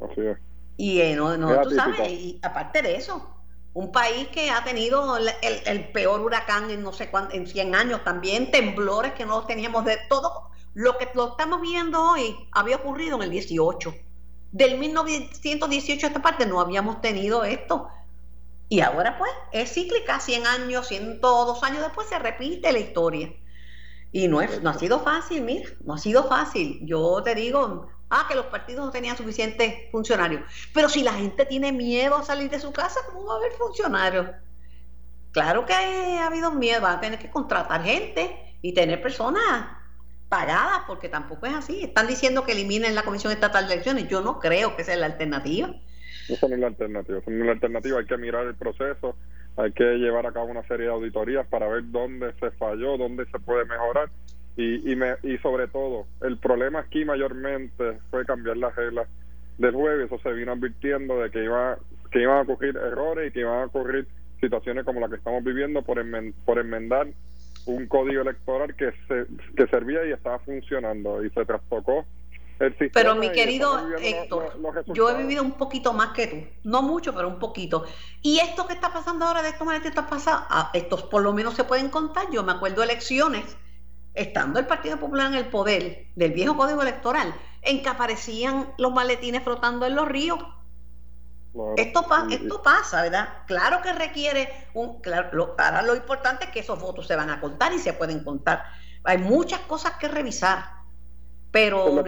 Así 0.00 0.20
es. 0.20 0.38
Y 0.76 1.00
eh, 1.00 1.16
no, 1.16 1.36
no 1.36 1.60
tú 1.62 1.72
sabes, 1.72 2.08
y 2.08 2.38
aparte 2.44 2.80
de 2.80 2.94
eso, 2.94 3.28
un 3.72 3.90
país 3.90 4.28
que 4.28 4.52
ha 4.52 4.62
tenido 4.62 5.16
el, 5.16 5.88
peor 5.90 6.20
huracán 6.20 6.70
en 6.70 6.84
no 6.84 6.92
sé 6.92 7.10
cuánto, 7.10 7.34
en 7.34 7.48
100 7.48 7.74
años 7.74 8.04
también, 8.04 8.52
temblores 8.52 9.14
que 9.14 9.26
no 9.26 9.44
teníamos 9.46 9.84
de 9.84 9.98
todo. 10.08 10.50
Lo 10.74 10.98
que 10.98 11.08
lo 11.14 11.30
estamos 11.30 11.60
viendo 11.60 12.00
hoy 12.00 12.36
había 12.52 12.76
ocurrido 12.76 13.16
en 13.16 13.22
el 13.22 13.30
18. 13.30 13.94
Del 14.52 14.78
1918 14.78 16.06
a 16.06 16.08
esta 16.08 16.22
parte 16.22 16.46
no 16.46 16.60
habíamos 16.60 17.00
tenido 17.00 17.44
esto. 17.44 17.88
Y 18.68 18.80
ahora 18.80 19.18
pues 19.18 19.32
es 19.52 19.72
cíclica, 19.72 20.20
100 20.20 20.46
años, 20.46 20.86
102 20.86 21.62
años 21.64 21.82
después 21.82 22.08
se 22.08 22.18
repite 22.18 22.70
la 22.72 22.78
historia. 22.78 23.32
Y 24.12 24.28
no, 24.28 24.40
no 24.62 24.70
ha 24.70 24.74
sido 24.74 25.00
fácil, 25.00 25.42
mira, 25.42 25.68
no 25.84 25.94
ha 25.94 25.98
sido 25.98 26.24
fácil. 26.28 26.80
Yo 26.82 27.20
te 27.22 27.34
digo, 27.34 27.88
ah, 28.08 28.26
que 28.28 28.36
los 28.36 28.46
partidos 28.46 28.86
no 28.86 28.92
tenían 28.92 29.16
suficientes 29.16 29.90
funcionarios. 29.90 30.42
Pero 30.72 30.88
si 30.88 31.02
la 31.02 31.14
gente 31.14 31.46
tiene 31.46 31.72
miedo 31.72 32.16
a 32.16 32.24
salir 32.24 32.48
de 32.48 32.60
su 32.60 32.72
casa, 32.72 33.00
¿cómo 33.06 33.26
va 33.26 33.34
a 33.34 33.36
haber 33.38 33.52
funcionarios? 33.52 34.26
Claro 35.32 35.66
que 35.66 35.72
ha 35.72 36.26
habido 36.26 36.52
miedo, 36.52 36.82
va 36.82 36.92
a 36.92 37.00
tener 37.00 37.18
que 37.18 37.30
contratar 37.30 37.82
gente 37.82 38.56
y 38.62 38.72
tener 38.72 39.00
personas 39.02 39.79
pagadas, 40.30 40.84
porque 40.86 41.10
tampoco 41.10 41.44
es 41.46 41.54
así. 41.54 41.82
Están 41.82 42.06
diciendo 42.06 42.46
que 42.46 42.52
eliminen 42.52 42.94
la 42.94 43.02
Comisión 43.02 43.32
Estatal 43.32 43.66
de 43.66 43.74
Elecciones. 43.74 44.08
Yo 44.08 44.22
no 44.22 44.38
creo 44.38 44.76
que 44.76 44.84
sea 44.84 44.96
la 44.96 45.06
alternativa. 45.06 45.74
Esa 46.28 46.48
no 46.48 46.54
es 46.54 46.60
la 46.60 46.68
alternativa. 46.68 47.18
Esa 47.18 47.30
no 47.30 47.40
es 47.40 47.46
la 47.46 47.52
alternativa. 47.52 47.98
Hay 47.98 48.06
que 48.06 48.16
mirar 48.16 48.46
el 48.46 48.54
proceso, 48.54 49.16
hay 49.56 49.72
que 49.72 49.84
llevar 49.84 50.26
a 50.26 50.32
cabo 50.32 50.46
una 50.46 50.62
serie 50.68 50.86
de 50.86 50.92
auditorías 50.92 51.46
para 51.48 51.68
ver 51.68 51.82
dónde 51.90 52.32
se 52.38 52.52
falló, 52.52 52.96
dónde 52.96 53.26
se 53.26 53.40
puede 53.40 53.64
mejorar. 53.64 54.08
Y, 54.56 54.92
y, 54.92 54.96
me, 54.96 55.16
y 55.24 55.36
sobre 55.38 55.66
todo, 55.66 56.06
el 56.22 56.38
problema 56.38 56.80
aquí 56.80 57.04
mayormente 57.04 57.98
fue 58.10 58.24
cambiar 58.24 58.56
las 58.56 58.74
reglas 58.76 59.08
del 59.58 59.74
juego. 59.74 60.04
Eso 60.04 60.18
se 60.20 60.32
vino 60.32 60.52
advirtiendo 60.52 61.18
de 61.18 61.30
que, 61.30 61.42
iba, 61.42 61.76
que 62.12 62.22
iban 62.22 62.38
a 62.38 62.42
ocurrir 62.42 62.76
errores 62.76 63.28
y 63.28 63.32
que 63.32 63.40
iban 63.40 63.62
a 63.62 63.64
ocurrir 63.66 64.06
situaciones 64.40 64.84
como 64.84 65.00
la 65.00 65.08
que 65.08 65.16
estamos 65.16 65.42
viviendo 65.42 65.82
por, 65.82 66.00
por 66.44 66.58
enmendar 66.58 67.08
un 67.66 67.86
código 67.86 68.22
electoral 68.22 68.74
que, 68.74 68.92
se, 69.08 69.26
que 69.56 69.66
servía 69.68 70.06
y 70.06 70.12
estaba 70.12 70.38
funcionando 70.40 71.24
y 71.24 71.30
se 71.30 71.44
trastocó 71.44 72.04
pero 72.92 73.14
mi 73.14 73.32
querido 73.32 73.96
Héctor, 73.98 74.52
yo 74.88 75.08
he 75.08 75.16
vivido 75.16 75.42
un 75.42 75.52
poquito 75.52 75.94
más 75.94 76.08
que 76.08 76.26
tú, 76.26 76.68
no 76.68 76.82
mucho, 76.82 77.14
pero 77.14 77.26
un 77.26 77.38
poquito. 77.38 77.86
Y 78.20 78.38
esto 78.38 78.66
que 78.66 78.74
está 78.74 78.92
pasando 78.92 79.24
ahora 79.24 79.42
de 79.42 79.48
estos 79.48 79.66
maletitos 79.66 80.04
pasado, 80.04 80.44
ah, 80.50 80.70
estos 80.74 81.02
por 81.04 81.22
lo 81.22 81.32
menos 81.32 81.54
se 81.54 81.64
pueden 81.64 81.88
contar. 81.88 82.26
Yo 82.30 82.42
me 82.42 82.52
acuerdo 82.52 82.82
elecciones, 82.82 83.56
estando 84.12 84.58
el 84.58 84.66
Partido 84.66 84.98
Popular 84.98 85.28
en 85.28 85.38
el 85.38 85.46
poder, 85.46 86.08
del 86.16 86.32
viejo 86.32 86.54
código 86.54 86.82
electoral, 86.82 87.34
en 87.62 87.82
que 87.82 87.88
aparecían 87.88 88.68
los 88.76 88.92
maletines 88.92 89.42
flotando 89.42 89.86
en 89.86 89.94
los 89.94 90.06
ríos. 90.06 90.38
Esto, 91.76 92.06
esto 92.30 92.62
pasa, 92.62 93.02
¿verdad? 93.02 93.28
Claro 93.46 93.82
que 93.82 93.92
requiere 93.92 94.68
un. 94.74 95.00
Claro, 95.00 95.54
ahora 95.58 95.82
lo 95.82 95.94
importante 95.94 96.44
es 96.44 96.50
que 96.50 96.60
esos 96.60 96.80
votos 96.80 97.06
se 97.06 97.16
van 97.16 97.30
a 97.30 97.40
contar 97.40 97.72
y 97.72 97.78
se 97.78 97.92
pueden 97.92 98.22
contar. 98.22 98.64
Hay 99.04 99.18
muchas 99.18 99.60
cosas 99.60 99.94
que 99.94 100.08
revisar 100.08 100.80
pero 101.50 102.04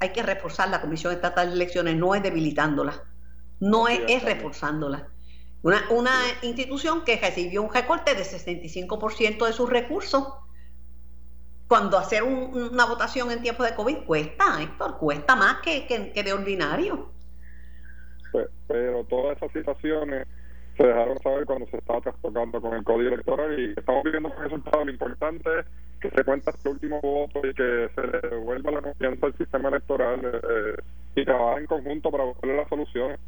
hay 0.00 0.08
que 0.10 0.22
reforzar 0.22 0.68
la 0.68 0.80
Comisión 0.80 1.12
Estatal 1.12 1.48
de 1.48 1.54
Elecciones, 1.54 1.96
no 1.96 2.14
es 2.14 2.22
debilitándola, 2.22 3.02
no 3.60 3.88
es, 3.88 4.22
reforzándola. 4.22 5.08
Una, 5.62 5.82
una 5.90 6.12
institución 6.42 7.04
que 7.04 7.16
recibió 7.16 7.62
un 7.62 7.72
recorte 7.72 8.14
de 8.14 8.22
65% 8.22 9.46
de 9.46 9.52
sus 9.52 9.68
recursos, 9.68 10.26
cuando 11.68 11.96
hacer 11.98 12.22
una 12.22 12.84
votación 12.84 13.30
en 13.30 13.42
tiempo 13.42 13.62
de 13.62 13.74
COVID 13.74 14.04
cuesta, 14.04 14.60
Héctor, 14.60 14.98
cuesta 14.98 15.36
más 15.36 15.60
que, 15.60 15.86
que, 15.86 16.22
de 16.22 16.32
ordinario. 16.32 17.12
Pero, 18.68 19.04
todas 19.04 19.36
esas 19.36 19.52
situaciones 19.52 20.26
se 20.76 20.84
dejaron 20.84 21.18
saber 21.18 21.44
cuando 21.44 21.66
se 21.66 21.76
estaba 21.76 22.00
trastocando 22.00 22.60
con 22.60 22.74
el 22.74 22.84
código 22.84 23.14
electoral 23.14 23.58
y 23.58 23.74
estamos 23.76 24.04
viviendo 24.04 24.30
con 24.30 24.44
resultado. 24.44 24.84
Lo 24.84 24.90
importante 24.90 25.50
es 25.60 25.66
que 26.00 26.10
se 26.10 26.24
cuenta 26.24 26.50
este 26.50 26.68
último 26.68 27.00
voto 27.00 27.46
y 27.46 27.54
que 27.54 27.90
se 27.94 28.06
le 28.06 28.20
devuelva 28.28 28.70
la 28.70 28.82
confianza 28.82 29.26
al 29.26 29.36
sistema 29.36 29.68
electoral 29.68 30.20
eh, 30.24 30.82
y 31.16 31.24
trabajar 31.24 31.58
en 31.58 31.66
conjunto 31.66 32.10
para 32.10 32.24
buscar 32.24 32.50
las 32.50 32.68
soluciones. 32.68 33.18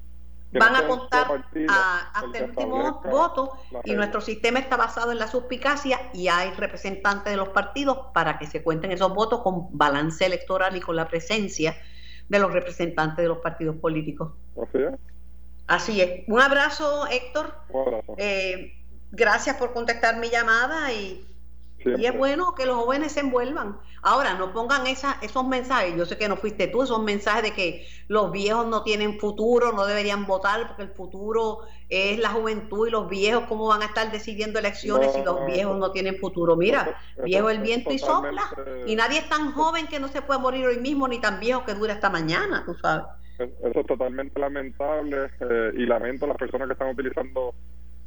Van 0.53 0.77
a 0.77 0.87
contar 0.87 1.27
hasta 1.69 2.39
el 2.39 2.51
último 2.51 3.01
voto 3.05 3.53
y 3.85 3.95
nuestro 3.95 4.21
sistema 4.21 4.59
está 4.59 4.77
basado 4.77 5.11
en 5.11 5.19
la 5.19 5.27
suspicacia 5.27 5.99
y 6.13 6.29
hay 6.29 6.51
representantes 6.51 7.33
de 7.33 7.39
los 7.39 7.49
partidos 7.51 7.99
para 8.13 8.39
que 8.39 8.47
se 8.47 8.63
cuenten 8.63 8.93
esos 8.93 9.15
votos 9.15 9.41
con 9.41 9.77
balance 9.77 10.27
electoral 10.27 10.77
y 10.77 10.81
con 10.81 10.95
la 10.97 11.09
presencia 11.09 11.75
de 12.33 12.39
los 12.39 12.53
representantes 12.53 13.19
de 13.19 13.29
los 13.29 13.39
partidos 13.39 13.77
políticos. 13.77 14.33
Así 14.57 14.79
es. 14.79 14.95
Así 15.67 16.01
es. 16.01 16.29
Un 16.29 16.41
abrazo, 16.41 17.07
Héctor. 17.09 17.55
Un 17.69 17.81
abrazo. 17.83 18.15
Eh, 18.17 18.73
gracias 19.11 19.57
por 19.57 19.75
contestar 19.75 20.17
mi 20.17 20.31
llamada 20.31 20.91
y 20.93 21.27
y 21.85 22.07
es 22.07 22.17
bueno 22.17 22.55
que 22.55 22.67
los 22.67 22.77
jóvenes 22.77 23.13
se 23.13 23.21
envuelvan. 23.21 23.79
Ahora, 24.03 24.35
no 24.35 24.53
pongan 24.53 24.87
esa, 24.87 25.19
esos 25.23 25.47
mensajes, 25.47 25.97
yo 25.97 26.07
sé 26.07 26.17
que 26.17 26.29
no 26.29 26.37
fuiste 26.37 26.67
tú, 26.67 26.83
esos 26.83 27.03
mensajes 27.03 27.43
de 27.43 27.53
que 27.53 27.87
los 28.09 28.33
viejos 28.33 28.67
no 28.67 28.83
tienen 28.83 29.19
futuro, 29.19 29.73
no 29.73 29.87
deberían 29.87 30.27
votar 30.27 30.69
porque 30.69 30.83
el 30.83 30.91
futuro 30.91 31.61
es 31.93 32.19
la 32.19 32.31
juventud 32.31 32.89
y 32.89 32.91
los 32.91 33.07
viejos, 33.07 33.45
¿cómo 33.49 33.69
van 33.69 33.83
a 33.83 33.85
estar 33.85 34.11
decidiendo 34.11 34.59
elecciones 34.59 35.13
si 35.13 35.23
los 35.23 35.45
viejos 35.45 35.77
no 35.77 35.93
tienen 35.93 36.17
futuro? 36.17 36.57
Mira, 36.57 36.97
viejo 37.23 37.51
el 37.51 37.61
viento 37.61 37.93
y 37.93 37.99
sopla, 37.99 38.43
y 38.87 38.97
nadie 38.97 39.19
es 39.19 39.29
tan 39.29 39.53
joven 39.53 39.87
que 39.87 40.01
no 40.01 40.09
se 40.09 40.23
puede 40.23 40.41
morir 40.41 40.65
hoy 40.65 40.79
mismo, 40.79 41.07
ni 41.07 41.21
tan 41.21 41.39
viejo 41.39 41.67
que 41.67 41.75
dure 41.75 41.93
hasta 41.93 42.09
mañana, 42.09 42.63
tú 42.65 42.75
sabes. 42.75 43.05
Eso 43.39 43.81
es 43.81 43.87
totalmente 43.87 44.41
lamentable 44.41 45.29
eh, 45.41 45.73
y 45.75 45.85
lamento 45.85 46.25
a 46.25 46.29
las 46.29 46.39
personas 46.39 46.69
que 46.69 46.73
están 46.73 46.91
utilizando 46.91 47.55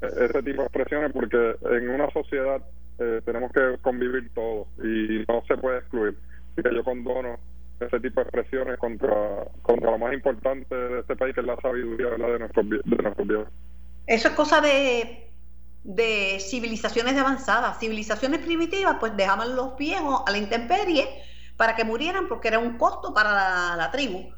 eh, 0.02 0.08
ese 0.30 0.42
tipo 0.42 0.62
de 0.62 0.68
expresiones 0.68 1.12
porque 1.12 1.56
en 1.72 1.90
una 1.90 2.10
sociedad 2.12 2.62
eh, 2.98 3.22
tenemos 3.24 3.52
que 3.52 3.78
convivir 3.82 4.32
todos 4.34 4.68
y 4.84 5.24
no 5.28 5.44
se 5.48 5.58
puede 5.58 5.80
excluir. 5.80 6.16
Así 6.54 6.64
que 6.64 6.76
yo 6.76 6.84
condono 6.84 7.38
ese 7.80 8.00
tipo 8.00 8.22
de 8.22 8.30
expresiones 8.30 8.80
contra, 8.80 9.46
contra 9.62 9.92
lo 9.92 9.98
más 9.98 10.14
importante 10.14 10.74
de 10.74 11.00
este 11.02 11.16
país, 11.16 11.36
que 11.36 11.42
es 11.42 11.48
la 11.48 11.58
sabiduría 11.58 12.10
de 12.12 12.40
nuestros, 12.40 12.70
de 12.70 13.04
nuestros 13.04 13.28
viejos. 13.28 13.48
Eso 14.08 14.28
es 14.28 14.34
cosa 14.36 14.62
de, 14.62 15.32
de 15.84 16.38
civilizaciones 16.39 17.16
avanzadas. 17.18 17.80
Civilizaciones 17.80 18.39
primitivas, 18.41 18.97
pues 18.99 19.16
dejaban 19.16 19.56
los 19.56 19.78
viejos 19.78 20.24
a 20.26 20.32
la 20.32 20.38
intemperie 20.38 21.08
para 21.58 21.76
que 21.76 21.84
murieran 21.84 22.28
porque 22.28 22.49
era 22.49 22.60
un 22.60 22.78
costo 22.78 23.14
para 23.14 23.76
la, 23.76 23.91
tribu. 23.91 24.32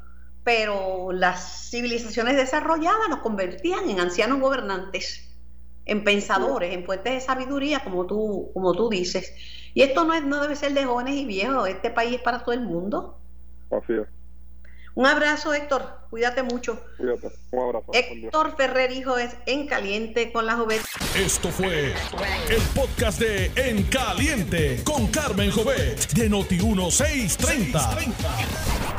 Pero 0.44 1.12
las 1.12 1.70
civilizaciones 1.70 2.36
desarrolladas 2.36 3.08
nos 3.08 3.20
convertían 3.20 3.90
en 3.90 4.00
ancianos 4.00 4.40
gobernantes 4.40 5.24
en 5.84 6.04
pensadores, 6.04 6.74
en 6.74 6.84
fuentes 6.84 7.14
de 7.14 7.20
sabiduría, 7.20 7.80
como 7.82 8.06
tú, 8.06 8.50
como 8.52 8.74
tú 8.74 8.90
dices. 8.90 9.34
Y 9.72 9.82
esto 9.82 10.04
no, 10.04 10.12
es, 10.12 10.22
no 10.22 10.40
debe 10.40 10.54
ser 10.54 10.74
de 10.74 10.84
jóvenes 10.84 11.14
y 11.14 11.24
viejos, 11.24 11.66
este 11.66 11.90
país 11.90 12.16
es 12.16 12.20
para 12.20 12.40
todo 12.40 12.52
el 12.52 12.60
mundo. 12.60 13.18
Así 13.70 13.94
es. 13.94 14.06
Un 14.98 15.06
abrazo, 15.06 15.54
Héctor. 15.54 16.00
Cuídate 16.10 16.42
mucho. 16.42 16.84
Cuídate. 16.96 17.30
Un 17.52 17.60
abrazo. 17.60 17.86
Héctor 17.92 18.56
Ferrer, 18.56 18.90
hijo, 18.90 19.16
es 19.16 19.30
En 19.46 19.68
Caliente 19.68 20.32
con 20.32 20.44
la 20.44 20.56
Jovet. 20.56 20.82
Esto 21.14 21.50
fue 21.50 21.94
el 22.48 22.62
podcast 22.74 23.20
de 23.20 23.52
En 23.54 23.84
Caliente 23.84 24.82
con 24.82 25.06
Carmen 25.06 25.52
Jovet 25.52 26.14
de 26.14 26.28
Noti1630. 26.28 28.12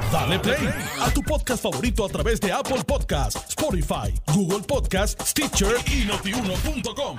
Dale 0.09 0.39
play 0.39 0.69
a 1.01 1.11
tu 1.11 1.21
podcast 1.21 1.63
favorito 1.63 2.05
a 2.05 2.07
través 2.09 2.39
de 2.39 2.53
Apple 2.53 2.85
Podcasts, 2.87 3.49
Spotify, 3.49 4.13
Google 4.33 4.63
Podcasts, 4.65 5.31
Stitcher 5.31 5.75
y 5.85 6.05
notiuno.com. 6.05 7.17